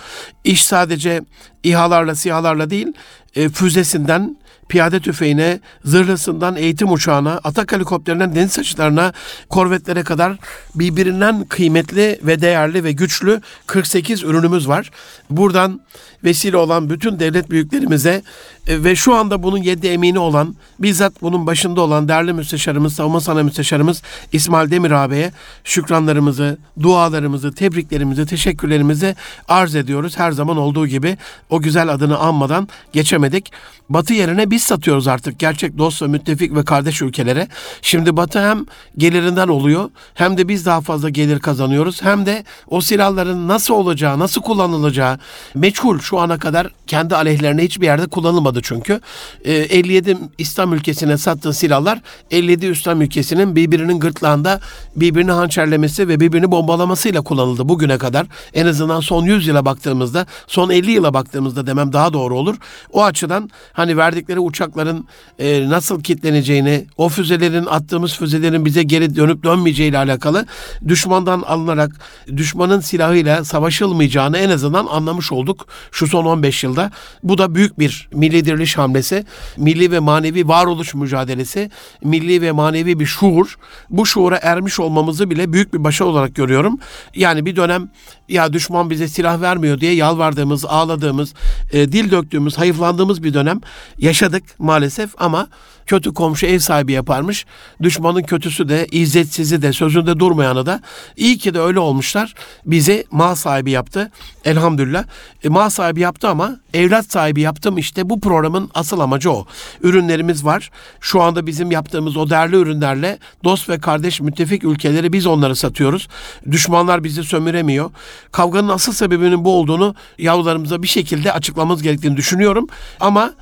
İş 0.44 0.64
sadece 0.64 1.22
İHA'larla, 1.62 2.14
SİHA'larla 2.14 2.70
değil, 2.70 2.92
e, 3.36 3.48
füzesinden 3.48 4.36
piyade 4.68 5.00
tüfeğine, 5.00 5.60
zırhlısından 5.84 6.56
eğitim 6.56 6.92
uçağına, 6.92 7.40
atak 7.44 7.72
helikopterinden 7.72 8.34
deniz 8.34 8.54
taşıtlarına, 8.54 9.12
korvetlere 9.48 10.02
kadar 10.04 10.36
birbirinden 10.74 11.44
kıymetli 11.44 12.18
ve 12.22 12.40
değerli 12.40 12.84
ve 12.84 12.92
güçlü 12.92 13.40
48 13.66 14.22
ürünümüz 14.22 14.68
var. 14.68 14.90
Buradan 15.30 15.80
vesile 16.24 16.56
olan 16.56 16.90
bütün 16.90 17.18
devlet 17.18 17.50
büyüklerimize 17.50 18.10
e, 18.10 18.22
ve 18.68 18.96
şu 18.96 19.14
anda 19.14 19.42
bunun 19.42 19.58
yedi 19.58 19.86
emini 19.86 20.18
olan, 20.18 20.56
bizzat 20.78 21.22
bunun 21.22 21.46
başında 21.46 21.80
olan 21.80 22.08
değerli 22.08 22.32
müsteşarımız, 22.32 22.92
savunma 22.92 23.20
sanayi 23.20 23.44
müsteşarımız 23.44 24.02
İsmail 24.32 24.70
Demir 24.70 24.90
ağabeye 24.90 25.32
şükranlarımızı, 25.64 26.58
dualarımızı, 26.82 27.54
tebriklerimizi, 27.54 28.26
teşekkürlerimizi 28.26 29.16
arz 29.48 29.74
ediyoruz. 29.74 30.18
Her 30.18 30.32
zaman 30.32 30.56
olduğu 30.56 30.86
gibi 30.86 31.18
o 31.50 31.60
güzel 31.60 31.88
adını 31.88 32.18
anmadan 32.18 32.68
geçemedik. 32.92 33.52
Batı 33.88 34.14
yerine 34.14 34.50
biz 34.50 34.62
satıyoruz 34.62 35.08
artık 35.08 35.38
gerçek 35.38 35.78
dost 35.78 36.02
ve 36.02 36.06
müttefik 36.06 36.54
ve 36.54 36.64
kardeş 36.64 37.02
ülkelere. 37.02 37.48
Şimdi 37.82 38.16
Batı 38.16 38.48
hem 38.48 38.66
gelirinden 38.98 39.48
oluyor 39.48 39.90
hem 40.14 40.36
de 40.36 40.48
biz 40.48 40.66
daha 40.66 40.80
fazla 40.80 41.08
gelir 41.08 41.38
kazanıyoruz. 41.38 42.02
Hem 42.02 42.26
de 42.26 42.44
o 42.68 42.80
silahların 42.80 43.48
nasıl 43.48 43.74
olacağı, 43.74 44.18
nasıl 44.18 44.42
kullanılacağı 44.42 45.18
meçhul 45.54 45.98
şu 45.98 46.18
ana 46.18 46.38
kadar 46.38 46.68
kendi 46.86 47.16
aleyhlerine 47.16 47.62
hiçbir 47.62 47.86
yerde 47.86 48.06
kullanılmadı 48.06 48.53
çünkü. 48.62 49.00
E, 49.44 49.54
ee, 49.54 49.78
57 49.78 50.16
İslam 50.38 50.72
ülkesine 50.72 51.18
sattığı 51.18 51.52
silahlar 51.52 52.00
57 52.30 52.66
İslam 52.66 53.02
ülkesinin 53.02 53.56
birbirinin 53.56 54.00
gırtlağında 54.00 54.60
birbirini 54.96 55.30
hançerlemesi 55.30 56.08
ve 56.08 56.20
birbirini 56.20 56.50
bombalamasıyla 56.50 57.22
kullanıldı 57.22 57.68
bugüne 57.68 57.98
kadar. 57.98 58.26
En 58.54 58.66
azından 58.66 59.00
son 59.00 59.24
100 59.24 59.46
yıla 59.46 59.64
baktığımızda, 59.64 60.26
son 60.46 60.70
50 60.70 60.90
yıla 60.90 61.14
baktığımızda 61.14 61.66
demem 61.66 61.92
daha 61.92 62.12
doğru 62.12 62.38
olur. 62.38 62.56
O 62.92 63.04
açıdan 63.04 63.50
hani 63.72 63.96
verdikleri 63.96 64.40
uçakların 64.40 65.06
e, 65.38 65.68
nasıl 65.68 66.02
kitleneceğini, 66.02 66.86
o 66.96 67.08
füzelerin 67.08 67.66
attığımız 67.66 68.16
füzelerin 68.16 68.64
bize 68.64 68.82
geri 68.82 69.16
dönüp 69.16 69.44
dönmeyeceği 69.44 69.90
ile 69.90 69.98
alakalı 69.98 70.46
düşmandan 70.88 71.42
alınarak 71.42 71.90
düşmanın 72.36 72.80
silahıyla 72.80 73.44
savaşılmayacağını 73.44 74.38
en 74.38 74.50
azından 74.50 74.86
anlamış 74.86 75.32
olduk 75.32 75.66
şu 75.92 76.06
son 76.06 76.24
15 76.24 76.64
yılda. 76.64 76.90
Bu 77.22 77.38
da 77.38 77.54
büyük 77.54 77.78
bir 77.78 78.08
milli 78.12 78.43
diriliş 78.44 78.78
hamlesi, 78.78 79.24
milli 79.56 79.90
ve 79.90 79.98
manevi 79.98 80.48
varoluş 80.48 80.94
mücadelesi, 80.94 81.70
milli 82.04 82.42
ve 82.42 82.52
manevi 82.52 83.00
bir 83.00 83.06
şuur. 83.06 83.58
Bu 83.90 84.06
şuura 84.06 84.38
ermiş 84.42 84.80
olmamızı 84.80 85.30
bile 85.30 85.52
büyük 85.52 85.74
bir 85.74 85.84
başarı 85.84 86.08
olarak 86.08 86.34
görüyorum. 86.34 86.78
Yani 87.14 87.46
bir 87.46 87.56
dönem 87.56 87.90
ya 88.28 88.52
düşman 88.52 88.90
bize 88.90 89.08
silah 89.08 89.40
vermiyor 89.40 89.80
diye 89.80 89.94
yalvardığımız, 89.94 90.64
ağladığımız, 90.64 91.34
e, 91.72 91.92
dil 91.92 92.10
döktüğümüz, 92.10 92.58
hayıflandığımız 92.58 93.22
bir 93.22 93.34
dönem 93.34 93.60
yaşadık 93.98 94.44
maalesef 94.58 95.10
ama 95.18 95.48
kötü 95.86 96.14
komşu 96.14 96.46
ev 96.46 96.58
sahibi 96.58 96.92
yaparmış. 96.92 97.46
Düşmanın 97.82 98.22
kötüsü 98.22 98.68
de, 98.68 98.86
izzetsizi 98.90 99.62
de, 99.62 99.72
sözünde 99.72 100.18
durmayanı 100.18 100.66
da. 100.66 100.80
İyi 101.16 101.38
ki 101.38 101.54
de 101.54 101.60
öyle 101.60 101.78
olmuşlar. 101.78 102.34
Bizi 102.66 103.04
mal 103.10 103.34
sahibi 103.34 103.70
yaptı. 103.70 104.10
Elhamdülillah. 104.44 105.04
E, 105.44 105.48
mal 105.48 105.70
sahibi 105.70 106.00
yaptı 106.00 106.28
ama 106.28 106.56
evlat 106.74 107.12
sahibi 107.12 107.40
yaptım. 107.40 107.78
İşte 107.78 108.10
bu 108.10 108.20
programın 108.20 108.70
asıl 108.74 109.00
amacı 109.00 109.30
o. 109.30 109.46
Ürünlerimiz 109.82 110.44
var. 110.44 110.70
Şu 111.00 111.22
anda 111.22 111.46
bizim 111.46 111.70
yaptığımız 111.70 112.16
o 112.16 112.30
değerli 112.30 112.56
ürünlerle 112.56 113.18
dost 113.44 113.68
ve 113.68 113.78
kardeş 113.78 114.20
müttefik 114.20 114.64
ülkeleri 114.64 115.12
biz 115.12 115.26
onları 115.26 115.56
satıyoruz. 115.56 116.08
Düşmanlar 116.50 117.04
bizi 117.04 117.24
sömüremiyor. 117.24 117.90
Kavganın 118.32 118.68
asıl 118.68 118.92
sebebinin 118.92 119.44
bu 119.44 119.52
olduğunu 119.52 119.94
yavrularımıza 120.18 120.82
bir 120.82 120.88
şekilde 120.88 121.32
açıklamamız 121.32 121.82
gerektiğini 121.82 122.16
düşünüyorum. 122.16 122.66
Ama 123.00 123.34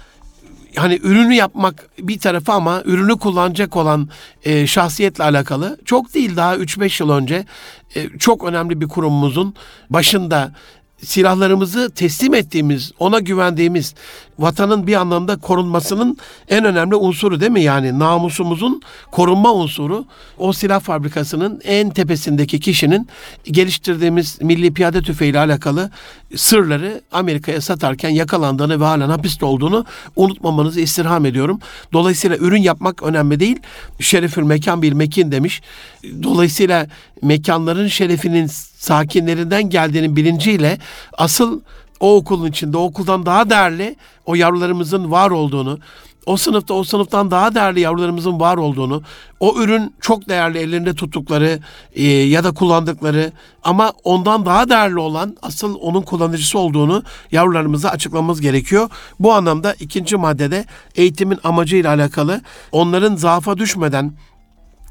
hani 0.76 1.00
ürünü 1.02 1.35
yapmak 1.35 1.88
bir 1.98 2.18
tarafı 2.18 2.52
ama 2.52 2.82
ürünü 2.85 3.18
kullanacak 3.18 3.76
olan 3.76 4.08
e, 4.44 4.66
şahsiyetle 4.66 5.24
alakalı 5.24 5.78
çok 5.85 6.14
değil 6.14 6.37
daha 6.37 6.56
3-5 6.56 7.02
yıl 7.02 7.11
önce 7.11 7.44
e, 7.96 8.18
çok 8.18 8.44
önemli 8.44 8.80
bir 8.80 8.88
kurumumuzun 8.88 9.54
başında 9.90 10.52
silahlarımızı 11.05 11.91
teslim 11.91 12.35
ettiğimiz, 12.35 12.93
ona 12.99 13.19
güvendiğimiz 13.19 13.95
vatanın 14.38 14.87
bir 14.87 14.95
anlamda 14.95 15.37
korunmasının 15.37 16.19
en 16.49 16.65
önemli 16.65 16.95
unsuru 16.95 17.41
değil 17.41 17.53
mi? 17.53 17.62
Yani 17.62 17.99
namusumuzun 17.99 18.83
korunma 19.11 19.55
unsuru 19.55 20.05
o 20.38 20.53
silah 20.53 20.81
fabrikasının 20.81 21.61
en 21.65 21.91
tepesindeki 21.91 22.61
kişinin 22.61 23.09
geliştirdiğimiz 23.45 24.38
milli 24.43 24.75
piyade 24.75 25.03
tüfeğiyle 25.03 25.38
alakalı 25.38 25.91
sırları 26.37 27.03
Amerika'ya 27.12 27.61
satarken 27.61 28.11
yakalandığını 28.11 28.81
ve 28.81 28.85
halen 28.85 29.09
hapiste 29.09 29.45
olduğunu 29.47 29.85
unutmamanızı 30.17 30.81
istirham 30.81 31.27
ediyorum. 31.27 31.61
Dolayısıyla 31.93 32.37
ürün 32.37 32.62
yapmak 32.62 33.03
önemli 33.03 33.41
değil. 33.41 33.57
Şerefül 34.01 34.43
mekan 34.43 34.83
bir 34.83 34.93
mekin 34.93 35.33
demiş. 35.33 35.62
Dolayısıyla 36.23 36.87
mekanların 37.23 37.88
şerefinin 37.88 38.47
sakinlerinden 38.83 39.71
geldiğinin 39.71 40.16
bilinciyle 40.16 40.79
asıl 41.18 41.61
o 42.01 42.16
okulun 42.16 42.47
içinde 42.47 42.77
o 42.77 42.83
okuldan 42.83 43.27
daha 43.27 43.51
değerli 43.51 43.97
o 44.27 44.35
yavrularımızın 44.35 45.11
var 45.11 45.31
olduğunu, 45.31 45.79
o 46.27 46.37
sınıfta 46.37 46.75
o 46.75 46.85
sınıftan 46.85 47.31
daha 47.31 47.55
değerli 47.55 47.81
yavrularımızın 47.81 48.40
var 48.40 48.57
olduğunu, 48.57 49.03
o 49.40 49.62
ürün 49.62 49.95
çok 50.01 50.29
değerli 50.29 50.59
ellerinde 50.59 50.95
tuttukları 50.95 51.59
e, 51.95 52.05
ya 52.07 52.45
da 52.45 52.53
kullandıkları 52.53 53.33
ama 53.64 53.92
ondan 54.05 54.47
daha 54.47 54.68
değerli 54.68 54.99
olan 54.99 55.37
asıl 55.42 55.75
onun 55.81 56.03
kullanıcısı 56.03 56.59
olduğunu 56.59 57.03
yavrularımıza 57.33 57.88
açıklamamız 57.88 58.40
gerekiyor. 58.40 58.90
Bu 59.21 59.33
anlamda 59.33 59.75
ikinci 59.81 60.16
maddede 60.16 60.64
eğitimin 60.95 61.38
amacıyla 61.45 61.90
alakalı 61.95 62.40
onların 62.73 63.16
zaafa 63.16 63.59
düşmeden 63.59 64.12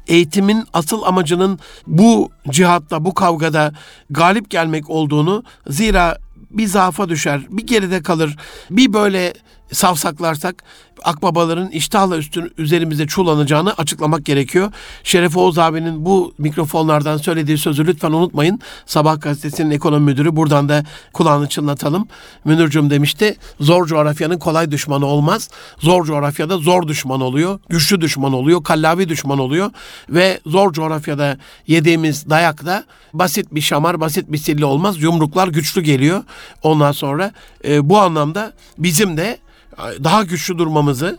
eğitimin 0.06 0.64
asıl 0.72 1.02
amacının 1.02 1.58
bu 1.86 2.30
cihatta, 2.50 3.04
bu 3.04 3.14
kavgada 3.14 3.72
galip 4.10 4.50
gelmek 4.50 4.90
olduğunu 4.90 5.44
zira 5.68 6.18
bir 6.50 6.66
zaafa 6.66 7.08
düşer, 7.08 7.40
bir 7.50 7.66
geride 7.66 8.02
kalır, 8.02 8.36
bir 8.70 8.92
böyle 8.92 9.34
savsaklarsak 9.72 10.64
akbabaların 11.04 11.70
iştahla 11.70 12.16
üstün 12.16 12.52
üzerimize 12.58 13.06
çullanacağını 13.06 13.72
açıklamak 13.72 14.24
gerekiyor. 14.24 14.72
Şeref 15.04 15.36
Oğuz 15.36 15.58
abinin 15.58 16.04
bu 16.04 16.34
mikrofonlardan 16.38 17.16
söylediği 17.16 17.58
sözü 17.58 17.86
lütfen 17.86 18.12
unutmayın. 18.12 18.60
Sabah 18.86 19.20
gazetesinin 19.20 19.70
ekonomi 19.70 20.04
müdürü 20.04 20.36
buradan 20.36 20.68
da 20.68 20.84
kulağını 21.12 21.48
çınlatalım. 21.48 22.08
Münircüm 22.44 22.90
demişti 22.90 23.36
zor 23.60 23.86
coğrafyanın 23.86 24.38
kolay 24.38 24.70
düşmanı 24.70 25.06
olmaz. 25.06 25.50
Zor 25.78 26.04
coğrafyada 26.04 26.58
zor 26.58 26.88
düşman 26.88 27.20
oluyor. 27.20 27.60
Güçlü 27.68 28.00
düşman 28.00 28.32
oluyor. 28.32 28.64
Kallavi 28.64 29.08
düşman 29.08 29.38
oluyor. 29.38 29.70
Ve 30.08 30.40
zor 30.46 30.72
coğrafyada 30.72 31.38
yediğimiz 31.66 32.30
dayak 32.30 32.66
da 32.66 32.84
basit 33.12 33.54
bir 33.54 33.60
şamar, 33.60 34.00
basit 34.00 34.32
bir 34.32 34.38
sille 34.38 34.64
olmaz. 34.64 35.02
Yumruklar 35.02 35.48
güçlü 35.48 35.80
geliyor. 35.80 36.22
Ondan 36.62 36.92
sonra 36.92 37.32
e, 37.64 37.88
bu 37.88 37.98
anlamda 37.98 38.52
bizim 38.78 39.16
de 39.16 39.38
daha 39.78 40.22
güçlü 40.22 40.58
durmamızı 40.58 41.18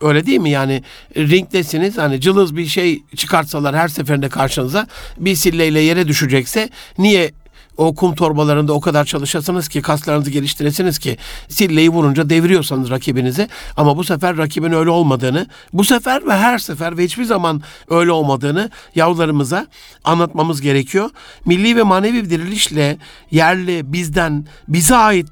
öyle 0.00 0.26
değil 0.26 0.40
mi 0.40 0.50
yani 0.50 0.82
ringdesiniz 1.16 1.98
hani 1.98 2.20
cılız 2.20 2.56
bir 2.56 2.66
şey 2.66 3.02
çıkartsalar 3.16 3.76
her 3.76 3.88
seferinde 3.88 4.28
karşınıza 4.28 4.86
bir 5.18 5.34
silleyle 5.34 5.80
yere 5.80 6.08
düşecekse 6.08 6.68
niye 6.98 7.32
o 7.76 7.94
kum 7.94 8.14
torbalarında 8.14 8.72
o 8.72 8.80
kadar 8.80 9.04
çalışasınız 9.04 9.68
ki 9.68 9.82
kaslarınızı 9.82 10.30
geliştiresiniz 10.30 10.98
ki 10.98 11.16
silleyi 11.48 11.90
vurunca 11.90 12.30
deviriyorsanız 12.30 12.90
rakibinizi 12.90 13.48
ama 13.76 13.96
bu 13.96 14.04
sefer 14.04 14.36
rakibin 14.36 14.72
öyle 14.72 14.90
olmadığını 14.90 15.46
bu 15.72 15.84
sefer 15.84 16.26
ve 16.26 16.36
her 16.36 16.58
sefer 16.58 16.98
ve 16.98 17.04
hiçbir 17.04 17.24
zaman 17.24 17.62
öyle 17.88 18.12
olmadığını 18.12 18.70
yavrularımıza 18.94 19.66
anlatmamız 20.04 20.60
gerekiyor. 20.60 21.10
Milli 21.44 21.76
ve 21.76 21.82
manevi 21.82 22.30
dirilişle 22.30 22.98
yerli 23.30 23.92
bizden 23.92 24.46
bize 24.68 24.96
ait 24.96 25.28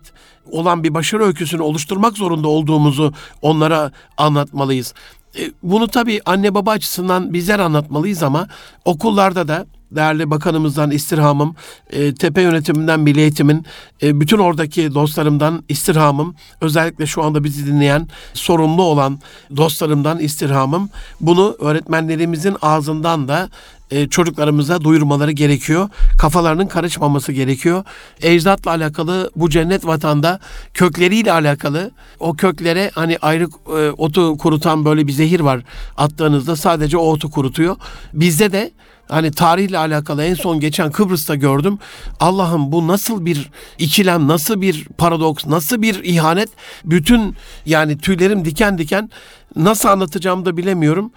olan 0.50 0.84
bir 0.84 0.94
başarı 0.94 1.24
öyküsünü 1.24 1.62
oluşturmak 1.62 2.16
zorunda 2.16 2.48
olduğumuzu 2.48 3.12
onlara 3.42 3.92
anlatmalıyız. 4.16 4.94
E, 5.38 5.50
bunu 5.62 5.88
tabii 5.88 6.20
anne 6.26 6.54
baba 6.54 6.70
açısından 6.70 7.32
bizler 7.32 7.58
anlatmalıyız 7.58 8.22
ama 8.22 8.48
okullarda 8.84 9.48
da 9.48 9.66
değerli 9.92 10.30
bakanımızdan 10.30 10.90
istirhamım, 10.90 11.54
e, 11.90 12.14
tepe 12.14 12.42
yönetiminden 12.42 13.00
milli 13.00 13.20
eğitimin, 13.20 13.66
e, 14.02 14.20
bütün 14.20 14.38
oradaki 14.38 14.94
dostlarımdan 14.94 15.64
istirhamım, 15.68 16.34
özellikle 16.60 17.06
şu 17.06 17.22
anda 17.22 17.44
bizi 17.44 17.66
dinleyen, 17.66 18.08
sorumlu 18.34 18.82
olan 18.82 19.20
dostlarımdan 19.56 20.18
istirhamım, 20.18 20.90
bunu 21.20 21.56
öğretmenlerimizin 21.60 22.56
ağzından 22.62 23.28
da 23.28 23.48
e, 23.90 24.08
çocuklarımıza 24.08 24.80
duyurmaları 24.80 25.32
gerekiyor. 25.32 25.88
Kafalarının 26.18 26.66
karışmaması 26.66 27.32
gerekiyor. 27.32 27.84
Ecdatla 28.22 28.70
alakalı 28.70 29.30
bu 29.36 29.50
cennet 29.50 29.86
vatanda 29.86 30.40
kökleriyle 30.74 31.32
alakalı 31.32 31.90
o 32.20 32.34
köklere 32.34 32.90
hani 32.94 33.18
ayrı 33.22 33.48
e, 33.78 33.90
otu 33.90 34.38
kurutan 34.38 34.84
böyle 34.84 35.06
bir 35.06 35.12
zehir 35.12 35.40
var 35.40 35.60
attığınızda 35.96 36.56
sadece 36.56 36.96
o 36.96 37.02
otu 37.02 37.30
kurutuyor. 37.30 37.76
Bizde 38.12 38.52
de 38.52 38.70
hani 39.10 39.30
tarihle 39.30 39.78
alakalı 39.78 40.24
en 40.24 40.34
son 40.34 40.60
geçen 40.60 40.90
Kıbrıs'ta 40.90 41.34
gördüm. 41.34 41.78
Allah'ım 42.20 42.72
bu 42.72 42.88
nasıl 42.88 43.24
bir 43.24 43.50
ikilem, 43.78 44.28
nasıl 44.28 44.60
bir 44.60 44.84
paradoks, 44.98 45.46
nasıl 45.46 45.82
bir 45.82 46.04
ihanet. 46.04 46.48
Bütün 46.84 47.36
yani 47.66 47.98
tüylerim 47.98 48.44
diken 48.44 48.78
diken 48.78 49.10
nasıl 49.56 49.88
anlatacağımı 49.88 50.44
da 50.44 50.56
bilemiyorum 50.56 51.12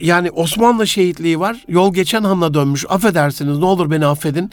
yani 0.00 0.30
Osmanlı 0.30 0.86
şehitliği 0.86 1.40
var. 1.40 1.64
Yol 1.68 1.94
geçen 1.94 2.24
hanla 2.24 2.54
dönmüş. 2.54 2.84
Affedersiniz 2.88 3.58
ne 3.58 3.64
olur 3.64 3.90
beni 3.90 4.06
affedin. 4.06 4.50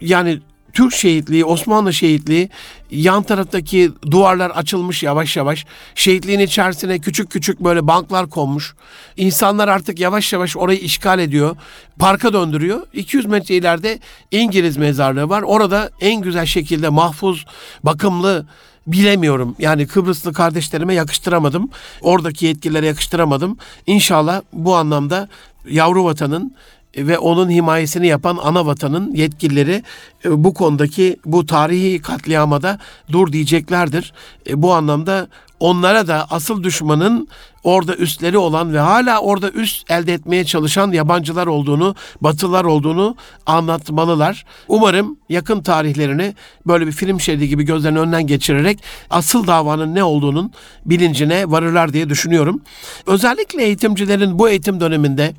Yani 0.00 0.40
Türk 0.74 0.94
şehitliği, 0.94 1.44
Osmanlı 1.44 1.92
şehitliği 1.92 2.48
yan 2.90 3.22
taraftaki 3.22 3.92
duvarlar 4.10 4.50
açılmış 4.50 5.02
yavaş 5.02 5.36
yavaş. 5.36 5.66
Şehitliğin 5.94 6.40
içerisine 6.40 6.98
küçük 6.98 7.30
küçük 7.30 7.60
böyle 7.60 7.86
banklar 7.86 8.30
konmuş. 8.30 8.74
İnsanlar 9.16 9.68
artık 9.68 9.98
yavaş 9.98 10.32
yavaş 10.32 10.56
orayı 10.56 10.78
işgal 10.78 11.18
ediyor. 11.18 11.56
Parka 11.98 12.32
döndürüyor. 12.32 12.80
200 12.92 13.26
metre 13.26 13.54
ileride 13.54 13.98
İngiliz 14.30 14.76
mezarlığı 14.76 15.28
var. 15.28 15.42
Orada 15.42 15.90
en 16.00 16.22
güzel 16.22 16.46
şekilde 16.46 16.88
mahfuz, 16.88 17.44
bakımlı, 17.84 18.46
bilemiyorum. 18.86 19.56
Yani 19.58 19.86
Kıbrıslı 19.86 20.32
kardeşlerime 20.32 20.94
yakıştıramadım. 20.94 21.70
Oradaki 22.00 22.46
yetkililere 22.46 22.86
yakıştıramadım. 22.86 23.56
İnşallah 23.86 24.42
bu 24.52 24.76
anlamda 24.76 25.28
yavru 25.68 26.04
vatanın 26.04 26.54
ve 26.96 27.18
onun 27.18 27.50
himayesini 27.50 28.06
yapan 28.06 28.38
ana 28.42 28.66
vatanın 28.66 29.14
yetkilileri 29.14 29.82
e, 30.24 30.44
bu 30.44 30.54
konudaki 30.54 31.16
bu 31.24 31.46
tarihi 31.46 32.02
katliamada 32.02 32.78
dur 33.12 33.32
diyeceklerdir. 33.32 34.12
E, 34.48 34.62
bu 34.62 34.74
anlamda 34.74 35.28
onlara 35.60 36.06
da 36.06 36.26
asıl 36.30 36.62
düşmanın 36.62 37.28
orada 37.62 37.96
üstleri 37.96 38.38
olan 38.38 38.72
ve 38.72 38.78
hala 38.78 39.20
orada 39.20 39.50
üst 39.50 39.90
elde 39.90 40.12
etmeye 40.12 40.44
çalışan 40.44 40.92
yabancılar 40.92 41.46
olduğunu, 41.46 41.94
batılar 42.20 42.64
olduğunu 42.64 43.16
anlatmalılar. 43.46 44.44
Umarım 44.68 45.16
yakın 45.28 45.62
tarihlerini 45.62 46.34
böyle 46.66 46.86
bir 46.86 46.92
film 46.92 47.20
şeridi 47.20 47.48
gibi 47.48 47.62
gözlerinin 47.62 48.00
önünden 48.00 48.26
geçirerek 48.26 48.78
asıl 49.10 49.46
davanın 49.46 49.94
ne 49.94 50.04
olduğunun 50.04 50.52
bilincine 50.86 51.50
varırlar 51.50 51.92
diye 51.92 52.08
düşünüyorum. 52.08 52.62
Özellikle 53.06 53.62
eğitimcilerin 53.62 54.38
bu 54.38 54.48
eğitim 54.48 54.80
döneminde 54.80 55.34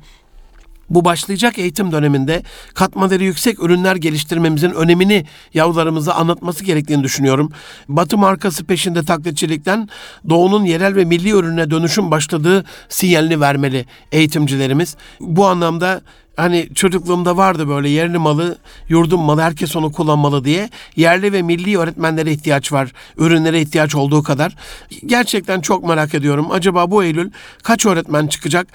bu 0.90 1.04
başlayacak 1.04 1.58
eğitim 1.58 1.92
döneminde 1.92 2.42
katma 2.74 3.06
yüksek 3.14 3.62
ürünler 3.62 3.96
geliştirmemizin 3.96 4.70
önemini 4.70 5.24
yavrularımıza 5.54 6.14
anlatması 6.14 6.64
gerektiğini 6.64 7.04
düşünüyorum. 7.04 7.52
Batı 7.88 8.18
markası 8.18 8.64
peşinde 8.64 9.02
taklitçilikten 9.02 9.88
doğunun 10.28 10.64
yerel 10.64 10.94
ve 10.94 11.04
milli 11.04 11.30
ürüne 11.30 11.70
dönüşüm 11.70 12.10
başladığı 12.10 12.64
sinyalini 12.88 13.40
vermeli 13.40 13.86
eğitimcilerimiz. 14.12 14.96
Bu 15.20 15.46
anlamda 15.46 16.00
hani 16.36 16.68
çocukluğumda 16.74 17.36
vardı 17.36 17.68
böyle 17.68 17.88
yerli 17.88 18.18
malı, 18.18 18.58
yurdum 18.88 19.20
malı 19.20 19.40
herkes 19.40 19.76
onu 19.76 19.92
kullanmalı 19.92 20.44
diye. 20.44 20.70
Yerli 20.96 21.32
ve 21.32 21.42
milli 21.42 21.78
öğretmenlere 21.78 22.32
ihtiyaç 22.32 22.72
var. 22.72 22.92
Ürünlere 23.16 23.60
ihtiyaç 23.60 23.94
olduğu 23.94 24.22
kadar. 24.22 24.56
Gerçekten 25.06 25.60
çok 25.60 25.84
merak 25.84 26.14
ediyorum. 26.14 26.46
Acaba 26.50 26.90
bu 26.90 27.04
Eylül 27.04 27.30
kaç 27.62 27.86
öğretmen 27.86 28.26
çıkacak? 28.26 28.66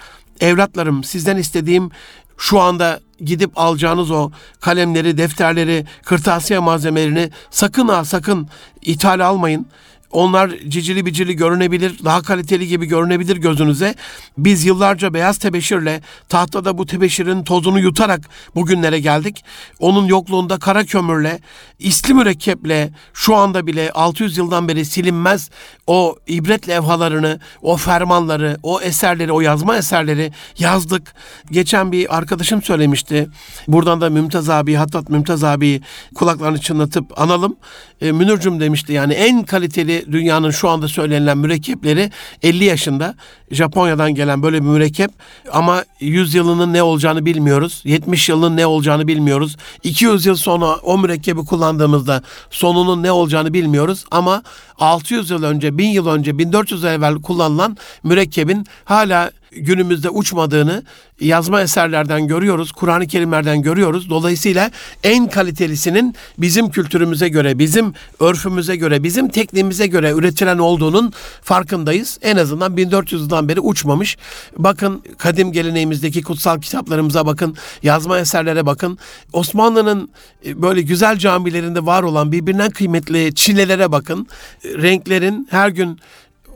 Evlatlarım 0.42 1.04
sizden 1.04 1.38
istediğim 1.38 1.92
şu 2.38 2.60
anda 2.60 3.00
gidip 3.20 3.52
alacağınız 3.56 4.12
o 4.12 4.32
kalemleri, 4.60 5.18
defterleri, 5.18 5.86
kırtasiye 6.06 6.60
malzemelerini 6.60 7.30
sakın 7.50 7.88
ha 7.88 8.06
sakın 8.06 8.48
ithal 8.82 9.20
almayın. 9.20 9.66
Onlar 10.12 10.52
cicili 10.68 11.06
bicili 11.06 11.36
görünebilir, 11.36 12.04
daha 12.06 12.22
kaliteli 12.22 12.68
gibi 12.68 12.86
görünebilir 12.86 13.38
gözünüze. 13.38 13.96
Biz 14.38 14.66
yıllarca 14.66 15.14
beyaz 15.14 15.38
tebeşirle 15.38 16.02
tahtada 16.30 16.78
bu 16.78 16.86
tebeşirin 16.86 17.44
tozunu 17.44 17.80
yutarak 17.80 18.30
bugünlere 18.56 19.00
geldik. 19.00 19.44
Onun 19.80 20.06
yokluğunda 20.06 20.60
kara 20.60 20.86
kömürle, 20.86 21.40
isli 21.80 22.14
mürekkeple 22.14 22.90
şu 23.14 23.36
anda 23.36 23.68
bile 23.68 23.92
600 23.92 24.38
yıldan 24.38 24.68
beri 24.68 24.86
silinmez 24.86 25.50
o 25.88 26.16
ibret 26.28 26.70
levhalarını, 26.70 27.40
o 27.62 27.78
fermanları, 27.78 28.58
o 28.64 28.82
eserleri, 28.82 29.32
o 29.32 29.42
yazma 29.42 29.78
eserleri 29.78 30.32
yazdık. 30.60 31.14
Geçen 31.52 31.92
bir 31.92 32.18
arkadaşım 32.18 32.62
söylemişti. 32.62 33.28
Buradan 33.68 34.02
da 34.02 34.10
Mümtaz 34.10 34.50
abi, 34.50 34.74
hatta 34.74 35.04
Mümtaz 35.10 35.44
abi 35.44 35.82
kulaklarını 36.16 36.62
çınlatıp 36.62 37.22
analım. 37.22 37.56
E, 38.02 38.12
Münircüm 38.12 38.60
demişti 38.60 38.94
yani 38.94 39.14
en 39.14 39.44
kaliteli 39.44 40.01
dünyanın 40.12 40.52
şu 40.52 40.70
anda 40.70 40.88
söylenilen 40.88 41.38
mürekkepleri 41.38 42.12
50 42.44 42.64
yaşında 42.64 43.16
Japonya'dan 43.52 44.16
gelen 44.16 44.44
böyle 44.44 44.58
bir 44.58 44.68
mürekkep 44.68 45.12
ama 45.52 45.84
100 46.00 46.34
yılının 46.34 46.74
ne 46.74 46.84
olacağını 46.84 47.26
bilmiyoruz. 47.26 47.82
70 47.86 48.30
yılının 48.30 48.58
ne 48.58 48.66
olacağını 48.66 49.08
bilmiyoruz. 49.08 49.58
200 49.84 50.26
yıl 50.26 50.36
sonra 50.36 50.76
o 50.76 50.98
mürekkebi 50.98 51.46
kullandığımızda 51.46 52.22
sonunun 52.50 53.04
ne 53.04 53.12
olacağını 53.12 53.54
bilmiyoruz 53.54 54.06
ama 54.12 54.44
600 54.82 55.30
yıl 55.30 55.44
önce, 55.44 55.78
1000 55.78 55.90
yıl 55.90 56.08
önce, 56.08 56.38
1400 56.38 56.84
yıl 56.84 56.90
evvel 56.90 57.16
kullanılan 57.16 57.78
mürekkebin 58.04 58.66
hala 58.86 59.32
günümüzde 59.52 60.10
uçmadığını 60.10 60.84
yazma 61.20 61.62
eserlerden 61.62 62.28
görüyoruz, 62.28 62.72
Kur'an-ı 62.72 63.08
Kerimlerden 63.08 63.62
görüyoruz. 63.62 64.10
Dolayısıyla 64.10 64.72
en 65.04 65.30
kalitelisinin 65.30 66.16
bizim 66.38 66.70
kültürümüze 66.70 67.30
göre, 67.30 67.60
bizim 67.60 67.94
örfümüze 68.20 68.76
göre, 68.76 69.04
bizim 69.04 69.30
tekniğimize 69.30 69.88
göre 69.88 70.12
üretilen 70.12 70.58
olduğunun 70.58 71.14
farkındayız. 71.42 72.20
En 72.22 72.38
azından 72.38 72.78
1400 72.78 73.22
yıldan 73.22 73.50
beri 73.50 73.60
uçmamış. 73.60 74.18
Bakın 74.58 75.04
kadim 75.18 75.52
geleneğimizdeki 75.52 76.22
kutsal 76.22 76.62
kitaplarımıza 76.62 77.26
bakın, 77.26 77.56
yazma 77.84 78.20
eserlere 78.20 78.66
bakın. 78.66 78.98
Osmanlı'nın 79.34 80.10
e, 80.46 80.62
böyle 80.62 80.82
güzel 80.82 81.18
camilerinde 81.18 81.86
var 81.86 82.04
olan 82.04 82.32
birbirinden 82.32 82.70
kıymetli 82.70 83.36
çilelere 83.36 83.92
bakın. 83.92 84.28
Renklerin 84.74 85.48
her 85.52 85.70
gün 85.70 86.00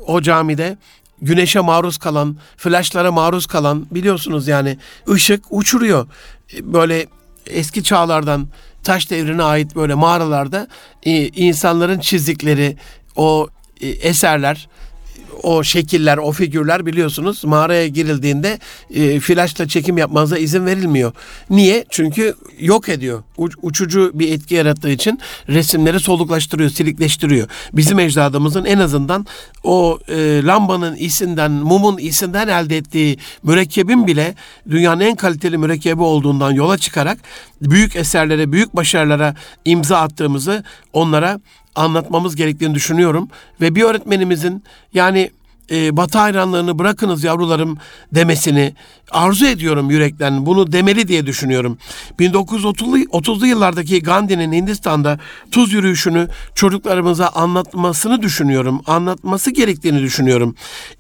o 0.08 0.22
camide 0.22 0.78
güneşe 1.22 1.60
maruz 1.60 1.98
kalan, 1.98 2.38
flashlara 2.58 3.12
maruz 3.12 3.46
kalan 3.46 3.88
biliyorsunuz 3.92 4.48
yani 4.48 4.78
ışık 5.10 5.44
uçuruyor. 5.50 6.08
E, 6.54 6.74
böyle 6.74 7.08
eski 7.48 7.84
çağlardan 7.84 8.48
taş 8.84 9.10
devrine 9.10 9.44
ait 9.44 9.76
böyle 9.76 9.94
mağaralarda 9.94 10.68
e, 11.04 11.28
insanların 11.28 12.00
çizdikleri 12.00 12.78
o 13.16 13.48
e, 13.82 13.88
eserler 13.88 14.68
o 15.44 15.64
şekiller, 15.64 16.18
o 16.18 16.32
figürler 16.32 16.86
biliyorsunuz 16.86 17.44
mağaraya 17.46 17.88
girildiğinde 17.88 18.60
e, 18.94 19.20
flaşla 19.20 19.68
çekim 19.68 19.98
yapmanıza 19.98 20.38
izin 20.38 20.66
verilmiyor. 20.66 21.12
Niye? 21.50 21.86
Çünkü 21.90 22.36
yok 22.60 22.90
ediyor. 22.90 23.24
Uç, 23.38 23.54
uçucu 23.62 24.12
bir 24.14 24.32
etki 24.32 24.56
yarattığı 24.56 24.90
için 24.90 25.20
resimleri 25.50 26.00
soluklaştırıyor, 26.00 26.70
silikleştiriyor. 26.70 27.48
Bizim 27.74 28.00
ecdadımızın 28.00 28.66
en 28.66 28.80
azından 28.80 29.26
o 29.64 30.00
e, 30.08 30.44
lambanın 30.44 30.96
isinden, 30.96 31.52
mumun 31.52 31.98
isinden 31.98 32.48
elde 32.48 32.78
ettiği 32.78 33.18
mürekkebin 33.44 34.08
bile 34.08 34.36
dünyanın 34.70 35.00
en 35.02 35.16
kaliteli 35.16 35.58
mürekkebi 35.58 36.02
olduğundan 36.02 36.52
yola 36.52 36.78
çıkarak 36.78 37.18
büyük 37.62 37.96
eserlere, 37.96 38.52
büyük 38.52 38.76
başarılara 38.76 39.36
imza 39.66 39.98
attığımızı 39.98 40.64
onlara 40.94 41.40
anlatmamız 41.76 42.36
gerektiğini 42.36 42.76
düşünüyorum. 42.76 43.30
Ve 43.62 43.76
bir 43.76 43.84
öğretmenimizin 43.84 44.64
yani 44.94 45.32
e, 45.72 45.98
Batı 45.98 46.18
hayranlığını 46.18 46.80
bırakınız 46.80 47.24
yavrularım 47.24 47.78
demesini 48.12 48.74
arzu 49.12 49.46
ediyorum 49.46 49.92
yürekten. 49.92 50.46
Bunu 50.46 50.72
demeli 50.72 51.08
diye 51.08 51.26
düşünüyorum. 51.26 51.78
1930'lu 52.20 52.98
30'lu 52.98 53.48
yıllardaki 53.48 54.04
Gandhi'nin 54.04 54.52
Hindistan'da 54.52 55.20
tuz 55.52 55.74
yürüyüşünü 55.74 56.28
çocuklarımıza 56.56 57.28
anlatmasını 57.28 58.22
düşünüyorum. 58.22 58.82
Anlatması 58.88 59.52
gerektiğini 59.52 60.02
düşünüyorum. 60.02 60.56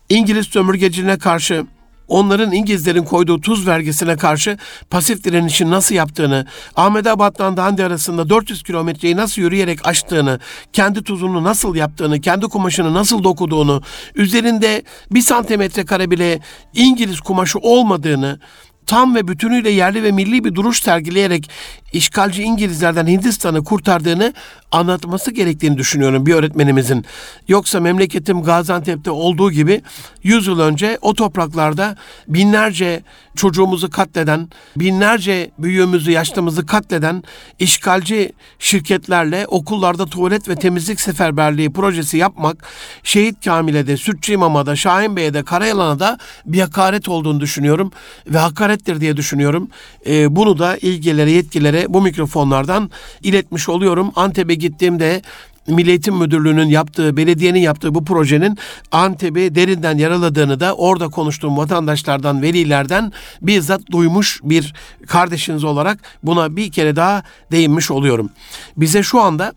İngiliz 0.09 0.47
sömürgeciliğine 0.47 1.17
karşı 1.17 1.65
onların 2.07 2.51
İngilizlerin 2.51 3.03
koyduğu 3.03 3.41
tuz 3.41 3.67
vergisine 3.67 4.17
karşı 4.17 4.57
pasif 4.89 5.23
direnişin 5.23 5.71
nasıl 5.71 5.95
yaptığını, 5.95 6.45
Ahmedabad'dan 6.75 7.57
Dandi 7.57 7.83
arasında 7.83 8.29
400 8.29 8.63
kilometreyi 8.63 9.15
nasıl 9.15 9.41
yürüyerek 9.41 9.87
aştığını, 9.87 10.39
kendi 10.73 11.03
tuzunu 11.03 11.43
nasıl 11.43 11.75
yaptığını, 11.75 12.21
kendi 12.21 12.45
kumaşını 12.45 12.93
nasıl 12.93 13.23
dokuduğunu, 13.23 13.81
üzerinde 14.15 14.83
bir 15.11 15.21
santimetre 15.21 15.85
kare 15.85 16.11
bile 16.11 16.39
İngiliz 16.73 17.19
kumaşı 17.19 17.59
olmadığını, 17.59 18.39
tam 18.85 19.15
ve 19.15 19.27
bütünüyle 19.27 19.69
yerli 19.69 20.03
ve 20.03 20.11
milli 20.11 20.43
bir 20.43 20.55
duruş 20.55 20.81
sergileyerek 20.81 21.49
işgalci 21.93 22.43
İngilizlerden 22.43 23.07
Hindistan'ı 23.07 23.63
kurtardığını 23.63 24.33
anlatması 24.75 25.31
gerektiğini 25.31 25.77
düşünüyorum 25.77 26.25
bir 26.25 26.33
öğretmenimizin. 26.33 27.05
Yoksa 27.47 27.79
memleketim 27.79 28.43
Gaziantep'te 28.43 29.11
olduğu 29.11 29.51
gibi 29.51 29.81
100 30.23 30.47
yıl 30.47 30.59
önce 30.59 30.97
o 31.01 31.13
topraklarda 31.13 31.95
binlerce 32.27 33.03
çocuğumuzu 33.35 33.89
katleden, 33.89 34.49
binlerce 34.77 35.51
büyüğümüzü, 35.59 36.11
yaşlımızı 36.11 36.65
katleden 36.65 37.23
işgalci 37.59 38.31
şirketlerle 38.59 39.47
okullarda 39.47 40.05
tuvalet 40.05 40.49
ve 40.49 40.55
temizlik 40.55 41.01
seferberliği 41.01 41.73
projesi 41.73 42.17
yapmak, 42.17 42.67
Şehit 43.03 43.45
Kamile'de, 43.45 43.97
Sütçü 43.97 44.33
İmam'a 44.33 44.75
Şahin 44.75 45.15
Bey'e 45.15 45.33
de, 45.33 45.43
Karayalan'a 45.43 45.99
da 45.99 46.17
bir 46.45 46.59
hakaret 46.59 47.09
olduğunu 47.09 47.39
düşünüyorum 47.39 47.91
ve 48.27 48.37
hakarettir 48.37 49.01
diye 49.01 49.17
düşünüyorum. 49.17 49.69
Ee, 50.07 50.35
bunu 50.35 50.59
da 50.59 50.77
ilgilere, 50.77 51.31
yetkilere 51.31 51.85
bu 51.89 52.01
mikrofonlardan 52.01 52.91
iletmiş 53.21 53.69
oluyorum. 53.69 54.11
Antep'e 54.15 54.55
gittiğimde 54.67 55.21
Milli 55.67 56.11
Müdürlüğü'nün 56.11 56.69
yaptığı, 56.69 57.17
belediyenin 57.17 57.59
yaptığı 57.59 57.95
bu 57.95 58.05
projenin 58.05 58.57
Antep'i 58.91 59.55
derinden 59.55 59.97
yaraladığını 59.97 60.59
da 60.59 60.73
orada 60.73 61.07
konuştuğum 61.07 61.57
vatandaşlardan, 61.57 62.41
velilerden 62.41 63.11
bizzat 63.41 63.81
duymuş 63.91 64.39
bir 64.43 64.73
kardeşiniz 65.07 65.63
olarak 65.63 65.99
buna 66.23 66.55
bir 66.55 66.71
kere 66.71 66.95
daha 66.95 67.23
değinmiş 67.51 67.91
oluyorum. 67.91 68.29
Bize 68.77 69.03
şu 69.03 69.21
anda 69.21 69.53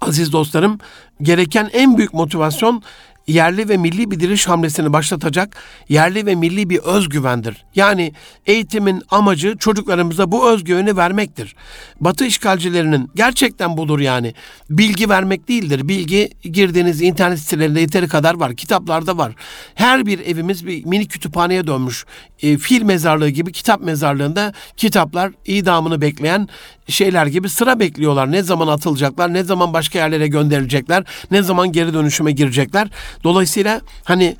aziz 0.00 0.32
dostlarım 0.32 0.78
gereken 1.22 1.70
en 1.72 1.98
büyük 1.98 2.14
motivasyon 2.14 2.82
yerli 3.26 3.68
ve 3.68 3.76
milli 3.76 4.10
bir 4.10 4.20
diriliş 4.20 4.48
hamlesini 4.48 4.92
başlatacak 4.92 5.56
yerli 5.88 6.26
ve 6.26 6.34
milli 6.34 6.70
bir 6.70 6.78
özgüvendir. 6.78 7.64
Yani 7.74 8.12
eğitimin 8.46 9.02
amacı 9.10 9.56
çocuklarımıza 9.58 10.32
bu 10.32 10.50
özgüveni 10.50 10.96
vermektir. 10.96 11.56
Batı 12.00 12.24
işgalcilerinin 12.24 13.10
gerçekten 13.14 13.76
budur 13.76 13.98
yani. 13.98 14.34
Bilgi 14.70 15.08
vermek 15.08 15.48
değildir. 15.48 15.88
Bilgi 15.88 16.30
girdiğiniz 16.42 17.02
internet 17.02 17.38
sitelerinde 17.38 17.80
yeteri 17.80 18.08
kadar 18.08 18.34
var. 18.34 18.56
Kitaplarda 18.56 19.18
var. 19.18 19.32
Her 19.74 20.06
bir 20.06 20.18
evimiz 20.18 20.66
bir 20.66 20.84
mini 20.84 21.08
kütüphaneye 21.08 21.66
dönmüş. 21.66 22.04
E, 22.42 22.58
fil 22.58 22.82
mezarlığı 22.82 23.28
gibi 23.28 23.52
kitap 23.52 23.80
mezarlığında 23.80 24.52
kitaplar 24.76 25.32
idamını 25.46 26.00
bekleyen 26.00 26.48
şeyler 26.90 27.26
gibi 27.26 27.48
sıra 27.48 27.80
bekliyorlar. 27.80 28.32
Ne 28.32 28.42
zaman 28.42 28.68
atılacaklar, 28.68 29.34
ne 29.34 29.44
zaman 29.44 29.72
başka 29.72 29.98
yerlere 29.98 30.26
gönderilecekler, 30.26 31.04
ne 31.30 31.42
zaman 31.42 31.72
geri 31.72 31.94
dönüşüme 31.94 32.32
girecekler. 32.32 32.88
Dolayısıyla 33.24 33.80
hani 34.04 34.36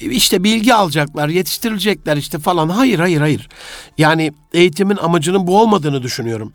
işte 0.00 0.44
bilgi 0.44 0.74
alacaklar, 0.74 1.28
yetiştirilecekler 1.28 2.16
işte 2.16 2.38
falan. 2.38 2.68
Hayır, 2.68 2.98
hayır, 2.98 3.20
hayır. 3.20 3.48
Yani 3.98 4.32
eğitimin 4.52 4.96
amacının 4.96 5.46
bu 5.46 5.60
olmadığını 5.60 6.02
düşünüyorum. 6.02 6.52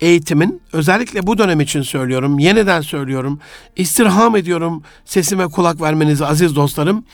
Eğitimin 0.00 0.62
özellikle 0.72 1.26
bu 1.26 1.38
dönem 1.38 1.60
için 1.60 1.82
söylüyorum, 1.82 2.38
yeniden 2.38 2.80
söylüyorum. 2.80 3.40
istirham 3.76 4.36
ediyorum 4.36 4.82
sesime 5.04 5.46
kulak 5.46 5.80
vermenizi 5.80 6.26
aziz 6.26 6.56
dostlarım. 6.56 7.04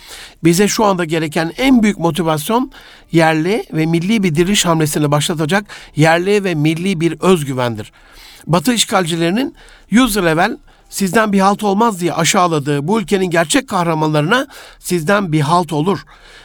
Bize 0.45 0.68
şu 0.68 0.84
anda 0.84 1.05
gereken 1.05 1.53
en 1.59 1.82
büyük 1.82 1.99
motivasyon 1.99 2.72
yerli 3.12 3.64
ve 3.72 3.87
milli 3.87 4.22
bir 4.22 4.34
diriliş 4.34 4.66
hamlesini 4.66 5.11
başlatacak 5.11 5.66
yerli 5.97 6.45
ve 6.45 6.55
milli 6.55 7.01
bir 7.01 7.20
özgüvendir. 7.20 7.93
Batı 8.47 8.72
işgalcilerinin 8.72 9.55
100 9.91 10.16
yıl 10.16 10.26
evvel 10.26 10.57
sizden 10.89 11.32
bir 11.32 11.41
halt 11.41 11.64
olmaz 11.64 12.01
diye 12.01 12.12
aşağıladığı 12.12 12.89
bu 12.89 13.01
ülkenin 13.01 13.30
gerçek 13.30 13.68
kahramanlarına 13.68 14.47
sizden 14.78 15.32
bir 15.32 15.41
halt 15.41 15.72
olur. 15.72 16.05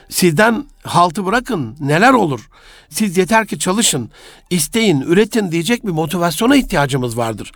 Sizden 0.10 0.66
haltı 0.84 1.26
bırakın 1.26 1.76
neler 1.80 2.14
olur. 2.14 2.50
Siz 2.92 3.18
yeter 3.18 3.48
ki 3.48 3.60
çalışın, 3.60 4.10
isteyin, 4.50 5.02
üretin 5.02 5.52
diyecek 5.52 5.86
bir 5.86 5.92
motivasyona 5.92 6.56
ihtiyacımız 6.56 7.18
vardır. 7.18 7.52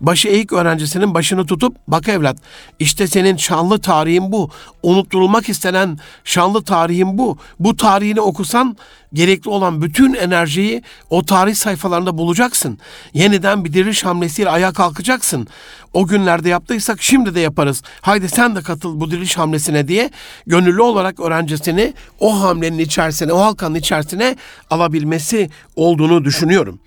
Başı 0.00 0.28
eğik 0.28 0.52
öğrencisinin 0.52 1.14
başını 1.14 1.46
tutup 1.46 1.76
bak 1.88 2.08
evlat 2.08 2.36
işte 2.78 3.06
senin 3.06 3.36
şanlı 3.36 3.80
tarihin 3.80 4.32
bu. 4.32 4.50
Unutturulmak 4.82 5.48
istenen 5.48 5.98
şanlı 6.24 6.64
tarihin 6.64 7.18
bu. 7.18 7.38
Bu 7.60 7.76
tarihini 7.76 8.20
okusan 8.20 8.76
gerekli 9.12 9.50
olan 9.50 9.82
bütün 9.82 10.14
enerjiyi 10.14 10.82
o 11.10 11.24
tarih 11.24 11.54
sayfalarında 11.54 12.18
bulacaksın. 12.18 12.78
Yeniden 13.14 13.64
bir 13.64 13.72
diriliş 13.72 14.04
hamlesiyle 14.04 14.50
ayağa 14.50 14.72
kalkacaksın. 14.72 15.48
O 15.92 16.06
günlerde 16.06 16.48
yaptıysak 16.48 17.02
şimdi 17.02 17.34
de 17.34 17.40
yaparız. 17.40 17.82
Haydi 18.00 18.28
sen 18.28 18.56
de 18.56 18.62
katıl 18.62 19.00
bu 19.00 19.10
diriliş 19.10 19.38
hamlesine 19.38 19.88
diye 19.88 20.10
gönüllü 20.46 20.82
olarak 20.82 21.20
öğrencisini 21.20 21.94
o 22.20 22.40
hamlenin 22.40 22.78
içerisine, 22.78 23.32
o 23.32 23.40
halkanın 23.40 23.74
içerisine 23.74 24.36
alabilmesi 24.70 25.50
olduğunu 25.76 26.24
düşünüyorum. 26.24 26.80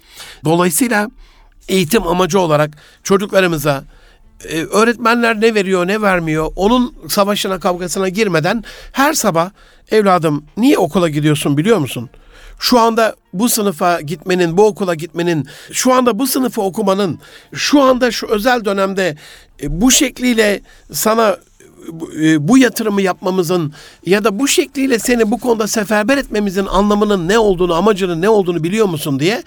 Dolayısıyla 0.46 1.10
eğitim 1.68 2.08
amacı 2.08 2.40
olarak 2.40 2.78
çocuklarımıza 3.04 3.84
e, 4.46 4.64
öğretmenler 4.64 5.42
ne 5.42 5.56
veriyor 5.56 5.88
ne 5.88 6.02
vermiyor 6.02 6.52
onun 6.56 6.96
savaşına 7.08 7.60
kavgasına 7.60 8.10
girmeden 8.10 8.64
her 8.92 9.14
sabah 9.14 9.50
evladım 9.92 10.46
niye 10.58 10.78
okula 10.78 11.10
gidiyorsun 11.10 11.58
biliyor 11.58 11.78
musun? 11.78 12.10
Şu 12.60 12.80
anda 12.80 13.16
bu 13.34 13.50
sınıfa 13.50 14.02
gitmenin, 14.02 14.58
bu 14.58 14.66
okula 14.68 14.96
gitmenin, 14.96 15.48
şu 15.72 15.94
anda 15.94 16.20
bu 16.20 16.28
sınıfı 16.28 16.62
okumanın, 16.62 17.20
şu 17.54 17.82
anda 17.82 18.12
şu 18.12 18.28
özel 18.28 18.66
dönemde 18.66 19.18
e, 19.62 19.82
bu 19.82 19.92
şekliyle 19.92 20.62
sana 20.92 21.38
bu 22.40 22.58
yatırımı 22.58 23.02
yapmamızın 23.02 23.74
ya 24.06 24.24
da 24.24 24.40
bu 24.40 24.48
şekliyle 24.48 25.00
seni 25.00 25.32
bu 25.32 25.40
konuda 25.40 25.68
seferber 25.68 26.18
etmemizin 26.18 26.66
anlamının 26.66 27.28
ne 27.28 27.40
olduğunu, 27.40 27.74
amacının 27.74 28.22
ne 28.22 28.30
olduğunu 28.30 28.64
biliyor 28.64 28.86
musun 28.86 29.20
diye 29.20 29.44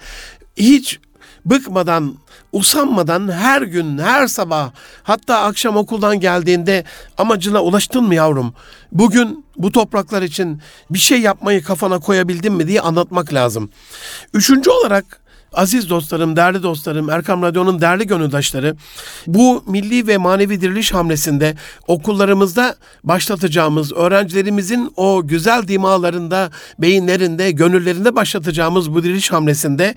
hiç 0.57 0.99
bıkmadan, 1.45 2.15
usanmadan 2.51 3.31
her 3.31 3.61
gün, 3.61 3.97
her 3.97 4.27
sabah 4.27 4.71
hatta 5.03 5.39
akşam 5.39 5.77
okuldan 5.77 6.19
geldiğinde 6.19 6.83
amacına 7.17 7.63
ulaştın 7.63 8.03
mı 8.03 8.15
yavrum? 8.15 8.53
Bugün 8.91 9.45
bu 9.57 9.71
topraklar 9.71 10.21
için 10.21 10.61
bir 10.89 10.99
şey 10.99 11.21
yapmayı 11.21 11.63
kafana 11.63 11.99
koyabildin 11.99 12.53
mi 12.53 12.67
diye 12.67 12.81
anlatmak 12.81 13.33
lazım. 13.33 13.69
Üçüncü 14.33 14.69
olarak 14.69 15.21
Aziz 15.53 15.89
dostlarım, 15.89 16.35
değerli 16.35 16.63
dostlarım, 16.63 17.09
Erkam 17.09 17.41
Radyo'nun 17.41 17.81
değerli 17.81 18.07
gönüldaşları, 18.07 18.75
bu 19.27 19.63
milli 19.67 20.07
ve 20.07 20.17
manevi 20.17 20.61
diriliş 20.61 20.93
hamlesinde 20.93 21.55
okullarımızda 21.87 22.75
başlatacağımız, 23.03 23.93
öğrencilerimizin 23.93 24.93
o 24.95 25.27
güzel 25.27 25.67
dimalarında, 25.67 26.51
beyinlerinde, 26.79 27.51
gönüllerinde 27.51 28.15
başlatacağımız 28.15 28.93
bu 28.93 29.03
diriliş 29.03 29.31
hamlesinde 29.31 29.95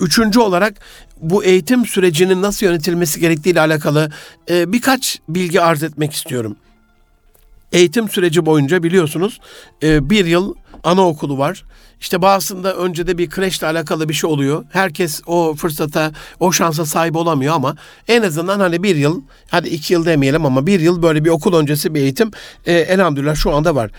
Üçüncü 0.00 0.40
olarak 0.40 0.74
bu 1.20 1.44
eğitim 1.44 1.86
sürecinin 1.86 2.42
nasıl 2.42 2.66
yönetilmesi 2.66 3.20
gerektiği 3.20 3.50
ile 3.50 3.60
alakalı 3.60 4.10
e, 4.50 4.72
birkaç 4.72 5.18
bilgi 5.28 5.60
arz 5.60 5.82
etmek 5.82 6.12
istiyorum. 6.12 6.56
Eğitim 7.72 8.08
süreci 8.08 8.46
boyunca 8.46 8.82
biliyorsunuz 8.82 9.40
e, 9.82 10.10
bir 10.10 10.24
yıl 10.24 10.54
anaokulu 10.84 11.38
var. 11.38 11.64
İşte 12.00 12.22
bazısında 12.22 12.76
önce 12.76 13.06
de 13.06 13.18
bir 13.18 13.30
kreşle 13.30 13.66
alakalı 13.66 14.08
bir 14.08 14.14
şey 14.14 14.30
oluyor. 14.30 14.64
Herkes 14.70 15.22
o 15.26 15.54
fırsata, 15.54 16.12
o 16.40 16.52
şansa 16.52 16.86
sahip 16.86 17.16
olamıyor 17.16 17.54
ama 17.54 17.76
en 18.08 18.22
azından 18.22 18.60
hani 18.60 18.82
bir 18.82 18.96
yıl, 18.96 19.22
hadi 19.50 19.68
iki 19.68 19.92
yıl 19.92 20.06
demeyelim 20.06 20.46
ama 20.46 20.66
bir 20.66 20.80
yıl 20.80 21.02
böyle 21.02 21.24
bir 21.24 21.30
okul 21.30 21.54
öncesi 21.54 21.94
bir 21.94 22.00
eğitim 22.00 22.30
e, 22.66 22.72
elhamdülillah 22.72 23.34
şu 23.34 23.54
anda 23.54 23.74
var. 23.74 23.90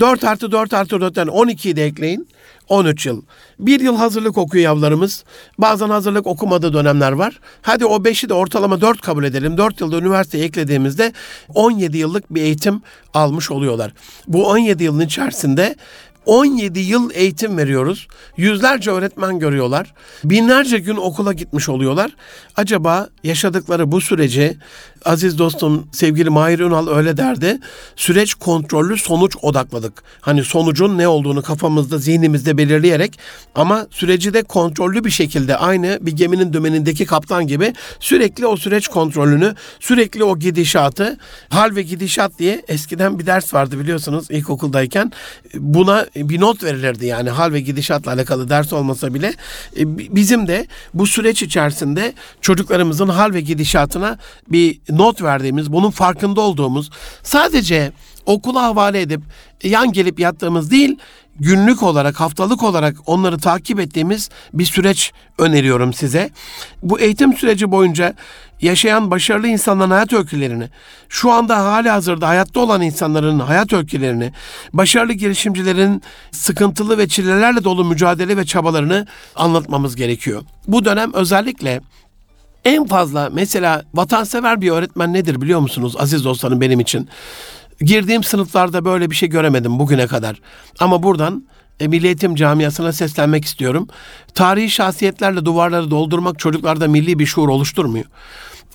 4 0.00 0.24
artı 0.24 0.52
4 0.52 0.74
artı 0.74 0.96
4'ten 0.96 1.26
12'yi 1.26 1.76
de 1.76 1.84
ekleyin. 1.84 2.28
13 2.68 3.06
yıl. 3.06 3.22
Bir 3.58 3.80
yıl 3.80 3.96
hazırlık 3.96 4.38
okuyor 4.38 4.64
yavrularımız. 4.64 5.24
Bazen 5.58 5.88
hazırlık 5.88 6.26
okumadığı 6.26 6.72
dönemler 6.72 7.12
var. 7.12 7.40
Hadi 7.62 7.86
o 7.86 7.96
5'i 7.96 8.28
de 8.28 8.34
ortalama 8.34 8.80
4 8.80 9.00
kabul 9.00 9.24
edelim. 9.24 9.56
4 9.56 9.80
yılda 9.80 9.98
üniversiteye 9.98 10.44
eklediğimizde 10.44 11.12
17 11.54 11.98
yıllık 11.98 12.34
bir 12.34 12.42
eğitim 12.42 12.82
almış 13.14 13.50
oluyorlar. 13.50 13.92
Bu 14.26 14.46
17 14.48 14.84
yılın 14.84 15.00
içerisinde 15.00 15.76
17 16.26 16.80
yıl 16.80 17.10
eğitim 17.14 17.58
veriyoruz. 17.58 18.08
Yüzlerce 18.36 18.90
öğretmen 18.90 19.38
görüyorlar. 19.38 19.94
Binlerce 20.24 20.78
gün 20.78 20.96
okula 20.96 21.32
gitmiş 21.32 21.68
oluyorlar. 21.68 22.16
Acaba 22.56 23.08
yaşadıkları 23.24 23.92
bu 23.92 24.00
süreci 24.00 24.56
aziz 25.04 25.38
dostum 25.38 25.86
sevgili 25.92 26.30
Mahir 26.30 26.58
Ünal 26.58 26.88
öyle 26.88 27.16
derdi. 27.16 27.58
Süreç 27.96 28.34
kontrollü 28.34 28.96
sonuç 28.96 29.36
odakladık. 29.42 30.02
Hani 30.20 30.44
sonucun 30.44 30.98
ne 30.98 31.08
olduğunu 31.08 31.42
kafamızda, 31.42 31.98
zihnimizde 31.98 32.58
belirleyerek 32.58 33.18
ama 33.54 33.86
süreci 33.90 34.34
de 34.34 34.42
kontrollü 34.42 35.04
bir 35.04 35.10
şekilde 35.10 35.56
aynı 35.56 35.98
bir 36.00 36.12
geminin 36.12 36.52
dümenindeki 36.52 37.06
kaptan 37.06 37.46
gibi 37.46 37.74
sürekli 38.00 38.46
o 38.46 38.56
süreç 38.56 38.88
kontrolünü, 38.88 39.54
sürekli 39.80 40.24
o 40.24 40.38
gidişatı, 40.38 41.18
hal 41.48 41.76
ve 41.76 41.82
gidişat 41.82 42.38
diye 42.38 42.62
eskiden 42.68 43.18
bir 43.18 43.26
ders 43.26 43.54
vardı 43.54 43.78
biliyorsunuz 43.80 44.30
ilkokuldayken. 44.30 45.12
Buna 45.54 46.06
bir 46.16 46.40
not 46.40 46.64
verilirdi 46.64 47.06
yani 47.06 47.30
hal 47.30 47.52
ve 47.52 47.60
gidişatla 47.60 48.12
alakalı 48.12 48.48
ders 48.48 48.72
olmasa 48.72 49.14
bile 49.14 49.34
e, 49.78 49.82
bizim 50.16 50.46
de 50.46 50.66
bu 50.94 51.06
süreç 51.06 51.42
içerisinde 51.42 52.12
çocuklarımızın 52.40 53.08
hal 53.08 53.34
ve 53.34 53.40
gidişatına 53.40 54.18
bir 54.48 54.80
not 54.98 55.22
verdiğimiz, 55.22 55.72
bunun 55.72 55.90
farkında 55.90 56.40
olduğumuz, 56.40 56.90
sadece 57.22 57.92
okula 58.26 58.62
havale 58.62 59.00
edip 59.00 59.20
yan 59.64 59.92
gelip 59.92 60.20
yattığımız 60.20 60.70
değil, 60.70 60.98
günlük 61.40 61.82
olarak, 61.82 62.20
haftalık 62.20 62.62
olarak 62.62 62.96
onları 63.06 63.38
takip 63.38 63.80
ettiğimiz 63.80 64.30
bir 64.54 64.64
süreç 64.64 65.12
öneriyorum 65.38 65.92
size. 65.92 66.30
Bu 66.82 67.00
eğitim 67.00 67.36
süreci 67.36 67.70
boyunca 67.70 68.14
yaşayan 68.60 69.10
başarılı 69.10 69.48
insanların 69.48 69.90
hayat 69.90 70.12
öykülerini, 70.12 70.68
şu 71.08 71.30
anda 71.30 71.64
hali 71.64 71.90
hazırda 71.90 72.28
hayatta 72.28 72.60
olan 72.60 72.82
insanların 72.82 73.38
hayat 73.38 73.72
öykülerini, 73.72 74.32
başarılı 74.72 75.12
girişimcilerin 75.12 76.02
sıkıntılı 76.30 76.98
ve 76.98 77.08
çilelerle 77.08 77.64
dolu 77.64 77.84
mücadele 77.84 78.36
ve 78.36 78.44
çabalarını 78.44 79.06
anlatmamız 79.36 79.96
gerekiyor. 79.96 80.42
Bu 80.68 80.84
dönem 80.84 81.12
özellikle 81.12 81.80
en 82.64 82.86
fazla 82.86 83.30
mesela 83.32 83.82
vatansever 83.94 84.60
bir 84.60 84.70
öğretmen 84.70 85.12
nedir 85.12 85.40
biliyor 85.40 85.60
musunuz 85.60 85.94
aziz 85.98 86.24
dostlarım 86.24 86.60
benim 86.60 86.80
için? 86.80 87.08
Girdiğim 87.80 88.22
sınıflarda 88.22 88.84
böyle 88.84 89.10
bir 89.10 89.16
şey 89.16 89.28
göremedim 89.28 89.78
bugüne 89.78 90.06
kadar. 90.06 90.40
Ama 90.78 91.02
buradan 91.02 91.44
e, 91.80 91.88
Milli 91.88 92.06
Eğitim 92.06 92.34
Camiası'na 92.34 92.92
seslenmek 92.92 93.44
istiyorum. 93.44 93.88
Tarihi 94.34 94.70
şahsiyetlerle 94.70 95.44
duvarları 95.44 95.90
doldurmak 95.90 96.38
çocuklarda 96.38 96.88
milli 96.88 97.18
bir 97.18 97.26
şuur 97.26 97.48
oluşturmuyor. 97.48 98.04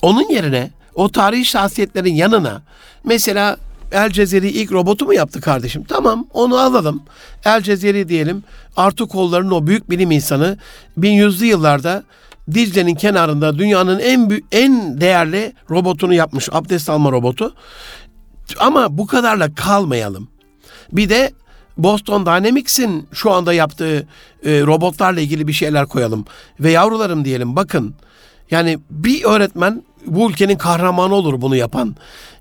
Onun 0.02 0.28
yerine 0.28 0.70
o 0.94 1.08
tarihi 1.08 1.44
şahsiyetlerin 1.44 2.14
yanına 2.14 2.62
mesela 3.04 3.56
El 3.92 4.10
Cezeri 4.10 4.48
ilk 4.48 4.72
robotu 4.72 5.06
mu 5.06 5.14
yaptı 5.14 5.40
kardeşim? 5.40 5.84
Tamam 5.84 6.26
onu 6.32 6.58
alalım. 6.58 7.02
El 7.44 7.62
Cezeri 7.62 8.08
diyelim. 8.08 8.44
Artu 8.76 9.08
kollarının 9.08 9.50
o 9.50 9.66
büyük 9.66 9.90
bilim 9.90 10.10
insanı 10.10 10.58
1100'lü 10.98 11.44
yıllarda 11.44 12.02
Dicle'nin 12.54 12.94
kenarında 12.94 13.58
dünyanın 13.58 13.98
en 13.98 14.42
en 14.52 15.00
değerli 15.00 15.52
robotunu 15.70 16.14
yapmış. 16.14 16.48
Abdest 16.52 16.90
alma 16.90 17.12
robotu. 17.12 17.54
Ama 18.58 18.98
bu 18.98 19.06
kadarla 19.06 19.54
kalmayalım. 19.54 20.28
Bir 20.92 21.08
de 21.08 21.32
Boston 21.78 22.26
Dynamics'in 22.26 23.08
şu 23.12 23.32
anda 23.32 23.52
yaptığı 23.52 24.06
e, 24.44 24.60
robotlarla 24.60 25.20
ilgili 25.20 25.48
bir 25.48 25.52
şeyler 25.52 25.86
koyalım. 25.86 26.24
Ve 26.60 26.70
yavrularım 26.70 27.24
diyelim 27.24 27.56
bakın. 27.56 27.94
Yani 28.50 28.78
bir 28.90 29.24
öğretmen 29.24 29.82
bu 30.06 30.30
ülkenin 30.30 30.56
kahramanı 30.56 31.14
olur 31.14 31.40
bunu 31.40 31.56
yapan. 31.56 31.96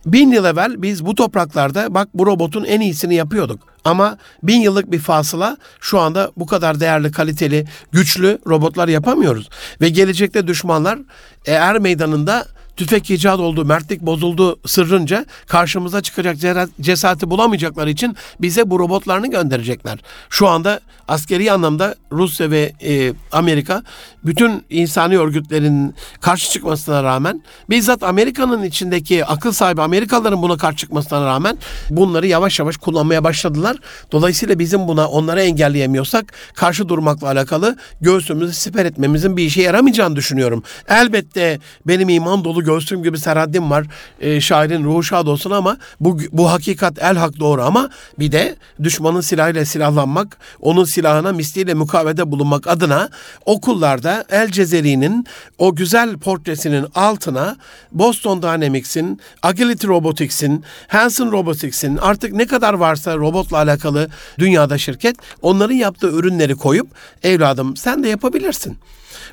Bin 0.06 0.32
yıl 0.32 0.46
evvel 0.46 0.82
biz 0.82 1.06
bu 1.06 1.16
topraklarda 1.16 1.94
bak 1.94 2.10
bu 2.14 2.26
robotun 2.26 2.64
en 2.64 2.82
iyisini 2.82 3.16
yapıyorduk. 3.16 3.60
Ama 3.86 4.18
bin 4.44 4.62
yıllık 4.62 4.92
bir 4.92 5.00
fasıla 5.00 5.58
şu 5.82 6.00
anda 6.00 6.32
bu 6.38 6.46
kadar 6.46 6.80
değerli, 6.80 7.12
kaliteli, 7.12 7.66
güçlü 7.92 8.40
robotlar 8.48 8.88
yapamıyoruz. 8.88 9.50
Ve 9.82 9.90
gelecekte 9.90 10.48
düşmanlar 10.48 11.00
e, 11.46 11.52
er 11.52 11.80
meydanında 11.80 12.46
tüfek 12.78 13.12
icat 13.12 13.40
oldu, 13.40 13.66
mertlik 13.66 14.02
bozuldu 14.02 14.60
sırrınca 14.66 15.26
karşımıza 15.48 16.02
çıkacak 16.02 16.38
cesareti 16.82 17.30
bulamayacakları 17.30 17.90
için 17.90 18.16
bize 18.42 18.70
bu 18.70 18.80
robotlarını 18.80 19.32
gönderecekler. 19.32 20.00
Şu 20.30 20.48
anda 20.48 20.80
askeri 21.08 21.52
anlamda 21.52 21.96
Rusya 22.12 22.52
ve 22.52 22.74
e, 22.84 23.14
Amerika 23.32 23.84
bütün 24.26 24.66
insani 24.70 25.18
örgütlerin 25.18 25.96
karşı 26.22 26.52
çıkmasına 26.52 27.04
rağmen 27.04 27.44
bizzat 27.70 28.04
Amerika'nın 28.04 28.64
içindeki 28.64 29.26
akıl 29.26 29.52
sahibi 29.52 29.82
Amerikalıların 29.82 30.42
buna 30.42 30.58
karşı 30.58 30.78
çıkmasına 30.78 31.26
rağmen 31.26 31.58
bunları 31.90 32.28
yavaş 32.28 32.60
yavaş 32.60 32.78
kullanmaya 32.78 33.24
başladılar. 33.24 33.78
Dolayısıyla 34.12 34.60
bizim 34.60 34.88
buna 34.88 35.08
onları 35.08 35.42
engelleyemiyorsak 35.42 36.34
karşı 36.54 36.90
durmakla 36.90 37.28
alakalı 37.28 37.78
göğsümüzü 38.02 38.54
siper 38.54 38.86
etmemizin 38.86 39.38
bir 39.38 39.44
işe 39.44 39.62
yaramayacağını 39.62 40.16
düşünüyorum. 40.16 40.64
Elbette 40.88 41.60
benim 41.88 42.10
iman 42.10 42.44
dolu 42.44 42.64
göğsüm 42.68 43.04
gibi 43.04 43.18
serhaddim 43.18 43.72
var. 43.72 43.86
E, 44.20 44.42
şairin 44.42 44.84
ruhu 44.84 45.04
şad 45.04 45.28
olsun 45.28 45.52
ama 45.52 45.78
bu, 46.00 46.20
bu 46.32 46.52
hakikat 46.52 47.04
el 47.04 47.18
hak 47.18 47.40
doğru 47.40 47.64
ama 47.64 47.90
bir 48.20 48.32
de 48.32 48.56
düşmanın 48.84 49.22
silahıyla 49.22 49.66
silahlanmak, 49.66 50.38
onun 50.62 50.84
silahına 50.84 51.32
misliyle 51.32 51.74
mukavede 51.74 52.32
bulunmak 52.32 52.68
adına 52.68 53.10
okullarda 53.46 54.26
El 54.30 54.52
Cezeri'nin 54.52 55.26
o 55.58 55.76
güzel 55.76 56.18
portresinin 56.18 56.86
altına 56.96 57.58
Boston 57.92 58.42
Dynamics'in, 58.42 59.22
Agility 59.44 59.88
Robotics'in, 59.88 60.64
Hanson 60.88 61.32
Robotics'in 61.32 61.98
artık 61.98 62.34
ne 62.34 62.48
kadar 62.48 62.74
varsa 62.74 63.16
robotla 63.16 63.58
alakalı 63.58 64.10
dünyada 64.40 64.78
şirket 64.78 65.16
onların 65.42 65.76
yaptığı 65.76 66.10
ürünleri 66.10 66.56
koyup 66.56 66.88
evladım 67.24 67.78
sen 67.78 68.04
de 68.04 68.10
yapabilirsin. 68.10 68.78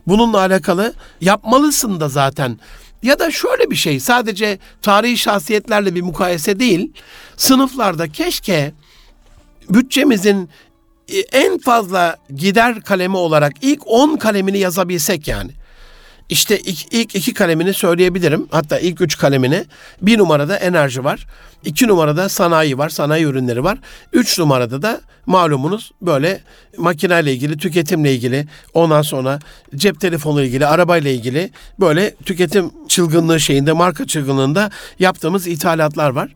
Bununla 0.07 0.39
alakalı 0.39 0.93
yapmalısın 1.21 2.01
da 2.01 2.09
zaten. 2.09 2.59
Ya 3.05 3.19
da 3.19 3.31
şöyle 3.31 3.71
bir 3.71 3.77
şey 3.77 4.01
sadece 4.01 4.59
tarihi 4.83 5.19
şahsiyetlerle 5.19 5.95
bir 5.95 6.03
mukayese 6.03 6.61
değil. 6.61 6.93
Sınıflarda 7.37 8.09
keşke 8.09 8.73
bütçemizin 9.69 10.49
e, 11.09 11.19
en 11.19 11.59
fazla 11.59 12.17
gider 12.35 12.81
kalemi 12.81 13.17
olarak 13.17 13.53
ilk 13.63 13.83
10 13.87 14.17
kalemini 14.17 14.59
yazabilsek 14.59 15.29
yani. 15.29 15.51
İşte 16.29 16.59
ilk, 16.59 16.93
ilk 16.93 17.15
iki 17.15 17.35
kalemini 17.35 17.75
söyleyebilirim. 17.75 18.49
Hatta 18.51 18.79
ilk 18.79 19.01
üç 19.01 19.19
kalemini. 19.19 19.65
Bir 20.03 20.19
numarada 20.19 20.57
enerji 20.57 21.05
var. 21.05 21.27
iki 21.65 21.89
numarada 21.89 22.29
sanayi 22.29 22.79
var. 22.79 22.89
Sanayi 22.89 23.25
ürünleri 23.25 23.65
var. 23.65 23.79
Üç 24.13 24.39
numarada 24.39 24.83
da 24.83 25.01
malumunuz 25.27 25.93
böyle 26.03 26.41
makineyle 26.79 27.33
ilgili, 27.33 27.59
tüketimle 27.59 28.15
ilgili, 28.15 28.47
ondan 28.75 29.03
sonra 29.03 29.39
cep 29.77 30.01
telefonu 30.01 30.43
ilgili, 30.43 30.67
arabayla 30.67 31.11
ilgili 31.11 31.51
böyle 31.81 32.15
tüketim 32.15 32.71
çılgınlığı 32.89 33.41
şeyinde, 33.41 33.73
marka 33.73 34.07
çılgınlığında 34.07 34.71
yaptığımız 34.99 35.47
ithalatlar 35.47 36.11
var. 36.11 36.35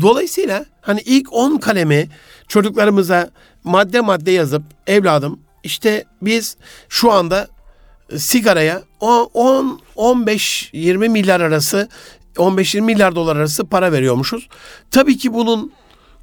Dolayısıyla 0.00 0.64
hani 0.80 1.00
ilk 1.00 1.32
10 1.32 1.56
kalemi 1.56 2.08
çocuklarımıza 2.48 3.30
madde 3.64 4.00
madde 4.00 4.30
yazıp 4.30 4.62
evladım 4.86 5.40
işte 5.66 6.04
biz 6.22 6.56
şu 6.88 7.12
anda 7.12 7.48
sigaraya 8.16 8.82
10 9.00 9.80
15 9.96 10.70
20 10.72 11.08
milyar 11.08 11.40
arası 11.40 11.88
15-20 12.36 12.80
milyar 12.80 13.14
dolar 13.14 13.36
arası 13.36 13.66
para 13.66 13.92
veriyormuşuz. 13.92 14.48
Tabii 14.90 15.18
ki 15.18 15.34
bunun 15.34 15.72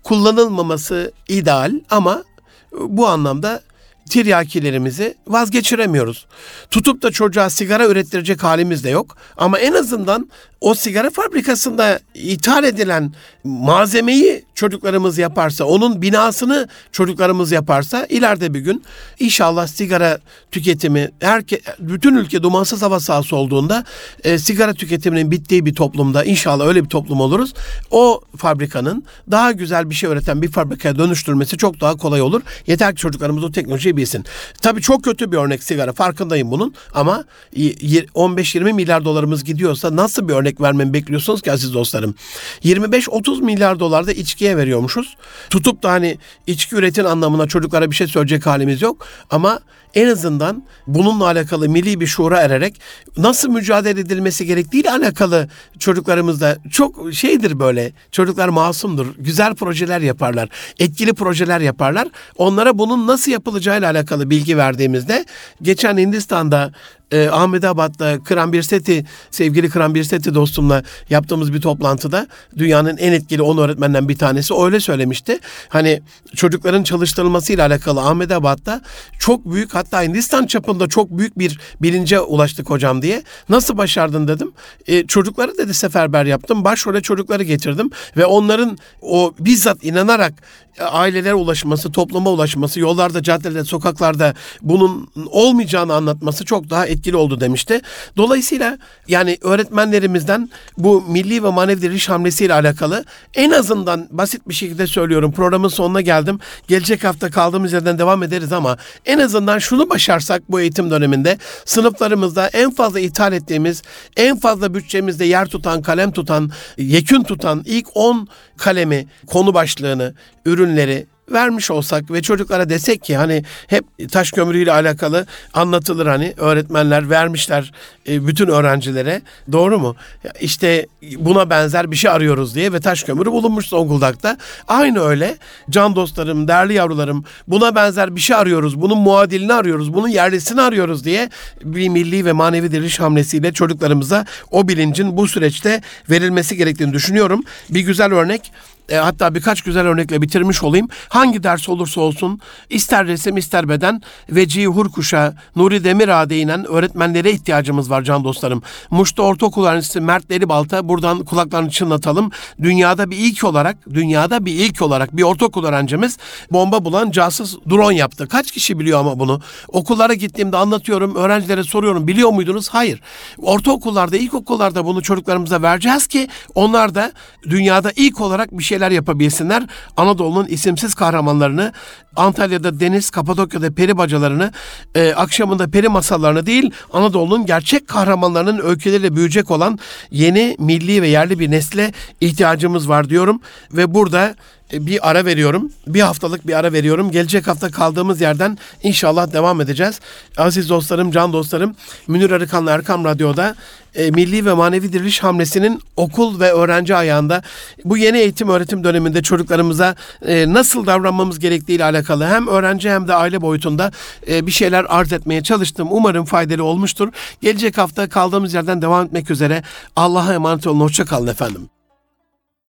kullanılmaması 0.03 1.11
ideal 1.27 1.79
ama 1.89 2.23
bu 2.71 3.07
anlamda 3.07 3.61
tiryakilerimizi 4.09 5.15
vazgeçiremiyoruz. 5.27 6.25
Tutup 6.71 7.01
da 7.01 7.11
çocuğa 7.11 7.49
sigara 7.49 7.87
ürettirecek 7.87 8.43
halimiz 8.43 8.83
de 8.83 8.89
yok. 8.89 9.17
Ama 9.37 9.59
en 9.59 9.73
azından 9.73 10.29
o 10.63 10.75
sigara 10.75 11.09
fabrikasında 11.09 11.99
ithal 12.13 12.63
edilen 12.63 13.13
malzemeyi 13.43 14.45
çocuklarımız 14.55 15.17
yaparsa, 15.17 15.65
onun 15.65 16.01
binasını 16.01 16.67
çocuklarımız 16.91 17.51
yaparsa 17.51 18.05
ileride 18.05 18.53
bir 18.53 18.59
gün 18.59 18.83
inşallah 19.19 19.67
sigara 19.67 20.19
tüketimi 20.51 21.11
herke, 21.19 21.61
bütün 21.79 22.15
ülke 22.15 22.43
dumansız 22.43 22.81
hava 22.81 22.99
sahası 22.99 23.35
olduğunda 23.35 23.83
e, 24.23 24.37
sigara 24.37 24.73
tüketiminin 24.73 25.31
bittiği 25.31 25.65
bir 25.65 25.75
toplumda 25.75 26.23
inşallah 26.23 26.67
öyle 26.67 26.83
bir 26.83 26.89
toplum 26.89 27.21
oluruz. 27.21 27.53
O 27.91 28.21
fabrikanın 28.37 29.03
daha 29.31 29.51
güzel 29.51 29.89
bir 29.89 29.95
şey 29.95 30.09
üreten 30.09 30.41
bir 30.41 30.51
fabrikaya 30.51 30.97
dönüştürmesi 30.97 31.57
çok 31.57 31.81
daha 31.81 31.95
kolay 31.97 32.21
olur. 32.21 32.41
Yeter 32.67 32.95
ki 32.95 33.01
çocuklarımız 33.01 33.43
o 33.43 33.51
teknolojiyi 33.51 33.92
bilsin. 33.97 34.25
Tabii 34.61 34.81
çok 34.81 35.03
kötü 35.03 35.31
bir 35.31 35.37
örnek 35.37 35.63
sigara 35.63 35.93
farkındayım 35.93 36.51
bunun 36.51 36.73
ama 36.93 37.23
15-20 37.55 38.73
milyar 38.73 39.05
dolarımız 39.05 39.43
gidiyorsa 39.43 39.95
nasıl 39.95 40.27
bir 40.27 40.33
örnek 40.33 40.61
vermemi 40.61 40.93
bekliyorsunuz 40.93 41.41
ki 41.41 41.51
aziz 41.51 41.73
dostlarım. 41.73 42.15
25-30 42.63 43.41
milyar 43.41 43.79
dolar 43.79 44.07
da 44.07 44.11
içkiye 44.11 44.57
veriyormuşuz. 44.57 45.15
Tutup 45.49 45.83
da 45.83 45.91
hani 45.91 46.17
içki 46.47 46.75
üretin 46.75 47.03
anlamına 47.03 47.47
çocuklara 47.47 47.91
bir 47.91 47.95
şey 47.95 48.07
söyleyecek 48.07 48.45
halimiz 48.45 48.81
yok. 48.81 49.07
Ama 49.29 49.59
en 49.93 50.07
azından 50.07 50.63
bununla 50.87 51.25
alakalı 51.25 51.69
milli 51.69 51.99
bir 51.99 52.07
şuura 52.07 52.39
ererek 52.39 52.81
nasıl 53.17 53.49
mücadele 53.49 53.99
edilmesi 53.99 54.45
gerektiğiyle 54.45 54.91
alakalı 54.91 55.49
çocuklarımızda 55.79 56.57
çok 56.71 57.13
şeydir 57.13 57.59
böyle. 57.59 57.91
Çocuklar 58.11 58.49
masumdur. 58.49 59.07
Güzel 59.17 59.55
projeler 59.55 60.01
yaparlar. 60.01 60.49
Etkili 60.79 61.13
projeler 61.13 61.59
yaparlar. 61.61 62.07
Onlara 62.37 62.77
bunun 62.77 63.07
nasıl 63.07 63.31
yapılacağıyla 63.31 63.91
alakalı 63.91 64.29
bilgi 64.29 64.57
verdiğimizde 64.57 65.25
geçen 65.61 65.97
Hindistan'da 65.97 66.71
e, 67.11 67.29
Ahmedabad'da 67.29 68.23
Kram 68.23 68.53
Birseti, 68.53 69.05
sevgili 69.31 69.69
Kram 69.69 69.95
Birseti 69.95 70.35
dostumla 70.35 70.83
yaptığımız 71.09 71.53
bir 71.53 71.61
toplantıda 71.61 72.27
dünyanın 72.57 72.97
en 72.97 73.11
etkili 73.11 73.41
10 73.41 73.57
öğretmenden 73.57 74.09
bir 74.09 74.17
tanesi 74.17 74.53
öyle 74.53 74.79
söylemişti. 74.79 75.39
Hani 75.69 76.01
çocukların 76.35 76.83
çalıştırılmasıyla 76.83 77.67
alakalı 77.67 78.01
Ahmedabad'da 78.01 78.81
çok 79.19 79.51
büyük 79.51 79.75
hatta 79.75 80.03
Hindistan 80.03 80.45
çapında 80.45 80.87
çok 80.87 81.17
büyük 81.17 81.39
bir 81.39 81.59
bilince 81.81 82.19
ulaştık 82.19 82.69
hocam 82.69 83.01
diye. 83.01 83.23
Nasıl 83.49 83.77
başardın 83.77 84.27
dedim. 84.27 84.51
E, 84.87 85.07
çocukları 85.07 85.57
dedi 85.57 85.73
seferber 85.73 86.25
yaptım. 86.25 86.63
Başrole 86.63 87.01
çocukları 87.01 87.43
getirdim 87.43 87.89
ve 88.17 88.25
onların 88.25 88.77
o 89.01 89.33
bizzat 89.39 89.83
inanarak 89.83 90.33
ailelere 90.79 91.33
ulaşması, 91.33 91.91
topluma 91.91 92.29
ulaşması, 92.29 92.79
yollarda, 92.79 93.23
caddelerde, 93.23 93.63
sokaklarda 93.63 94.33
bunun 94.61 95.11
olmayacağını 95.25 95.93
anlatması 95.93 96.45
çok 96.45 96.69
daha 96.69 96.87
etkili 96.87 97.15
oldu 97.15 97.39
demişti. 97.39 97.81
Dolayısıyla 98.17 98.77
yani 99.07 99.37
öğretmenlerimizden 99.41 100.49
bu 100.77 101.03
milli 101.07 101.43
ve 101.43 101.49
manevi 101.49 101.81
diriliş 101.81 102.09
hamlesiyle 102.09 102.53
alakalı 102.53 103.05
en 103.33 103.51
azından 103.51 104.07
basit 104.11 104.49
bir 104.49 104.53
şekilde 104.53 104.87
söylüyorum. 104.87 105.31
Programın 105.31 105.67
sonuna 105.67 106.01
geldim. 106.01 106.39
Gelecek 106.67 107.03
hafta 107.03 107.31
kaldığımız 107.31 107.73
yerden 107.73 107.99
devam 107.99 108.23
ederiz 108.23 108.51
ama 108.53 108.77
en 109.05 109.19
azından 109.19 109.59
şunu 109.59 109.89
başarsak 109.89 110.51
bu 110.51 110.61
eğitim 110.61 110.91
döneminde 110.91 111.37
sınıflarımızda 111.65 112.47
en 112.47 112.71
fazla 112.71 112.99
ithal 112.99 113.33
ettiğimiz, 113.33 113.81
en 114.17 114.39
fazla 114.39 114.73
bütçemizde 114.73 115.25
yer 115.25 115.47
tutan, 115.47 115.81
kalem 115.81 116.11
tutan, 116.11 116.51
yekün 116.77 117.23
tutan 117.23 117.63
ilk 117.65 117.87
10 117.95 118.27
kalemi, 118.57 119.07
konu 119.27 119.53
başlığını, 119.53 120.13
ürünleri 120.45 121.05
vermiş 121.31 121.71
olsak 121.71 122.11
ve 122.11 122.21
çocuklara 122.21 122.69
desek 122.69 123.03
ki 123.03 123.17
hani 123.17 123.43
hep 123.67 123.85
taş 124.11 124.31
kömürüyle 124.31 124.71
alakalı 124.71 125.25
anlatılır 125.53 126.05
hani 126.05 126.33
öğretmenler 126.37 127.09
vermişler 127.09 127.71
e, 128.07 128.27
bütün 128.27 128.47
öğrencilere 128.47 129.21
doğru 129.51 129.79
mu? 129.79 129.95
İşte 130.41 130.87
buna 131.17 131.49
benzer 131.49 131.91
bir 131.91 131.95
şey 131.95 132.11
arıyoruz 132.11 132.55
diye 132.55 132.73
ve 132.73 132.79
taş 132.79 133.03
kömürü 133.03 133.31
bulunmuş 133.31 133.67
Zonguldak'ta. 133.67 134.37
Aynı 134.67 134.99
öyle 134.99 135.37
can 135.69 135.95
dostlarım, 135.95 136.47
değerli 136.47 136.73
yavrularım 136.73 137.25
buna 137.47 137.75
benzer 137.75 138.15
bir 138.15 138.21
şey 138.21 138.35
arıyoruz. 138.35 138.81
Bunun 138.81 138.97
muadilini 138.97 139.53
arıyoruz. 139.53 139.93
Bunun 139.93 140.07
yerlisini 140.07 140.61
arıyoruz 140.61 141.05
diye 141.05 141.29
bir 141.63 141.89
milli 141.89 142.25
ve 142.25 142.31
manevi 142.31 142.71
diriliş 142.71 142.99
hamlesiyle 142.99 143.53
çocuklarımıza 143.53 144.25
o 144.51 144.67
bilincin 144.67 145.17
bu 145.17 145.27
süreçte 145.27 145.81
verilmesi 146.09 146.57
gerektiğini 146.57 146.93
düşünüyorum. 146.93 147.43
Bir 147.69 147.81
güzel 147.81 148.13
örnek 148.13 148.51
e, 148.89 148.95
hatta 148.95 149.35
birkaç 149.35 149.61
güzel 149.61 149.87
örnekle 149.87 150.21
bitirmiş 150.21 150.63
olayım. 150.63 150.87
Hangi 151.09 151.43
ders 151.43 151.69
olursa 151.69 152.01
olsun 152.01 152.39
ister 152.69 153.07
resim 153.07 153.37
ister 153.37 153.69
beden 153.69 154.01
Vecihi 154.29 154.67
Hurkuş'a, 154.67 155.33
Nuri 155.55 155.83
Demirağ'a 155.83 156.23
inen 156.23 156.65
öğretmenlere 156.65 157.31
ihtiyacımız 157.31 157.89
var 157.89 158.01
can 158.01 158.23
dostlarım. 158.23 158.63
Muş'ta 158.91 159.23
ortaokul 159.23 159.65
öğrencisi 159.65 160.01
Mert 160.01 160.29
Delibalt'a 160.29 160.89
buradan 160.89 161.23
kulaklarını 161.25 161.69
çınlatalım. 161.69 162.31
Dünyada 162.61 163.11
bir 163.11 163.17
ilk 163.17 163.43
olarak, 163.43 163.77
dünyada 163.93 164.45
bir 164.45 164.51
ilk 164.51 164.81
olarak 164.81 165.17
bir 165.17 165.23
ortaokul 165.23 165.65
öğrencimiz 165.65 166.17
bomba 166.51 166.85
bulan 166.85 167.11
casus 167.11 167.57
drone 167.69 167.95
yaptı. 167.95 168.27
Kaç 168.27 168.51
kişi 168.51 168.79
biliyor 168.79 168.99
ama 168.99 169.19
bunu? 169.19 169.41
Okullara 169.67 170.13
gittiğimde 170.13 170.57
anlatıyorum, 170.57 171.15
öğrencilere 171.15 171.63
soruyorum 171.63 172.07
biliyor 172.07 172.29
muydunuz? 172.29 172.69
Hayır. 172.69 173.01
Ortaokullarda, 173.37 174.17
ilkokullarda 174.17 174.85
bunu 174.85 175.01
çocuklarımıza 175.01 175.61
vereceğiz 175.61 176.07
ki 176.07 176.27
onlar 176.55 176.95
da 176.95 177.11
dünyada 177.43 177.91
ilk 177.95 178.21
olarak 178.21 178.57
bir 178.57 178.63
şeyler 178.73 178.91
yapabilsinler. 178.91 179.63
Anadolu'nun 179.97 180.45
isimsiz 180.45 180.95
kahramanlarını, 180.95 181.73
Antalya'da 182.15 182.79
deniz, 182.79 183.09
Kapadokya'da 183.09 183.71
peri 183.71 183.97
bacalarını, 183.97 184.51
e, 184.95 185.13
akşamında 185.13 185.67
peri 185.67 185.89
masallarını 185.89 186.45
değil, 186.45 186.71
Anadolu'nun 186.93 187.45
gerçek 187.45 187.87
kahramanlarının 187.87 188.61
öyküleriyle 188.63 189.15
büyüyecek 189.15 189.51
olan 189.51 189.79
yeni 190.11 190.55
milli 190.59 191.01
ve 191.01 191.07
yerli 191.07 191.39
bir 191.39 191.51
nesle 191.51 191.91
ihtiyacımız 192.21 192.89
var 192.89 193.09
diyorum. 193.09 193.41
Ve 193.73 193.93
burada 193.93 194.35
bir 194.73 195.09
ara 195.09 195.25
veriyorum. 195.25 195.71
Bir 195.87 196.01
haftalık 196.01 196.47
bir 196.47 196.53
ara 196.53 196.73
veriyorum. 196.73 197.11
Gelecek 197.11 197.47
hafta 197.47 197.71
kaldığımız 197.71 198.21
yerden 198.21 198.57
inşallah 198.83 199.33
devam 199.33 199.61
edeceğiz. 199.61 199.99
Aziz 200.37 200.69
dostlarım, 200.69 201.11
can 201.11 201.33
dostlarım, 201.33 201.75
Münir 202.07 202.31
Arıkan'la 202.31 202.71
Erkam 202.71 203.05
Radyo'da 203.05 203.55
e, 203.95 204.11
milli 204.11 204.45
ve 204.45 204.53
manevi 204.53 204.93
diriliş 204.93 205.23
hamlesinin 205.23 205.81
okul 205.97 206.39
ve 206.39 206.51
öğrenci 206.51 206.95
ayağında 206.95 207.41
bu 207.85 207.97
yeni 207.97 208.17
eğitim 208.17 208.49
öğretim 208.49 208.83
döneminde 208.83 209.21
çocuklarımıza 209.21 209.95
e, 210.27 210.53
nasıl 210.53 210.85
davranmamız 210.85 211.39
gerektiği 211.39 211.73
ile 211.73 211.83
alakalı 211.83 212.27
hem 212.27 212.47
öğrenci 212.47 212.89
hem 212.89 213.07
de 213.07 213.13
aile 213.13 213.41
boyutunda 213.41 213.91
e, 214.27 214.47
bir 214.47 214.51
şeyler 214.51 214.85
arz 214.89 215.13
etmeye 215.13 215.43
çalıştım. 215.43 215.87
Umarım 215.91 216.25
faydalı 216.25 216.63
olmuştur. 216.63 217.09
Gelecek 217.41 217.77
hafta 217.77 218.09
kaldığımız 218.09 218.53
yerden 218.53 218.81
devam 218.81 219.05
etmek 219.05 219.31
üzere. 219.31 219.63
Allah'a 219.95 220.33
emanet 220.33 220.67
olun. 220.67 220.79
Hoşça 220.79 221.05
kalın 221.05 221.27
efendim. 221.27 221.69